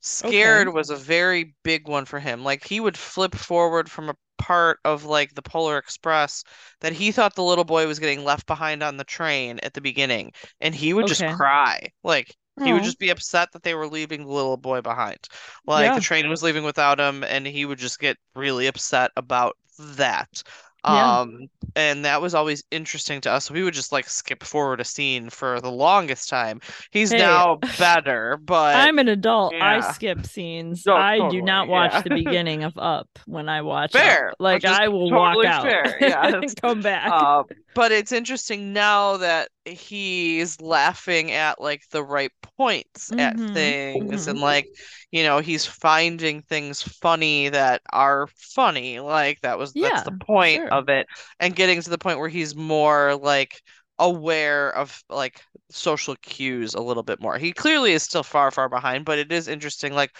Scared 0.00 0.68
Okay. 0.68 0.72
was 0.72 0.90
a 0.90 0.96
very 0.96 1.54
big 1.62 1.88
one 1.88 2.04
for 2.04 2.18
him. 2.20 2.42
Like 2.44 2.64
he 2.66 2.80
would 2.80 2.96
flip 2.96 3.34
forward 3.34 3.90
from 3.90 4.08
a 4.10 4.16
part 4.38 4.78
of 4.84 5.04
like 5.04 5.34
the 5.34 5.42
Polar 5.42 5.78
Express 5.78 6.44
that 6.80 6.92
he 6.92 7.12
thought 7.12 7.34
the 7.34 7.42
little 7.44 7.64
boy 7.64 7.86
was 7.86 7.98
getting 7.98 8.24
left 8.24 8.46
behind 8.46 8.82
on 8.82 8.96
the 8.96 9.04
train 9.04 9.58
at 9.62 9.74
the 9.74 9.80
beginning 9.80 10.32
and 10.60 10.74
he 10.74 10.92
would 10.94 11.06
just 11.06 11.26
cry. 11.26 11.92
Like 12.02 12.36
he 12.62 12.72
would 12.72 12.82
oh. 12.82 12.84
just 12.84 12.98
be 12.98 13.10
upset 13.10 13.52
that 13.52 13.62
they 13.62 13.74
were 13.74 13.88
leaving 13.88 14.24
the 14.24 14.32
little 14.32 14.56
boy 14.56 14.80
behind. 14.80 15.18
Like 15.66 15.86
Yeah. 15.86 15.94
the 15.94 16.00
train 16.00 16.28
was 16.28 16.42
leaving 16.42 16.64
without 16.64 16.98
him, 17.00 17.24
and 17.24 17.46
he 17.46 17.64
would 17.64 17.78
just 17.78 17.98
get 17.98 18.16
really 18.34 18.66
upset 18.66 19.10
about 19.16 19.56
that. 19.78 20.42
Yeah. 20.86 21.20
Um, 21.20 21.48
and 21.76 22.04
that 22.04 22.22
was 22.22 22.34
always 22.34 22.64
interesting 22.70 23.20
to 23.22 23.30
us. 23.30 23.50
We 23.50 23.62
would 23.62 23.74
just 23.74 23.92
like 23.92 24.08
skip 24.08 24.42
forward 24.44 24.80
a 24.80 24.84
scene 24.84 25.30
for 25.30 25.60
the 25.60 25.70
longest 25.70 26.28
time. 26.28 26.60
He's 26.90 27.12
Hey, 27.12 27.18
now 27.18 27.56
better, 27.78 28.38
but 28.42 28.74
I'm 28.76 28.98
an 28.98 29.08
adult. 29.08 29.54
I 29.60 29.80
skip 29.80 30.26
scenes. 30.26 30.86
No, 30.86 30.96
I 30.96 31.20
do 31.30 31.42
not 31.42 31.68
watch 31.68 31.92
yeah. 31.94 32.02
the 32.02 32.10
beginning 32.10 32.64
of 32.64 32.76
Up 32.78 33.08
when 33.26 33.48
I 33.48 33.62
watch 33.62 34.02
Up. 34.02 34.26
Like 34.38 34.64
I 34.64 34.88
will 34.88 35.10
totally 35.10 35.12
walk 35.12 35.44
out 35.44 35.62
fair, 35.62 35.96
yeah, 36.00 36.26
and 36.26 36.54
come 36.60 36.82
back. 36.82 37.14
uh, 37.14 37.44
but 37.74 37.92
it's 37.92 38.12
interesting 38.12 38.72
now 38.72 39.16
that 39.18 39.48
he's 39.64 40.60
laughing 40.60 41.32
at 41.32 41.60
like 41.60 41.82
the 41.90 42.02
right 42.02 42.32
points 42.56 43.12
at 43.18 43.36
Mhm, 43.36 43.52
things 43.52 44.26
mhm. 44.26 44.28
and 44.28 44.40
like 44.40 44.68
you 45.10 45.22
know 45.22 45.38
he's 45.40 45.66
finding 45.66 46.42
things 46.42 46.82
funny 46.82 47.48
that 47.48 47.82
are 47.92 48.28
funny 48.36 49.00
like 49.00 49.40
that 49.42 49.58
was 49.58 49.76
that's 49.80 50.02
the 50.02 50.12
point 50.12 50.56
sure. 50.56 50.67
Of 50.70 50.88
it 50.88 51.06
and 51.40 51.56
getting 51.56 51.80
to 51.82 51.90
the 51.90 51.98
point 51.98 52.18
where 52.18 52.28
he's 52.28 52.54
more 52.56 53.16
like 53.16 53.60
aware 54.00 54.70
of 54.76 55.02
like 55.10 55.42
social 55.70 56.14
cues 56.22 56.74
a 56.74 56.80
little 56.80 57.02
bit 57.02 57.20
more 57.20 57.36
he 57.36 57.52
clearly 57.52 57.92
is 57.92 58.02
still 58.02 58.22
far 58.22 58.50
far 58.50 58.68
behind 58.68 59.04
but 59.04 59.18
it 59.18 59.32
is 59.32 59.48
interesting 59.48 59.92
like 59.92 60.10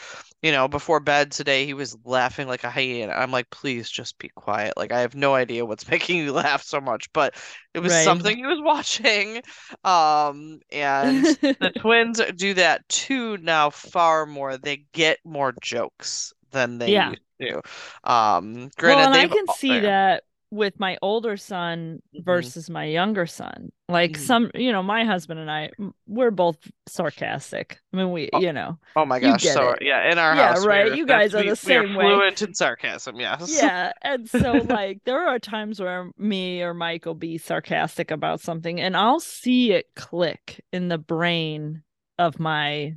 you 0.43 0.53
know 0.53 0.69
before 0.69 1.01
bed 1.01 1.31
today 1.31 1.65
he 1.65 1.75
was 1.75 1.97
laughing 2.05 2.49
like 2.49 2.65
a 2.65 2.71
hyena 2.71 3.13
i'm 3.13 3.31
like 3.31 3.49
please 3.51 3.89
just 3.89 4.19
be 4.19 4.29
quiet 4.31 4.75
like 4.77 4.93
i 4.93 5.01
have 5.01 5.15
no 5.15 5.35
idea 5.35 5.65
what's 5.65 5.89
making 5.91 6.19
you 6.19 6.33
laugh 6.33 6.63
so 6.63 6.81
much 6.81 7.13
but 7.13 7.35
it 7.75 7.81
was 7.81 7.95
Right. 7.95 7.95
something 7.95 8.37
he 8.37 8.47
was 8.47 8.61
watching 8.63 9.43
um 9.85 10.61
and 10.73 11.25
the 11.61 11.71
twins 11.71 12.21
do 12.37 12.55
that 12.55 12.89
too 12.89 13.37
now 13.39 13.69
far 13.71 14.27
more. 14.27 14.57
They 14.57 14.85
get 14.93 15.19
more 15.25 15.53
jokes 15.61 16.33
than 16.53 16.79
they 16.79 16.93
Yeah. 16.93 17.15
used 17.19 17.21
to. 17.41 17.61
Um, 18.05 18.71
well, 18.83 18.99
and 19.01 19.15
I 19.15 19.27
can 19.29 19.47
see 19.49 19.81
that 19.81 20.25
with 20.51 20.79
my 20.81 20.97
older 21.03 21.37
son 21.37 22.01
Mhm. 22.15 22.25
versus 22.25 22.71
my 22.71 22.85
younger 22.85 23.27
son. 23.27 23.71
Like 23.89 24.13
Mhm. 24.13 24.19
some, 24.19 24.51
you 24.55 24.73
know, 24.73 24.83
my 24.83 25.05
husband 25.05 25.41
and 25.41 25.51
i 25.51 25.71
we're 26.07 26.31
both 26.31 26.59
sarcastic. 26.87 27.79
I 27.93 27.97
mean, 27.97 28.13
we, 28.13 28.31
Oh, 28.33 28.41
you 28.41 28.53
know, 28.53 28.79
Oh 28.97 29.05
my 29.05 29.21
gosh! 29.21 29.45
So 29.45 29.71
it. 29.71 29.83
yeah, 29.83 30.11
in 30.11 30.19
our 30.19 30.35
Yeah, 30.35 30.49
house, 30.49 30.67
right, 30.67 30.93
you 30.93 31.07
guys 31.07 31.35
are 31.35 31.43
we, 31.43 31.51
the 31.51 31.57
we 31.65 31.77
are 31.77 31.83
same 31.85 31.95
way. 31.95 32.05
fluent 32.05 32.43
in 32.43 32.55
sarcasm. 32.55 33.21
Yes. 33.21 33.51
yeah. 33.53 33.93
And 34.03 34.29
so, 34.29 34.53
like, 34.69 35.01
there 35.05 35.27
are 35.29 35.39
times 35.39 35.81
where 35.81 36.11
me 36.19 36.63
or 36.63 36.75
Mike 36.75 37.05
will 37.07 37.15
be 37.15 37.39
sarcastic 37.39 38.11
about 38.11 38.41
something, 38.41 38.81
and 38.81 38.97
I'll 38.97 39.21
see 39.21 39.73
it 39.73 39.87
click 39.95 40.65
in 40.73 40.89
the 40.89 40.99
brain 40.99 41.83
of 42.19 42.39
my 42.41 42.95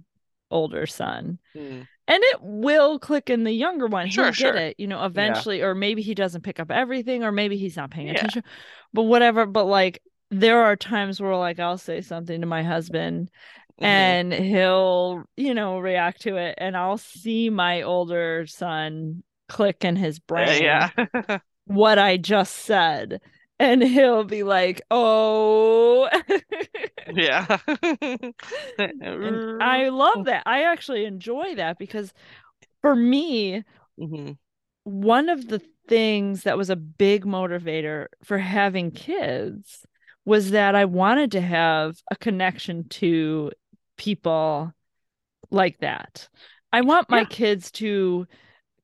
older 0.50 0.86
son. 0.88 1.40
Mm. 1.56 1.88
And 2.12 2.22
it 2.26 2.40
will 2.42 3.00
click 3.00 3.30
in 3.30 3.46
the 3.46 3.54
younger 3.54 3.88
one. 3.88 4.06
Sure, 4.06 4.32
He'll 4.32 4.34
sure. 4.34 4.54
get 4.54 4.56
it, 4.58 4.76
you 4.78 4.86
know, 4.88 5.06
eventually, 5.06 5.62
or 5.62 5.74
maybe 5.74 6.02
he 6.02 6.14
doesn't 6.14 6.42
pick 6.42 6.60
up 6.60 6.70
everything, 6.70 7.24
or 7.24 7.32
maybe 7.32 7.56
he's 7.58 7.78
not 7.78 7.90
paying 7.92 8.10
Yeah. 8.10 8.12
attention, 8.12 8.44
but 8.94 9.04
whatever. 9.04 9.46
But 9.46 9.66
like, 9.66 10.02
there 10.30 10.62
are 10.64 10.76
times 10.76 11.22
where, 11.22 11.36
like, 11.38 11.60
I'll 11.60 11.78
say 11.78 12.02
something 12.02 12.42
to 12.42 12.48
my 12.48 12.64
husband, 12.64 13.32
Mhm. 13.78 14.18
and 14.18 14.34
he'll, 14.34 15.24
you 15.38 15.54
know, 15.54 15.80
react 15.80 16.22
to 16.24 16.36
it, 16.36 16.56
and 16.58 16.76
I'll 16.76 16.98
see 16.98 17.50
my 17.50 17.84
older 17.84 18.46
son 18.46 19.24
click 19.48 19.86
in 19.86 19.96
his 19.96 20.20
Uh, 20.36 20.52
brain 20.52 20.54
yeah. 20.54 20.90
what 21.66 22.00
I 22.00 22.18
just 22.18 22.56
said, 22.56 23.22
and 23.62 23.84
he'll 23.84 24.24
be 24.24 24.42
like, 24.44 24.82
"Oh." 24.90 26.10
yeah. 27.16 27.58
I 29.60 29.90
love 29.90 30.24
that. 30.26 30.44
I 30.46 30.64
actually 30.64 31.06
enjoy 31.06 31.56
that 31.56 31.78
because 31.78 32.12
for 32.82 32.96
me, 32.96 33.64
Mhm. 33.98 34.38
one 34.84 35.30
of 35.30 35.48
the 35.48 35.62
things 35.88 36.44
that 36.44 36.58
was 36.58 36.70
a 36.70 36.76
big 36.76 37.26
motivator 37.26 38.08
for 38.24 38.38
having 38.38 38.92
kids 38.92 39.86
was 40.26 40.52
that 40.52 40.76
I 40.76 40.86
wanted 40.86 41.32
to 41.34 41.42
have 41.42 42.02
a 42.10 42.16
connection 42.16 42.88
to 42.90 43.52
people 43.98 44.74
like 45.52 45.80
that. 45.80 46.30
I 46.74 46.82
want 46.82 47.10
my 47.10 47.22
Yeah. 47.22 47.26
kids 47.26 47.72
to 47.74 48.28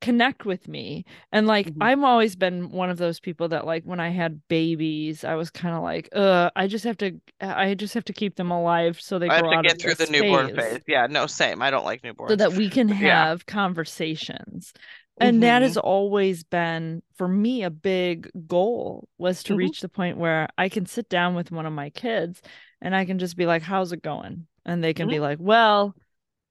connect 0.02 0.46
with 0.46 0.68
me. 0.68 1.06
And 1.32 1.48
like 1.48 1.72
Mhm. 1.72 1.82
I've 1.82 2.04
always 2.04 2.36
been 2.36 2.72
one 2.72 2.90
of 2.90 2.98
those 2.98 3.20
people 3.20 3.50
that 3.50 3.66
like 3.66 3.84
when 3.84 4.00
I 4.00 4.10
had 4.10 4.48
babies, 4.48 5.24
I 5.24 5.36
was 5.36 5.50
kind 5.50 5.76
of 5.76 5.84
like, 5.84 6.10
uh, 6.14 6.50
I 6.56 6.68
just 6.68 6.86
have 6.86 6.98
to 6.98 7.20
I 7.42 7.74
just 7.76 7.94
have 7.96 8.06
to 8.06 8.14
keep 8.14 8.36
them 8.36 8.52
alive 8.52 9.00
so 9.02 9.20
they 9.20 9.30
I 9.30 9.36
have 9.36 9.48
to 9.48 9.58
get 9.58 9.80
through 9.80 9.96
the 9.96 10.08
newborn 10.08 10.50
phase. 10.50 10.82
Yeah, 10.88 11.08
no, 11.08 11.28
same. 11.28 11.62
I 11.62 11.70
don't 11.70 11.86
like 11.86 12.02
newborns. 12.02 12.28
so 12.28 12.36
that 12.36 12.54
we 12.54 12.70
can 12.70 12.90
Yeah. 13.00 13.28
have 13.28 13.46
conversations 13.46 14.74
and 15.20 15.42
that 15.42 15.62
Mhm. 15.62 15.64
has 15.64 15.78
always 15.78 16.44
been 16.44 17.02
for 17.16 17.28
me 17.28 17.64
a 17.64 17.70
big 17.70 18.30
goal 18.48 19.08
was 19.18 19.44
to 19.44 19.56
Mhm. 19.56 19.56
reach 19.56 19.80
the 19.82 19.90
point 19.90 20.18
where 20.18 20.48
i 20.58 20.70
can 20.70 20.86
sit 20.86 21.10
down 21.10 21.36
with 21.36 21.52
one 21.52 21.66
of 21.66 21.74
my 21.74 21.90
kids 21.90 22.42
and 22.82 22.96
i 22.96 23.06
can 23.06 23.18
just 23.18 23.38
be 23.38 23.46
like 23.46 23.62
how's 23.62 23.92
it 23.94 24.02
going 24.04 24.46
and 24.66 24.84
they 24.84 24.94
can 24.94 25.08
be 25.10 25.20
like 25.20 25.38
well 25.42 25.96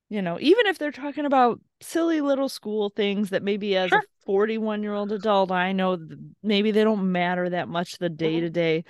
you 0.09 0.23
know, 0.23 0.39
even 0.41 0.67
if 0.67 0.79
they're 0.79 0.93
talking 0.93 1.25
about 1.25 1.61
silly 1.81 2.21
little 2.21 2.49
school 2.49 2.91
things 2.91 3.31
that 3.31 3.43
maybe 3.43 3.77
as 3.77 3.91
Sure. 3.91 3.99
a 4.01 4.25
41 4.25 4.83
year 4.83 4.95
old 4.95 5.13
adult, 5.13 5.51
I 5.51 5.73
know 5.73 5.99
maybe 6.43 6.71
they 6.71 6.85
don't 6.85 7.11
matter 7.13 7.51
that 7.51 7.69
much 7.69 7.99
the 7.99 8.09
day 8.09 8.41
to 8.41 8.51
day, 8.51 8.85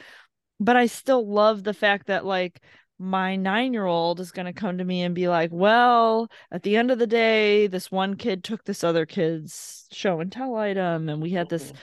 but 0.61 0.77
I 0.77 0.87
still 0.87 1.27
love 1.27 1.65
the 1.65 1.75
fact 1.75 2.07
that 2.07 2.25
like 2.25 2.61
my 2.99 3.37
nine 3.37 3.73
year 3.75 3.85
old 3.85 4.21
is 4.21 4.33
going 4.33 4.47
to 4.47 4.53
come 4.55 4.79
to 4.79 4.85
me 4.85 5.03
and 5.03 5.15
be 5.15 5.29
like, 5.29 5.51
well, 5.53 6.31
at 6.51 6.63
the 6.63 6.77
end 6.77 6.91
of 6.91 6.99
the 6.99 7.07
day, 7.07 7.67
this 7.67 7.91
one 7.91 8.15
kid 8.17 8.43
took 8.43 8.65
this 8.65 8.83
other 8.83 9.05
kid's 9.05 9.87
show 9.93 10.21
and 10.21 10.33
tell 10.33 10.55
item, 10.57 11.09
and 11.09 11.21
we 11.21 11.31
had 11.31 11.49
this 11.51 11.73
Mhm. 11.73 11.77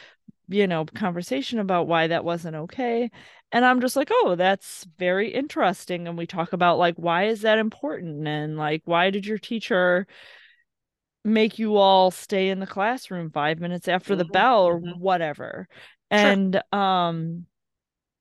You 0.47 0.67
know, 0.67 0.85
conversation 0.85 1.59
about 1.59 1.87
why 1.87 2.07
that 2.07 2.25
wasn't 2.25 2.55
okay. 2.55 3.09
And 3.51 3.65
I'm 3.65 3.81
just 3.81 3.95
like, 3.95 4.09
oh, 4.11 4.35
that's 4.35 4.85
very 4.97 5.29
interesting. 5.33 6.07
And 6.07 6.17
we 6.17 6.27
talk 6.27 6.53
about 6.53 6.77
like, 6.79 6.95
why 6.95 7.25
is 7.25 7.41
that 7.41 7.59
important? 7.59 8.27
And 8.27 8.57
like, 8.57 8.81
why 8.85 9.09
did 9.09 9.25
your 9.25 9.37
teacher 9.37 10.07
make 11.23 11.57
you 11.59 11.77
all 11.77 12.11
stay 12.11 12.49
in 12.49 12.59
the 12.59 12.67
classroom 12.67 13.31
five 13.31 13.59
minutes 13.59 13.87
after 13.87 14.15
the 14.15 14.25
Mhm, 14.25 14.31
bell 14.31 14.63
or 14.65 14.77
mhm. 14.79 14.99
whatever? 14.99 15.67
Sure. 16.11 16.35
And, 16.35 16.61
um, 16.73 17.45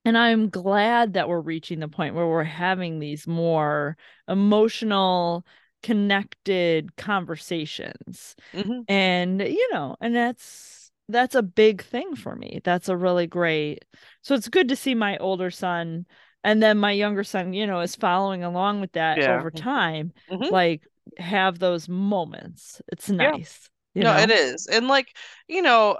and 0.04 0.18
I'm 0.18 0.50
glad 0.50 1.14
that 1.14 1.28
we're 1.28 1.40
reaching 1.40 1.80
the 1.80 1.88
point 1.88 2.14
where 2.14 2.26
we're 2.26 2.44
having 2.44 2.98
these 2.98 3.26
more 3.26 3.96
emotional, 4.28 5.46
connected 5.82 6.96
conversations. 6.96 8.36
Mhm. 8.52 8.84
And, 8.88 9.40
you 9.40 9.70
know, 9.72 9.96
and 10.00 10.14
that's 10.14 10.81
that's 11.09 11.34
a 11.34 11.42
big 11.42 11.82
thing 11.82 12.16
for 12.16 12.34
me. 12.36 12.61
That's 12.64 12.88
a 12.88 12.96
really 12.96 13.26
great. 13.26 13.84
So 14.22 14.34
it's 14.34 14.48
good 14.48 14.68
to 14.68 14.76
see 14.76 14.94
my 14.94 15.16
older 15.18 15.50
son 15.50 16.07
and 16.44 16.62
then 16.62 16.78
my 16.78 16.92
younger 16.92 17.24
son, 17.24 17.53
you 17.53 17.66
know, 17.66 17.80
is 17.80 17.96
following 17.96 18.42
along 18.44 18.80
with 18.80 18.92
that 18.92 19.22
Yeah. 19.22 19.26
over 19.26 19.50
time, 19.50 20.12
Mhm. 20.28 20.50
like 20.50 20.82
have 21.18 21.59
those 21.59 21.88
moments. 21.88 22.80
It's 22.90 23.09
Yeah. 23.18 23.36
nice. 23.36 23.68
You 23.94 24.05
No, 24.05 24.16
know? 24.16 24.24
it 24.24 24.30
is. 24.30 24.66
And 24.66 24.88
like, 24.88 25.16
you 25.48 25.62
know, 25.62 25.98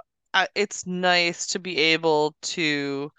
it's 0.55 0.85
nice 0.87 1.47
to 1.47 1.59
be 1.59 1.77
able 1.79 2.35
to, 2.43 3.11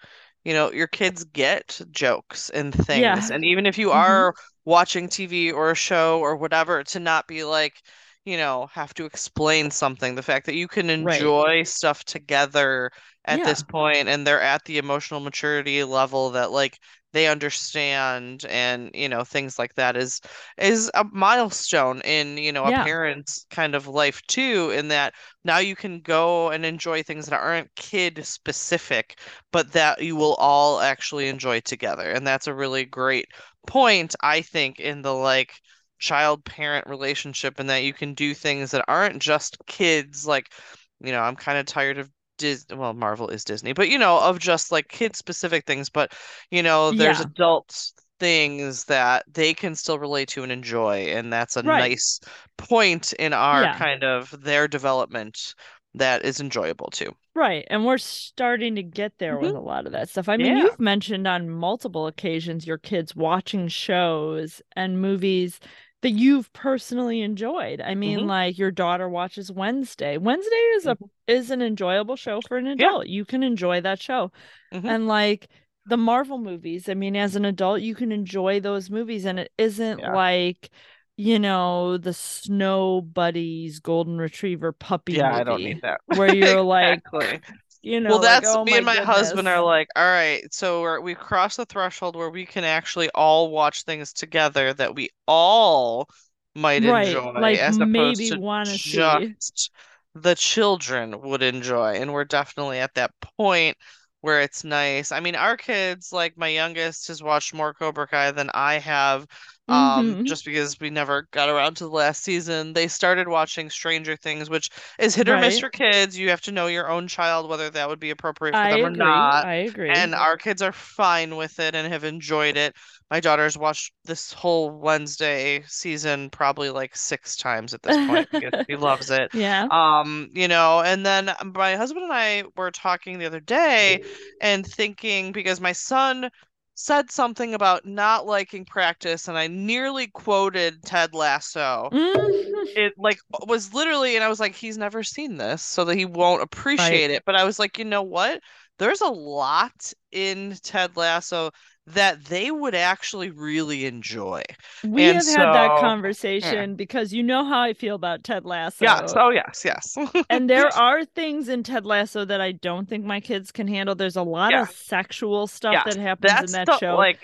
you 0.43 0.53
know, 0.53 0.71
your 0.71 0.87
kids 0.87 1.23
get 1.25 1.81
jokes 1.91 2.49
and 2.51 2.73
things. 2.73 3.29
Yeah. 3.29 3.31
And 3.31 3.45
even 3.45 3.65
if 3.65 3.77
you 3.77 3.91
Mhm. 3.91 3.93
are 3.93 4.33
watching 4.65 5.09
TV 5.09 5.51
or 5.53 5.71
a 5.71 5.75
show 5.75 6.19
or 6.19 6.35
whatever, 6.37 6.83
to 6.85 6.99
not 6.99 7.27
be 7.27 7.43
like, 7.43 7.81
you 8.25 8.37
know, 8.37 8.67
have 8.73 8.93
to 8.95 9.05
explain 9.05 9.71
something. 9.71 10.15
The 10.15 10.23
fact 10.23 10.45
that 10.47 10.55
you 10.55 10.67
can 10.67 10.89
Right. 10.97 11.31
enjoy 11.31 11.63
stuff 11.63 12.03
together 12.05 12.91
at 13.25 13.43
Yeah. 13.43 13.43
this 13.43 13.63
point 13.63 14.07
and 14.09 14.25
they're 14.25 14.41
at 14.41 14.65
the 14.65 14.77
emotional 14.77 15.19
maturity 15.19 15.83
level 15.83 16.31
that 16.31 16.51
like 16.51 16.79
they 17.13 17.27
understand 17.27 18.45
and, 18.49 18.91
you 18.93 19.07
know, 19.09 19.23
things 19.23 19.57
like 19.57 19.73
that 19.75 19.95
is 19.95 20.21
is 20.57 20.91
a 20.95 21.03
milestone 21.05 22.01
in, 22.01 22.37
you 22.37 22.51
know, 22.51 22.65
a 22.65 22.71
Yeah. 22.71 22.87
parent's 22.87 23.45
kind 23.49 23.75
of 23.75 23.87
life 23.87 24.21
too, 24.27 24.71
in 24.71 24.87
that 24.89 25.13
now 25.43 25.57
you 25.59 25.75
can 25.75 25.99
go 26.01 26.49
and 26.49 26.65
enjoy 26.65 27.03
things 27.03 27.27
that 27.27 27.39
aren't 27.39 27.73
kid 27.75 28.25
specific, 28.25 29.19
but 29.51 29.71
that 29.73 30.01
you 30.01 30.15
will 30.15 30.35
all 30.35 30.79
actually 30.81 31.27
enjoy 31.29 31.59
together. 31.61 32.11
And 32.11 32.25
that's 32.27 32.47
a 32.47 32.53
really 32.53 32.85
great 32.85 33.27
point, 33.67 34.15
I 34.21 34.41
think, 34.41 34.79
in 34.79 35.01
the 35.01 35.13
like 35.13 35.53
child 35.99 36.43
parent 36.45 36.87
relationship, 36.87 37.59
and 37.59 37.69
that 37.69 37.83
you 37.83 37.93
can 37.93 38.13
do 38.13 38.33
things 38.33 38.71
that 38.71 38.85
aren't 38.87 39.21
just 39.21 39.57
kids. 39.67 40.25
Like, 40.27 40.51
you 40.99 41.11
know, 41.11 41.21
I'm 41.21 41.35
kind 41.35 41.57
of 41.57 41.65
tired 41.65 41.97
of 41.97 42.09
Disney. 42.37 42.75
Well, 42.77 42.93
Marvel 42.93 43.29
is 43.29 43.43
Disney, 43.43 43.73
but 43.73 43.89
you 43.89 43.97
know, 43.97 44.19
of 44.19 44.39
just 44.39 44.71
like 44.71 44.87
kid 44.89 45.15
specific 45.15 45.65
things. 45.65 45.89
But 45.89 46.13
you 46.51 46.63
know, 46.63 46.91
there's 46.91 47.19
Yeah. 47.19 47.21
adult 47.21 47.91
things 48.19 48.85
that 48.85 49.25
they 49.31 49.53
can 49.53 49.75
still 49.75 49.99
relate 49.99 50.29
to 50.29 50.43
and 50.43 50.51
enjoy, 50.51 51.07
and 51.15 51.31
that's 51.31 51.55
a 51.57 51.63
Right. 51.63 51.75
nice 51.89 52.19
point 52.57 53.13
in 53.13 53.33
our 53.33 53.61
Yeah. 53.61 53.73
kind 53.77 54.03
of 54.03 54.33
their 54.41 54.67
development 54.67 55.53
that 55.93 56.23
is 56.25 56.39
enjoyable 56.39 56.89
too. 56.91 57.15
Right. 57.33 57.67
And 57.69 57.85
we're 57.85 57.97
starting 57.97 58.75
to 58.75 58.83
get 58.83 59.17
there 59.17 59.37
with 59.37 59.51
Mhm. 59.51 59.55
a 59.55 59.59
lot 59.59 59.85
of 59.85 59.91
that 59.91 60.07
stuff. 60.09 60.29
I 60.29 60.37
mean, 60.37 60.55
Yeah. 60.55 60.55
you've 60.55 60.79
mentioned 60.79 61.27
on 61.27 61.49
multiple 61.49 62.07
occasions 62.07 62.65
your 62.65 62.77
kids 62.77 63.13
watching 63.13 63.67
shows 63.67 64.61
and 64.73 65.01
movies 65.01 65.59
that 66.05 66.11
you've 66.11 66.53
personally 66.53 67.21
enjoyed. 67.21 67.81
I 67.81 67.95
mean, 67.95 68.19
Mhm. 68.19 68.27
like 68.27 68.57
your 68.59 68.69
daughter 68.69 69.09
watches 69.09 69.51
Wednesday. 69.51 70.17
Wednesday 70.19 70.55
is 70.75 70.85
a 70.85 70.95
Mhm. 70.95 71.09
is 71.27 71.49
an 71.49 71.63
enjoyable 71.63 72.15
show 72.15 72.41
for 72.41 72.57
an 72.57 72.67
Yeah. 72.67 72.73
adult. 72.73 73.07
You 73.07 73.25
can 73.25 73.41
enjoy 73.41 73.81
that 73.81 73.99
show. 73.99 74.31
Mhm. 74.71 74.85
And 74.85 75.07
like 75.07 75.47
the 75.87 75.97
Marvel 75.97 76.37
movies, 76.37 76.87
I 76.89 76.93
mean, 76.93 77.15
as 77.15 77.35
an 77.35 77.43
adult, 77.45 77.81
you 77.81 77.95
can 77.95 78.11
enjoy 78.11 78.59
those 78.59 78.91
movies 78.91 79.25
and 79.25 79.39
it 79.39 79.51
isn't 79.57 79.99
Yeah. 79.99 80.13
like 80.13 80.69
you 81.17 81.39
know, 81.39 81.97
the 81.97 82.11
Snow 82.11 82.99
Buddies 82.99 83.79
Golden 83.79 84.17
Retriever 84.17 84.73
puppy 84.73 85.13
Yeah, 85.13 85.29
movie 85.29 85.39
I 85.41 85.43
don't 85.45 85.63
need 85.63 85.81
that. 85.81 86.01
where 86.07 86.35
you're 86.35 86.61
like 86.61 87.01
Exactly. 87.13 87.39
You 87.85 87.99
know, 88.01 88.07
Well, 88.07 88.19
like, 88.19 88.43
that's 88.43 88.55
oh 88.55 88.65
me 88.65 88.77
my 88.77 88.77
and 88.77 88.85
my 88.85 88.97
husband 88.97 89.47
are 89.47 89.61
like, 89.61 89.87
all 89.95 90.03
right, 90.05 90.41
so 90.53 90.81
we're, 90.81 90.99
we 91.01 91.15
crossed 91.15 91.57
the 91.57 91.65
threshold 91.65 92.15
where 92.15 92.29
we 92.29 92.45
can 92.45 92.63
actually 92.63 93.09
all 93.15 93.49
watch 93.51 93.81
things 93.83 94.13
together 94.13 94.73
that 94.73 94.93
we 94.95 95.09
all 95.27 96.07
might 96.53 96.83
Right, 96.83 97.23
enjoy, 97.23 97.31
like 97.35 97.59
as 97.59 97.79
maybe 97.79 98.31
want 98.31 98.69
to 98.69 98.77
see. 98.77 99.35
just 99.39 99.71
the 100.13 100.35
children 100.35 101.19
would 101.21 101.41
enjoy. 101.43 101.95
And 101.95 102.13
we're 102.13 102.25
definitely 102.25 102.79
at 102.79 102.93
that 102.95 103.11
point 103.37 103.75
where 104.21 104.41
it's 104.41 104.63
nice. 104.63 105.11
I 105.11 105.19
mean, 105.19 105.35
our 105.35 105.57
kids, 105.57 106.11
like 106.13 106.37
my 106.37 106.47
youngest, 106.49 107.07
has 107.09 107.21
watched 107.23 107.53
more 107.55 107.73
Cobra 107.73 108.07
Kai 108.07 108.31
than 108.31 108.49
I 108.53 108.79
have. 108.79 109.25
Um, 109.67 110.17
Mhm. 110.17 110.25
just 110.25 110.45
because 110.45 110.79
we 110.79 110.91
never 110.91 111.27
got 111.31 111.49
around 111.49 111.75
to 111.77 111.85
the 111.85 111.89
last 111.89 112.23
season. 112.23 112.73
They 112.73 112.87
started 112.87 113.27
watching 113.27 113.69
Stranger 113.71 114.15
Things, 114.15 114.49
which 114.49 114.69
is 114.99 115.15
hit 115.15 115.27
or 115.27 115.37
miss 115.37 115.57
for 115.57 115.69
kids. 115.69 116.17
You 116.17 116.29
have 116.29 116.41
to 116.41 116.51
know 116.51 116.67
your 116.67 116.89
own 116.89 117.07
child 117.07 117.49
whether 117.49 117.69
that 117.71 117.89
would 117.89 117.99
be 117.99 118.11
appropriate 118.11 118.57
for 118.57 118.67
I 118.67 118.67
them 118.67 118.85
or 118.85 118.91
not. 118.91 119.47
I 119.47 119.53
agree. 119.69 119.91
And 119.95 120.13
our 120.15 120.37
kids 120.37 120.61
are 120.61 120.71
fine 120.71 121.35
with 121.35 121.59
it 121.59 121.73
and 121.75 121.91
have 121.91 122.03
enjoyed 122.03 122.57
it. 122.57 122.75
My 123.09 123.19
daughter's 123.19 123.57
watched 123.57 123.93
this 124.03 124.33
whole 124.33 124.69
Wednesday 124.71 125.63
season 125.67 126.29
probably 126.29 126.69
like 126.69 126.95
six 126.95 127.35
times 127.35 127.73
at 127.73 127.81
this 127.83 127.97
point 127.97 128.27
because 128.39 128.53
she 128.69 128.75
loves 128.75 129.09
it. 129.11 129.31
Yeah. 129.31 129.69
Um, 129.69 130.29
you 130.33 130.47
know, 130.47 130.81
and 130.81 131.05
then 131.05 131.31
my 131.55 131.75
husband 131.75 132.03
and 132.03 132.13
I 132.13 132.43
were 132.55 132.71
talking 132.71 133.19
the 133.19 133.25
other 133.25 133.39
day 133.39 134.01
and 134.39 134.65
thinking 134.65 135.31
because 135.31 135.59
my 135.61 135.71
son 135.73 136.29
said 136.75 137.09
something 137.09 137.53
about 137.53 137.85
not 137.85 138.25
liking 138.25 138.65
practice, 138.65 139.27
and 139.27 139.37
I 139.37 139.47
nearly 139.47 140.07
quoted 140.07 140.83
Ted 140.83 141.13
Lasso. 141.13 141.89
Mhm. 141.91 142.67
It 142.75 142.93
like 142.97 143.19
was 143.47 143.73
literally, 143.73 144.15
and 144.15 144.23
I 144.23 144.29
was 144.29 144.39
like, 144.39 144.55
he's 144.55 144.77
never 144.77 145.01
seen 145.03 145.37
this, 145.37 145.63
so 145.63 145.85
that 145.85 145.95
he 145.97 146.05
won't 146.05 146.43
appreciate 146.43 147.11
it. 147.11 147.23
But 147.25 147.35
I 147.35 147.45
was 147.45 147.59
like, 147.59 147.77
you 147.79 147.85
know 147.85 148.03
what? 148.03 148.41
There's 148.77 149.01
a 149.01 149.07
lot 149.07 149.93
in 150.11 150.55
Ted 150.63 150.97
Lasso 150.97 151.51
that 151.87 152.25
they 152.25 152.49
would 152.49 152.73
actually 152.73 153.29
really 153.29 153.85
enjoy. 153.85 154.41
We 154.83 155.03
And 155.03 155.17
have 155.17 155.25
had 155.27 155.53
that 155.53 155.77
so, 155.77 155.81
conversation 155.81 156.75
because 156.75 157.13
you 157.13 157.21
know 157.21 157.45
how 157.45 157.61
I 157.61 157.73
feel 157.73 157.93
about 157.95 158.23
Ted 158.23 158.43
Lasso. 158.43 158.83
yes, 158.83 159.13
oh 159.15 159.29
yes, 159.29 159.61
yes. 159.63 159.95
And 160.29 160.49
there 160.49 160.67
are 160.75 161.05
things 161.05 161.47
in 161.47 161.61
Ted 161.61 161.85
Lasso 161.85 162.25
that 162.25 162.41
I 162.41 162.53
don't 162.53 162.89
think 162.89 163.05
my 163.05 163.19
kids 163.19 163.51
can 163.51 163.67
handle. 163.67 163.93
There's 163.93 164.15
a 164.15 164.23
lot 164.23 164.51
Yeah. 164.51 164.63
of 164.63 164.71
sexual 164.71 165.45
stuff 165.45 165.73
Yes, 165.85 165.95
that 165.95 166.01
happens 166.01 166.53
in 166.53 166.57
that 166.57 166.65
the 166.65 166.77
show. 166.79 166.95
like 166.95 167.19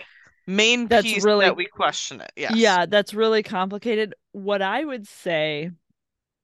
main 0.46 0.88
That's 0.88 1.04
piece 1.06 1.24
really- 1.26 1.46
that 1.46 1.56
we 1.56 1.66
question 1.66 2.22
it. 2.22 2.32
Yes. 2.36 2.56
Yeah, 2.56 2.86
that's 2.86 3.14
really 3.16 3.42
complicated. 3.42 4.14
What 4.32 4.62
I 4.62 4.84
would 4.86 5.08
say, 5.08 5.72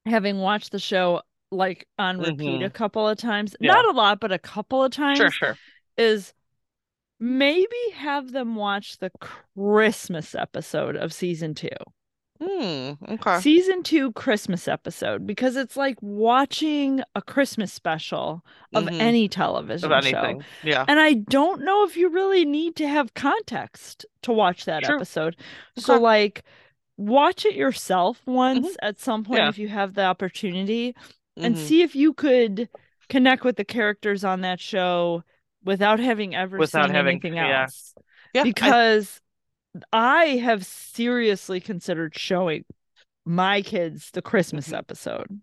having 0.07 0.39
watched 0.39 0.71
the 0.71 0.79
show 0.79 1.21
like 1.51 1.87
on 1.99 2.17
repeat 2.19 2.61
a 2.63 2.69
Mhm. 2.69 2.73
couple 2.73 3.07
of 3.07 3.17
times, 3.17 3.55
Yeah. 3.59 3.73
not 3.73 3.85
a 3.85 3.91
lot, 3.91 4.19
but 4.19 4.31
a 4.31 4.39
couple 4.39 4.83
of 4.83 4.91
times, 4.91 5.17
Sure, 5.19 5.31
sure. 5.31 5.57
is 5.97 6.33
maybe 7.19 7.67
have 7.95 8.31
them 8.31 8.55
watch 8.55 8.97
the 8.99 9.11
Christmas 9.55 10.35
episode 10.35 10.95
of 10.95 11.11
season 11.13 11.53
two. 11.55 11.69
Hmm. 12.39 12.91
Okay. 13.09 13.39
Season 13.39 13.81
two 13.81 14.11
Christmas 14.11 14.67
episode, 14.67 15.25
because 15.25 15.55
it's 15.55 15.75
like 15.75 15.97
watching 16.01 17.01
a 17.15 17.21
Christmas 17.21 17.73
special 17.73 18.45
of 18.75 18.83
Mhm. 18.83 18.99
any 18.99 19.27
television 19.27 19.91
Of 19.91 20.05
show. 20.05 20.41
Yeah. 20.63 20.85
And 20.87 20.99
I 20.99 21.13
don't 21.13 21.63
know 21.63 21.83
if 21.83 21.97
you 21.97 22.09
really 22.09 22.45
need 22.45 22.75
to 22.75 22.87
have 22.87 23.15
context 23.15 24.05
to 24.21 24.31
watch 24.31 24.65
that 24.65 24.85
Sure. 24.85 24.97
episode. 24.97 25.35
So, 25.77 25.99
like, 25.99 26.43
watch 26.95 27.43
it 27.43 27.55
yourself 27.55 28.21
once 28.27 28.77
at 28.83 28.99
some 28.99 29.23
point 29.23 29.39
Yeah. 29.39 29.49
if 29.49 29.57
you 29.57 29.69
have 29.69 29.95
the 29.95 30.03
opportunity 30.03 30.95
and 31.35 31.55
Mhm. 31.55 31.57
see 31.59 31.81
if 31.81 31.95
you 31.95 32.13
could 32.13 32.69
connect 33.09 33.43
with 33.43 33.55
the 33.55 33.65
characters 33.65 34.23
on 34.23 34.41
that 34.41 34.59
show 34.59 35.23
without 35.67 35.99
having 35.99 36.33
ever 36.33 36.57
Without 36.57 36.87
seen 36.87 36.95
having- 36.95 37.11
anything 37.11 37.35
yeah. 37.35 37.61
else. 37.63 37.93
Yeah. 38.33 38.43
Because 38.43 39.21
I 39.93 40.37
have 40.37 40.65
seriously 40.65 41.59
considered 41.59 42.17
showing 42.17 42.65
my 43.25 43.61
kids 43.61 44.09
the 44.11 44.21
Christmas 44.23 44.69
Mhm. 44.69 44.77
episode. 44.79 45.41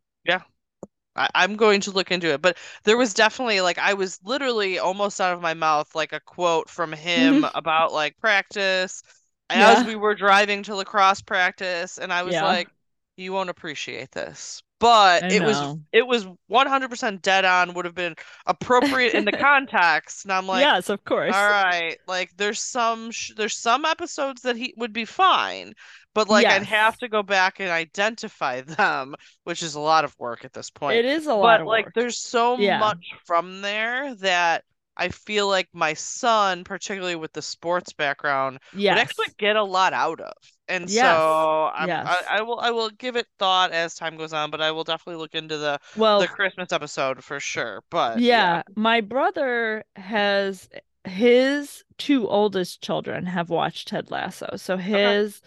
I, 1.16 1.28
I'm 1.36 1.54
going 1.54 1.80
to 1.82 1.92
look 1.92 2.10
into 2.10 2.32
it. 2.32 2.42
But 2.42 2.56
there 2.82 2.96
was 2.96 3.14
definitely 3.14 3.60
like 3.60 3.78
I 3.78 3.94
was 3.94 4.18
literally 4.24 4.80
almost 4.80 5.20
out 5.20 5.32
of 5.32 5.40
my 5.40 5.54
mouth 5.54 5.94
like 5.94 6.12
a 6.12 6.18
quote 6.18 6.68
from 6.68 6.92
him 6.92 7.44
about 7.54 7.92
like 7.92 8.18
practice 8.18 9.00
as 9.48 9.86
we 9.86 9.94
were 9.94 10.16
driving 10.16 10.64
to 10.64 10.74
lacrosse 10.74 11.22
practice, 11.22 11.98
and 11.98 12.12
I 12.12 12.24
was 12.24 12.32
Yeah. 12.34 12.42
like, 12.42 12.68
"You 13.16 13.32
won't 13.32 13.48
appreciate 13.48 14.10
this." 14.10 14.60
But 14.80 15.24
it 15.28 15.42
was 15.42 15.64
it 15.92 16.06
was 16.06 16.26
100% 16.48 17.22
dead 17.22 17.44
on, 17.44 17.74
would 17.74 17.84
have 17.86 17.94
been 17.94 18.16
appropriate 18.46 19.14
in 19.14 19.24
the 19.24 19.32
context. 19.32 20.24
And 20.24 20.32
I'm 20.32 20.46
like, 20.46 20.70
yes, 20.70 20.88
of 20.90 21.04
course. 21.04 21.32
all 21.32 21.48
right, 21.48 21.96
like 22.06 22.30
there's 22.36 22.60
some 22.62 23.10
sh 23.10 23.32
there's 23.36 23.56
some 23.56 23.84
episodes 23.84 24.42
that 24.42 24.56
he 24.56 24.74
would 24.76 24.92
be 24.92 25.04
fine, 25.06 25.74
but 26.14 26.28
like 26.28 26.50
I'd 26.50 26.62
have 26.64 26.98
to 26.98 27.08
go 27.08 27.22
back 27.22 27.60
and 27.60 27.70
identify 27.70 28.60
them, 28.62 29.14
which 29.44 29.62
is 29.62 29.74
a 29.74 29.80
lot 29.80 30.04
of 30.04 30.14
work 30.18 30.44
at 30.44 30.52
this 30.52 30.70
point. 30.70 31.00
It 31.00 31.04
is 31.04 31.26
a 31.26 31.34
lot 31.34 31.60
But 31.60 31.60
of 31.60 31.68
like 31.68 31.86
work. 31.86 31.94
there's 31.94 32.18
so 32.20 32.56
Yeah. 32.56 32.68
much 32.68 33.14
from 33.24 33.62
there 33.62 34.14
that 34.16 34.64
I 34.96 35.08
feel 35.08 35.48
like 35.48 35.68
my 35.72 35.94
son, 35.94 36.64
particularly 36.64 37.16
with 37.16 37.32
the 37.32 37.42
sports 37.42 37.92
background, 37.92 38.58
would 38.88 38.98
Yes. 38.98 38.98
actually 38.98 39.28
get 39.38 39.56
a 39.56 39.64
lot 39.64 39.92
out 39.92 40.20
of. 40.20 40.32
And 40.68 40.90
Yes. 40.90 41.26
so 41.28 41.70
Yes. 41.76 42.28
I, 42.28 42.38
I 42.38 42.42
will 42.42 42.60
I 42.60 42.70
will 42.70 42.90
give 42.90 43.16
it 43.16 43.26
thought 43.38 43.72
as 43.72 43.94
time 43.94 44.16
goes 44.16 44.32
on, 44.32 44.50
but 44.50 44.60
I 44.62 44.70
will 44.72 44.84
definitely 44.84 45.20
look 45.20 45.34
into 45.34 45.58
the 45.58 45.80
Well, 45.94 46.18
the 46.18 46.28
Christmas 46.28 46.72
episode 46.72 47.22
for 47.24 47.40
sure. 47.40 47.82
But 47.90 48.22
yeah, 48.22 48.62
my 48.76 49.00
brother 49.00 49.84
has 49.96 50.68
his 51.04 51.84
two 51.98 52.28
oldest 52.28 52.80
children 52.82 53.26
have 53.26 53.50
watched 53.50 53.88
Ted 53.88 54.10
Lasso. 54.10 54.50
So 54.56 54.76
his 54.76 55.42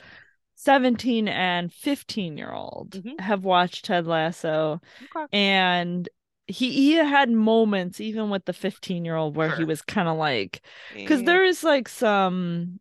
17 0.56 1.28
and 1.28 1.72
15 1.74 2.38
year 2.38 2.52
old 2.52 3.02
Mhm. 3.04 3.18
have 3.20 3.44
watched 3.44 3.86
Ted 3.86 4.06
Lasso. 4.08 4.82
Okay. 5.02 5.28
And 5.32 6.10
he, 6.48 6.72
he 6.72 6.94
had 6.94 7.30
moments, 7.32 8.00
even 8.00 8.30
with 8.30 8.46
the 8.46 8.54
15 8.54 9.06
year 9.06 9.16
old, 9.16 9.36
where 9.36 9.50
he 9.50 9.64
was 9.66 9.82
kind 9.82 10.08
of 10.10 10.18
like, 10.18 10.62
because 11.04 11.24
there 11.24 11.44
is 11.46 11.64
like 11.64 11.88
some 11.90 12.80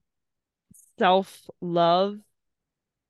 self 0.99 1.49
love 1.61 2.21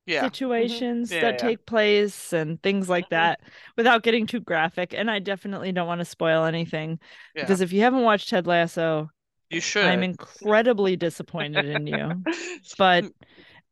yeah. 0.07 0.31
Mhm. 0.57 0.87
situations 0.87 1.09
Yeah, 1.09 1.19
that 1.19 1.37
yeah. 1.37 1.39
take 1.39 1.67
place 1.67 2.33
and 2.33 2.63
things 2.63 2.89
like 2.89 3.09
Mhm. 3.09 3.11
that 3.11 3.41
without 3.77 4.03
getting 4.03 4.27
too 4.27 4.41
graphic. 4.41 4.95
And 4.95 5.11
I 5.11 5.19
definitely 5.19 5.73
don't 5.73 5.87
want 5.87 6.01
to 6.01 6.05
spoil 6.05 6.45
anything 6.45 6.99
because 7.41 7.61
if 7.61 7.73
you 7.73 7.83
haven't 7.83 8.03
watched 8.03 8.31
Ted 8.31 8.47
Lasso, 8.47 9.11
You 9.51 9.61
should. 9.61 9.93
I'm 9.93 10.03
incredibly 10.05 10.97
disappointed 10.97 11.67
in 11.67 11.87
you. 11.89 12.27
But 12.79 13.07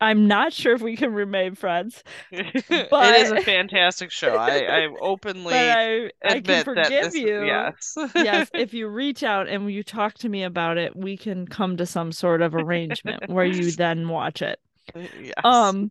I'm 0.01 0.26
not 0.26 0.53
sure 0.53 0.74
if 0.74 0.82
we 0.82 0.97
can 0.97 1.14
remain 1.14 1.55
friends. 1.55 2.03
But... 2.30 2.42
it 2.70 3.16
is 3.22 3.30
a 3.30 3.40
fantastic 3.40 4.11
show. 4.11 4.36
I, 4.36 4.59
I 4.59 4.88
openly 5.01 5.55
I, 5.55 6.11
I 6.24 6.40
can 6.40 6.64
forgive 6.64 6.88
this, 6.88 7.14
you. 7.14 7.45
yes. 7.45 7.95
yes, 8.14 8.51
if 8.55 8.74
you 8.74 8.88
reach 8.88 9.22
out 9.22 9.49
and 9.49 9.70
you 9.72 9.82
talk 9.82 10.14
to 10.14 10.28
me 10.28 10.42
about 10.42 10.78
it, 10.78 10.95
we 10.97 11.16
can 11.16 11.47
come 11.47 11.76
to 11.76 11.86
some 11.86 12.12
sort 12.12 12.42
of 12.42 12.55
arrangement 12.55 13.28
where 13.28 13.47
you 13.47 13.70
then 13.70 14.09
watch 14.09 14.42
it. 14.42 14.59
yes. 14.95 15.32
Um, 15.42 15.90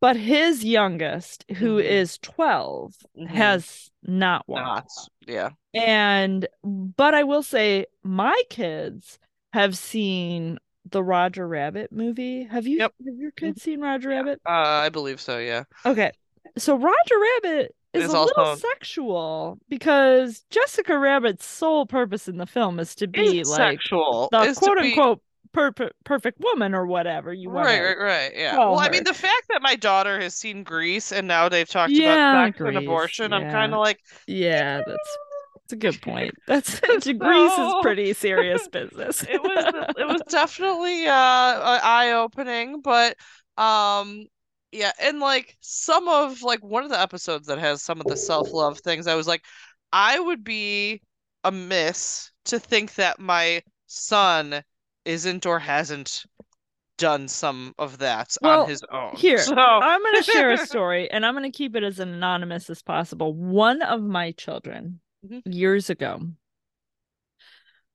but 0.00 0.16
his 0.16 0.64
youngest, 0.64 1.44
who 1.56 1.76
Mhm. 1.76 1.84
is 1.84 2.18
12, 2.18 2.94
Mhm. 3.18 3.26
has 3.28 3.90
not 4.02 4.48
watched. 4.48 4.64
not. 4.66 4.88
Yeah. 5.26 5.50
And 5.74 6.46
but 6.64 7.14
I 7.14 7.24
will 7.24 7.42
say 7.42 7.86
my 8.02 8.40
kids 8.48 9.18
have 9.52 9.76
seen 9.76 10.58
the 10.90 11.02
Roger 11.02 11.46
Rabbit 11.48 11.92
movie. 11.92 12.44
Have 12.44 12.66
you 12.66 12.78
Yep. 12.78 12.94
have 13.06 13.14
your 13.16 13.30
kids 13.32 13.62
seen 13.62 13.80
Roger 13.80 14.10
Rabbit? 14.10 14.40
Uh, 14.46 14.50
I 14.50 14.88
believe 14.90 15.20
so, 15.20 15.38
yeah. 15.38 15.64
Okay. 15.86 16.12
So 16.58 16.76
Roger 16.76 17.18
Rabbit 17.42 17.74
is 17.94 18.04
Is 18.04 18.12
a 18.12 18.20
little 18.20 18.56
sexual 18.56 19.58
because 19.68 20.44
Jessica 20.50 20.98
Rabbit's 20.98 21.44
sole 21.46 21.86
purpose 21.86 22.28
in 22.28 22.36
the 22.36 22.46
film 22.46 22.78
is 22.80 22.94
to 22.96 23.06
be 23.06 23.40
Is 23.40 23.48
like 23.50 23.80
sexual. 23.80 24.28
the 24.32 24.40
is 24.40 24.58
quote 24.58 24.78
be- 24.78 24.88
unquote 24.90 25.20
per- 25.52 25.72
per- 25.72 25.90
perfect 26.04 26.40
woman 26.40 26.74
or 26.74 26.86
whatever 26.86 27.32
you 27.32 27.48
want. 27.50 27.66
Right, 27.66 27.80
right, 27.80 27.98
right. 27.98 28.32
Yeah. 28.34 28.58
Well, 28.58 28.78
I 28.78 28.88
mean, 28.88 29.04
the 29.04 29.14
fact 29.14 29.44
that 29.50 29.62
my 29.62 29.76
daughter 29.76 30.20
has 30.20 30.34
seen 30.34 30.64
Grease 30.64 31.12
and 31.12 31.28
now 31.28 31.48
they've 31.48 31.68
talked 31.68 31.92
Yeah, 31.92 32.14
about 32.46 32.56
sex 32.56 32.60
and 32.66 32.76
abortion, 32.76 33.32
I'm 33.32 33.50
kind 33.52 33.72
of 33.72 33.78
like, 33.78 34.00
Yeah, 34.26 34.82
that's 34.84 35.18
a 35.74 35.78
good 35.78 36.00
point. 36.00 36.34
That's 36.46 36.80
It's 36.84 37.06
Grease 37.06 37.58
is 37.58 37.74
pretty 37.82 38.12
serious 38.26 38.66
business. 38.68 39.22
it 39.22 39.42
was 39.42 39.74
it 39.98 40.06
was 40.06 40.22
definitely 40.28 41.06
uh 41.06 41.12
eye 41.12 42.12
opening, 42.12 42.80
but 42.80 43.16
um 43.58 44.26
yeah, 44.72 44.92
and 45.00 45.20
like 45.20 45.56
some 45.60 46.08
of 46.08 46.42
like 46.42 46.62
one 46.64 46.82
of 46.84 46.90
the 46.90 47.00
episodes 47.00 47.46
that 47.46 47.58
has 47.58 47.82
some 47.82 48.00
of 48.00 48.06
the 48.06 48.16
self-love 48.16 48.80
things, 48.80 49.06
I 49.06 49.14
was 49.14 49.28
like, 49.28 49.44
I 49.92 50.18
would 50.18 50.42
be 50.42 51.00
amiss 51.44 52.30
to 52.46 52.58
think 52.58 52.94
that 52.96 53.20
my 53.20 53.62
son 53.86 54.62
isn't 55.04 55.46
or 55.46 55.58
hasn't 55.60 56.24
done 56.98 57.28
some 57.28 57.74
of 57.78 57.98
that 57.98 58.36
Well, 58.40 58.62
on 58.62 58.68
his 58.68 58.82
own. 58.90 59.16
here, 59.16 59.38
So 59.38 59.54
I'm 59.56 60.00
going 60.02 60.16
to 60.16 60.22
share 60.22 60.50
a 60.52 60.58
story 60.58 61.10
and 61.10 61.26
I'm 61.26 61.34
going 61.34 61.50
to 61.50 61.56
keep 61.56 61.76
it 61.76 61.82
as 61.84 61.98
anonymous 61.98 62.70
as 62.70 62.82
possible. 62.82 63.34
One 63.34 63.82
of 63.82 64.02
my 64.02 64.32
children 64.32 65.00
Mhm. 65.24 65.42
years 65.46 65.90
ago, 65.90 66.20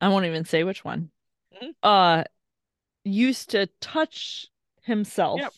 I 0.01 0.07
won't 0.09 0.25
even 0.25 0.45
say 0.45 0.63
which 0.63 0.83
one, 0.83 1.11
Mhm. 1.61 1.75
uh, 1.83 2.23
used 3.03 3.51
to 3.51 3.67
touch 3.81 4.47
himself 4.83 5.39
Yep. 5.39 5.53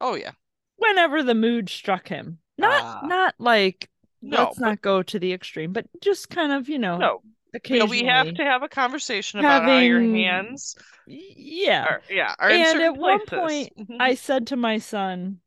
Oh 0.00 0.14
yeah. 0.14 0.32
whenever 0.76 1.22
the 1.22 1.34
mood 1.34 1.68
struck 1.70 2.08
him. 2.08 2.38
Not 2.58 2.82
Ah. 2.82 3.06
not 3.06 3.34
like 3.38 3.90
No, 4.20 4.44
let's 4.44 4.58
but- 4.58 4.64
not 4.66 4.80
go 4.82 5.02
to 5.02 5.18
the 5.18 5.32
extreme, 5.32 5.72
but 5.72 5.86
just 6.00 6.28
kind 6.30 6.52
of, 6.52 6.68
you 6.68 6.78
know, 6.78 6.96
No, 6.98 7.06
you 7.06 7.10
know, 7.12 7.22
occasionally. 7.54 8.02
we 8.02 8.06
have 8.06 8.34
to 8.34 8.44
have 8.44 8.62
a 8.62 8.68
conversation 8.68 9.38
about 9.40 9.62
how 9.64 9.78
your 9.78 10.00
hands 10.02 10.76
Yeah. 11.06 11.84
are 11.84 12.02
yeah, 12.10 12.34
are 12.38 12.50
And 12.50 12.80
at 12.80 12.96
one 12.96 13.24
places. 13.26 13.70
point, 13.76 13.88
Mhm. 13.88 13.96
I 14.00 14.14
said 14.14 14.46
to 14.48 14.56
my 14.56 14.78
son, 14.78 15.40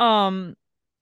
um, 0.00 0.56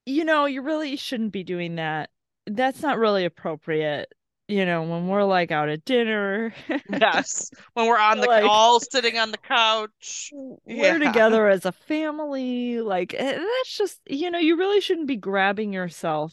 you 0.05 0.24
know, 0.24 0.47
you 0.47 0.62
really 0.62 0.97
shouldn't 0.97 1.32
be 1.32 1.42
doing 1.44 1.76
that. 1.76 2.11
That's 2.47 2.80
not 2.82 2.99
really 2.99 3.24
appropriate. 3.24 4.09
You 4.49 4.64
know, 4.64 4.84
when 4.84 5.09
we're 5.09 5.24
like 5.24 5.51
out 5.51 5.68
at 5.68 5.84
dinner, 5.84 6.55
Yes, 6.88 7.51
when 7.74 7.86
we're 7.88 7.99
on 7.99 8.20
the 8.20 8.26
Like- 8.28 8.44
all 8.44 8.78
sitting 8.78 9.18
on 9.18 9.32
the 9.32 9.38
couch. 9.38 10.30
we're 10.32 10.57
Yeah. 10.66 10.99
together 10.99 11.49
as 11.49 11.64
a 11.64 11.72
family. 11.72 12.80
Like, 12.80 13.12
eh, 13.14 13.38
that's 13.38 13.76
just, 13.76 14.01
you 14.07 14.30
know, 14.30 14.38
you 14.38 14.57
really 14.57 14.80
shouldn't 14.80 15.09
be 15.09 15.16
grabbing 15.16 15.72
yourself 15.72 16.32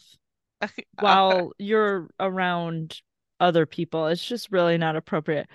while 1.00 1.50
you're 1.58 2.08
around 2.20 3.00
other 3.40 3.66
people. 3.66 4.06
It's 4.06 4.24
just 4.24 4.52
really 4.52 4.78
not 4.78 4.94
appropriate. 4.94 5.48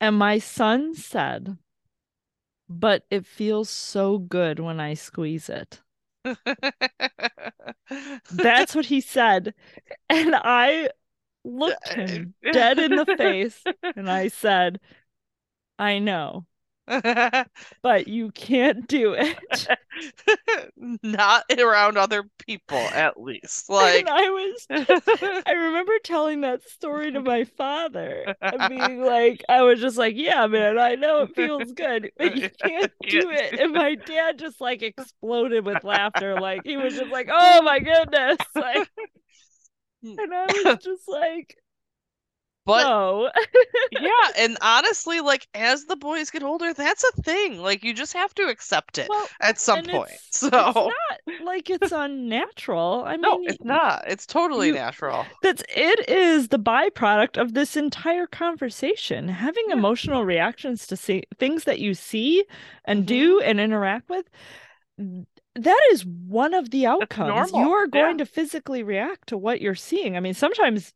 And 0.00 0.16
my 0.16 0.38
son 0.38 0.94
said, 0.94 1.58
but 2.66 3.04
it 3.10 3.26
feels 3.26 3.68
so 3.68 4.16
good 4.18 4.58
when 4.58 4.80
I 4.80 4.94
squeeze 4.94 5.50
it. 5.50 5.82
That's 8.30 8.74
what 8.74 8.86
he 8.86 9.00
said. 9.00 9.54
And 10.08 10.34
I 10.34 10.88
looked 11.44 11.90
uh, 11.90 11.94
him 11.94 12.34
dead 12.52 12.78
in 12.78 12.96
the 12.96 13.06
face 13.06 13.62
and 13.96 14.10
I 14.10 14.28
said, 14.28 14.80
I 15.78 15.98
know, 15.98 16.46
but 17.82 18.08
you 18.08 18.30
can't 18.32 18.86
do 18.86 19.14
it. 19.18 19.68
Not 21.02 21.44
around 21.58 21.96
other 21.96 22.24
people, 22.46 22.76
at 22.76 23.20
least. 23.20 23.70
Like, 23.70 24.00
and 24.00 24.08
I 24.08 24.30
was 24.30 24.66
I 25.46 25.52
remember 25.52 25.92
telling 26.02 26.42
that 26.42 26.68
story 26.68 27.12
to 27.12 27.20
my 27.20 27.44
father 27.44 28.34
and 28.40 28.68
being 28.68 29.02
like, 29.02 29.42
I 29.48 29.62
was 29.62 29.80
just 29.80 29.96
like, 29.96 30.14
yeah, 30.16 30.46
man, 30.46 30.78
I 30.78 30.94
know 30.96 31.22
it 31.22 31.34
feels 31.34 31.72
good, 31.72 32.10
but 32.18 32.36
you 32.36 32.50
can't 32.62 32.92
do 33.08 33.30
it. 33.30 33.58
And 33.58 33.72
my 33.72 33.94
dad 33.94 34.38
just 34.38 34.60
like 34.60 34.82
exploded 34.82 35.64
with 35.64 35.84
laughter. 35.84 36.38
Like, 36.40 36.62
he 36.64 36.76
was 36.76 36.94
just 36.94 37.10
like, 37.10 37.28
oh 37.32 37.62
my 37.62 37.78
goodness. 37.78 38.38
Like, 38.54 38.88
and 40.02 40.34
I 40.34 40.46
was 40.64 40.78
just 40.84 41.08
like, 41.08 41.56
but 42.66 42.82
no. 42.84 43.30
yeah, 43.92 44.10
and 44.38 44.56
honestly, 44.60 45.20
like 45.20 45.46
as 45.54 45.84
the 45.84 45.96
boys 45.96 46.30
get 46.30 46.42
older, 46.42 46.72
that's 46.72 47.04
a 47.04 47.22
thing. 47.22 47.58
Like 47.60 47.84
you 47.84 47.92
just 47.94 48.12
have 48.14 48.34
to 48.34 48.44
accept 48.44 48.98
it 48.98 49.08
Well, 49.08 49.28
at 49.40 49.58
some 49.58 49.84
point. 49.84 50.10
it's- 50.10 50.28
So 50.30 50.48
it's 50.48 50.74
not 50.74 50.94
like 51.44 51.70
it's 51.70 51.92
unnatural. 51.92 53.04
I 53.06 53.12
mean, 53.12 53.20
no, 53.22 53.40
it's 53.44 53.64
not. 53.64 54.04
It's 54.06 54.26
totally 54.26 54.68
you- 54.68 54.74
natural. 54.74 55.26
That's 55.42 55.62
it 55.68 56.08
is 56.08 56.48
the 56.48 56.58
byproduct 56.58 57.40
of 57.40 57.54
this 57.54 57.76
entire 57.76 58.26
conversation. 58.26 59.28
Having 59.28 59.64
Yeah. 59.68 59.74
emotional 59.74 60.24
reactions 60.24 60.86
to 60.88 60.96
see 60.96 61.24
things 61.38 61.64
that 61.64 61.78
you 61.80 61.94
see 61.94 62.44
and 62.84 63.02
Mhm. 63.04 63.06
do 63.06 63.40
and 63.40 63.60
interact 63.60 64.08
with. 64.08 64.26
That 65.56 65.80
is 65.92 66.04
one 66.04 66.54
of 66.54 66.70
the 66.70 66.86
outcomes. 66.86 67.52
You 67.52 67.72
are 67.72 67.84
yeah. 67.84 67.90
going 67.90 68.18
to 68.18 68.26
physically 68.26 68.82
react 68.82 69.28
to 69.28 69.36
what 69.38 69.60
you're 69.60 69.74
seeing. 69.76 70.16
I 70.16 70.20
mean, 70.20 70.34
sometimes 70.34 70.92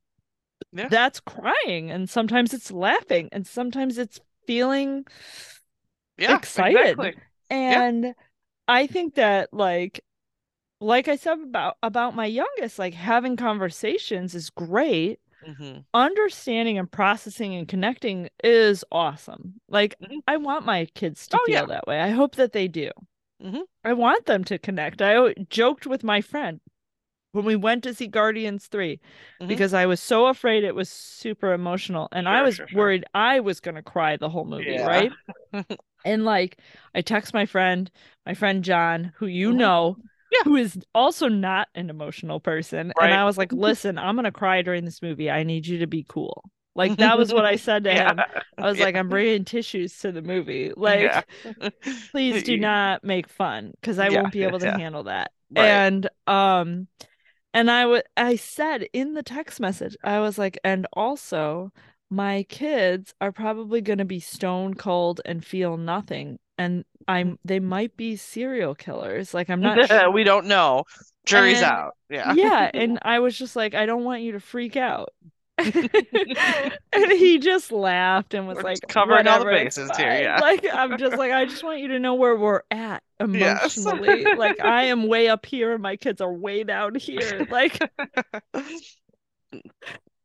Yeah. 0.72 0.88
that's 0.88 1.20
crying, 1.20 1.90
and 1.90 2.08
sometimes 2.08 2.52
it's 2.52 2.70
laughing, 2.70 3.28
and 3.32 3.46
sometimes 3.46 3.98
it's 3.98 4.20
feeling 4.46 5.04
Yeah, 6.18 6.36
excited. 6.36 6.90
exactly. 6.90 7.14
Yeah. 7.50 7.82
and 7.82 8.14
i 8.66 8.86
think 8.86 9.14
that 9.14 9.48
like 9.52 10.04
like 10.80 11.08
i 11.08 11.16
said 11.16 11.38
about 11.40 11.76
about 11.82 12.14
my 12.14 12.26
youngest 12.26 12.78
like 12.78 12.92
having 12.92 13.36
conversations 13.36 14.34
is 14.34 14.50
great 14.50 15.18
Mhm. 15.46 15.84
understanding 15.94 16.76
and 16.78 16.90
processing 16.90 17.54
and 17.54 17.66
connecting 17.68 18.28
is 18.44 18.84
awesome. 18.92 19.60
Like 19.68 19.96
Mhm. 20.00 20.20
I 20.26 20.36
want 20.36 20.66
my 20.66 20.84
kids 20.94 21.26
to 21.28 21.38
Oh, 21.38 21.46
feel 21.46 21.54
yeah. 21.60 21.64
that 21.66 21.86
way. 21.86 22.00
I 22.00 22.10
hope 22.10 22.34
that 22.36 22.52
they 22.52 22.68
do. 22.68 22.90
Mhm. 23.42 23.62
I 23.84 23.92
want 23.94 24.26
them 24.26 24.44
to 24.44 24.58
connect. 24.58 25.00
I 25.00 25.32
joked 25.48 25.86
with 25.86 26.02
my 26.04 26.20
friend 26.20 26.60
when 27.32 27.44
we 27.44 27.56
went 27.56 27.84
to 27.84 27.94
see 27.94 28.06
Guardians 28.06 28.66
3 28.66 29.00
Mhm. 29.40 29.48
because 29.48 29.74
I 29.74 29.86
was 29.86 30.00
so 30.00 30.26
afraid 30.26 30.64
it 30.64 30.74
was 30.74 30.88
super 30.90 31.52
emotional 31.52 32.08
and 32.12 32.28
I 32.28 32.42
was 32.42 32.56
sure, 32.56 32.66
sure. 32.68 32.78
worried 32.78 33.04
I 33.14 33.40
was 33.40 33.60
going 33.60 33.74
to 33.76 33.82
cry 33.82 34.16
the 34.16 34.28
whole 34.28 34.44
movie, 34.44 34.78
Yeah. 34.78 34.86
right? 34.86 35.12
And 36.04 36.24
like 36.24 36.58
I 36.94 37.02
text 37.02 37.34
my 37.34 37.46
friend, 37.46 37.90
my 38.26 38.34
friend 38.34 38.64
John, 38.64 39.12
who 39.16 39.26
you 39.26 39.52
Mhm. 39.52 39.58
know, 39.58 39.98
Yeah. 40.30 40.42
who 40.44 40.56
is 40.56 40.78
also 40.94 41.28
not 41.28 41.68
an 41.74 41.90
emotional 41.90 42.40
person. 42.40 42.92
Right. 42.98 43.04
And 43.04 43.14
I 43.14 43.24
was 43.24 43.36
like, 43.38 43.52
listen, 43.52 43.98
I'm 43.98 44.16
gonna 44.16 44.32
cry 44.32 44.62
during 44.62 44.84
this 44.84 45.02
movie. 45.02 45.30
I 45.30 45.42
need 45.42 45.66
you 45.66 45.78
to 45.78 45.86
be 45.86 46.04
cool. 46.08 46.44
Like 46.74 46.96
that 46.98 47.18
was 47.18 47.32
what 47.32 47.44
I 47.44 47.56
said 47.56 47.84
to 47.84 47.94
him. 47.94 48.24
I 48.60 48.66
was 48.68 48.78
Yeah. 48.78 48.84
like, 48.84 48.94
I'm 48.96 49.08
bringing 49.08 49.44
tissues 49.44 49.98
to 50.00 50.12
the 50.12 50.22
movie. 50.22 50.72
Like, 50.76 51.00
Yeah. 51.02 51.70
please 52.12 52.42
do 52.42 52.56
not 52.56 53.04
make 53.04 53.28
fun 53.28 53.72
because 53.80 53.98
I 53.98 54.10
Yeah, 54.10 54.20
won't 54.20 54.32
be 54.32 54.44
able 54.44 54.60
to 54.60 54.66
yeah. 54.66 54.72
handle 54.72 55.04
that. 55.04 55.32
Right. 55.50 55.84
And 55.84 56.08
um 56.26 56.88
and 57.58 57.70
I 57.70 57.86
would 57.86 58.04
I 58.16 58.36
said 58.36 58.86
in 58.92 59.14
the 59.14 59.22
text 59.22 59.60
message, 59.60 59.96
I 60.04 60.20
was 60.20 60.38
like, 60.38 60.58
and 60.64 60.86
also 60.92 61.72
my 62.10 62.44
kids 62.48 63.14
are 63.20 63.32
probably 63.32 63.80
gonna 63.80 64.04
be 64.04 64.20
stone 64.20 64.74
cold 64.74 65.20
and 65.24 65.44
feel 65.44 65.76
nothing. 65.76 66.38
And 66.56 66.84
I'm 67.06 67.38
they 67.44 67.60
might 67.60 67.96
be 67.96 68.16
serial 68.16 68.74
killers. 68.74 69.34
Like 69.34 69.50
I'm 69.50 69.60
not 69.60 69.86
sure. 69.88 70.10
we 70.10 70.24
don't 70.24 70.46
know. 70.46 70.84
Jury's 71.26 71.58
And- 71.62 71.66
out. 71.70 71.92
Yeah. 72.10 72.32
yeah 72.32 72.70
and 72.74 72.98
i 73.02 73.18
was 73.18 73.36
just 73.36 73.54
like 73.54 73.74
i 73.74 73.84
don't 73.84 74.02
want 74.04 74.22
you 74.22 74.32
to 74.32 74.40
freak 74.40 74.76
out 74.78 75.10
and 76.92 77.12
he 77.12 77.38
just 77.38 77.72
laughed 77.72 78.34
and 78.34 78.46
was 78.46 78.56
We're 78.56 78.62
like 78.62 78.80
covering 78.88 79.26
all 79.26 79.40
the 79.40 79.44
"Whatever, 79.44 79.50
it's 79.52 79.76
bases 79.76 79.96
here, 79.96 80.20
yeah. 80.22 80.38
like 80.40 80.64
i'm 80.72 80.96
just 80.96 81.16
like 81.16 81.32
i 81.32 81.44
just 81.44 81.64
want 81.64 81.80
you 81.80 81.88
to 81.88 81.98
know 81.98 82.14
where 82.14 82.36
we're 82.36 82.62
at 82.70 83.02
Yes. 83.32 83.76
emotionally 83.84 84.28
like 84.32 84.60
i 84.60 84.84
am 84.84 85.02
way 85.08 85.28
up 85.28 85.44
here 85.46 85.72
and 85.72 85.82
my 85.82 85.96
kids 85.96 86.20
are 86.20 86.32
way 86.32 86.62
down 86.64 86.94
here 86.94 87.44
like 87.48 87.78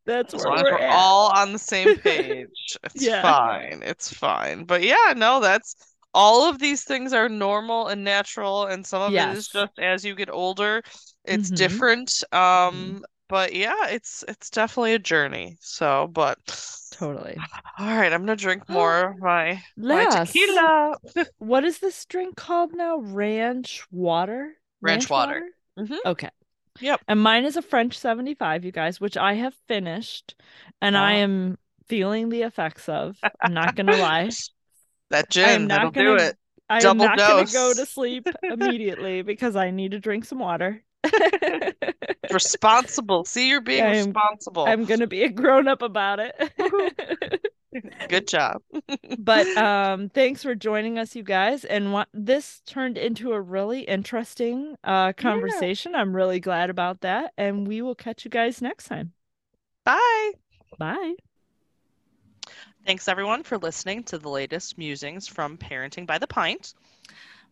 that's 0.06 0.34
As 0.34 0.44
where 0.46 0.52
we're, 0.52 0.72
we're 0.72 0.88
all 0.90 1.32
on 1.36 1.54
the 1.54 1.60
same 1.60 1.96
page, 2.04 2.78
it's 2.84 3.02
Yeah. 3.02 3.22
fine. 3.22 3.82
It's 3.84 4.14
fine. 4.14 4.66
But 4.66 4.84
yeah, 4.84 5.14
no, 5.16 5.40
that's 5.40 5.76
all 6.14 6.50
of 6.50 6.60
these 6.60 6.84
things 6.84 7.14
are 7.14 7.30
normal 7.30 7.88
and 7.88 8.04
natural, 8.04 8.66
and 8.66 8.86
some 8.86 9.02
of 9.02 9.16
it 9.16 9.30
is 9.30 9.48
just 9.48 9.80
as 9.80 10.04
you 10.04 10.16
get 10.16 10.30
older, 10.30 10.84
it's 11.26 11.50
Mhm. 11.50 11.52
different. 11.52 12.24
Um, 12.34 13.04
but 13.28 13.54
yeah, 13.54 13.88
it's 13.90 14.24
it's 14.28 14.50
definitely 14.50 14.94
a 14.94 15.00
journey. 15.00 15.58
So, 15.60 16.08
but 16.12 16.38
totally 16.92 17.38
all 17.80 17.86
right, 17.88 18.14
I'm 18.14 18.22
gonna 18.22 18.36
drink 18.36 18.70
more 18.70 19.10
of 19.12 19.20
my 19.20 19.62
my 19.78 20.06
tequila. 20.06 20.96
what 21.40 21.64
is 21.64 21.80
this 21.80 22.06
drink 22.06 22.36
called 22.36 22.74
now 22.74 22.98
ranch 22.98 23.86
water 23.92 24.54
Ranch 24.82 25.10
water. 25.10 25.42
Mhm. 25.80 25.98
okay 26.06 26.30
Yep. 26.82 27.02
and 27.08 27.22
mine 27.22 27.46
is 27.46 27.56
a 27.56 27.62
french 27.62 27.98
75 27.98 28.66
you 28.66 28.72
guys 28.72 29.00
which 29.00 29.16
i 29.16 29.34
have 29.36 29.54
finished 29.68 30.36
and 30.82 30.98
i 30.98 31.14
am 31.14 31.58
feeling 31.88 32.30
the 32.30 32.42
effects 32.42 32.90
of 32.90 33.16
i'm 33.42 33.54
not 33.54 33.76
gonna 33.76 33.96
lie 33.98 34.30
That 35.12 35.30
gin, 35.30 35.68
that'll 35.68 35.92
gonna 35.92 36.08
do 36.08 36.16
it. 36.16 36.38
i 36.70 36.80
am 36.80 36.98
not 36.98 37.18
gonna 37.18 37.46
go 37.46 37.74
to 37.74 37.86
sleep 37.86 38.28
immediately 38.44 39.22
because 39.22 39.56
i 39.56 39.70
need 39.70 39.92
to 39.92 40.00
drink 40.00 40.26
some 40.26 40.40
water 40.40 40.84
Responsible. 42.32 43.26
See, 43.26 43.50
you're 43.50 43.62
being 43.62 43.84
I 43.84 43.96
am- 43.98 44.08
responsible. 44.08 44.66
i'm 44.66 44.86
gonna 44.86 45.08
be 45.08 45.24
a 45.24 45.30
grown-up 45.30 45.82
about 45.82 46.20
it 46.20 47.42
Good 48.10 48.28
job. 48.28 48.62
but 49.18 49.48
um 49.58 50.10
thanks 50.10 50.44
for 50.44 50.54
joining 50.56 50.98
us 51.00 51.16
you 51.16 51.24
guys 51.24 51.66
and 51.66 51.92
what 51.92 52.08
this 52.14 52.62
turned 52.66 52.98
into 52.98 53.34
a 53.34 53.42
really 53.42 53.82
interesting 53.82 54.76
uh 54.84 55.14
conversation 55.14 55.96
i'm 55.96 56.16
really 56.16 56.40
glad 56.40 56.70
about 56.70 57.02
that 57.02 57.34
and 57.38 57.68
we 57.68 57.82
will 57.82 57.96
catch 57.96 58.26
you 58.26 58.32
guys 58.32 58.62
next 58.62 58.86
time 58.86 59.14
Bye. 59.86 60.32
bye 60.78 61.14
Thanks 62.86 63.08
everyone 63.08 63.44
for 63.44 63.58
listening 63.58 64.04
to 64.04 64.18
the 64.18 64.30
latest 64.30 64.78
musings 64.78 65.26
from 65.28 65.58
Parenting 65.58 66.06
by 66.06 66.18
the 66.18 66.28
Pint. 66.28 66.74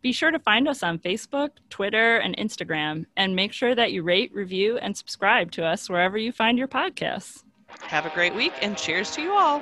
Be 0.02 0.12
sure 0.12 0.32
to 0.32 0.39
find 0.39 0.68
us 0.68 0.82
on 0.82 0.97
Facebook, 0.97 1.49
Twitter, 1.70 2.18
and 2.18 2.36
Instagram, 2.38 3.06
and 3.18 3.36
make 3.36 3.54
sure 3.54 3.76
that 3.76 3.91
you 3.91 4.02
rate, 4.02 4.34
review, 4.34 4.78
and 4.78 4.97
subscribe 4.97 5.52
to 5.52 5.66
us 5.66 5.89
wherever 5.89 6.18
you 6.18 6.32
find 6.32 6.58
your 6.58 6.68
podcasts. 6.68 7.43
Have 7.82 8.06
a 8.06 8.10
great 8.10 8.34
week 8.34 8.54
and 8.62 8.76
cheers 8.78 9.12
to 9.12 9.22
you 9.22 9.32
all. 9.32 9.62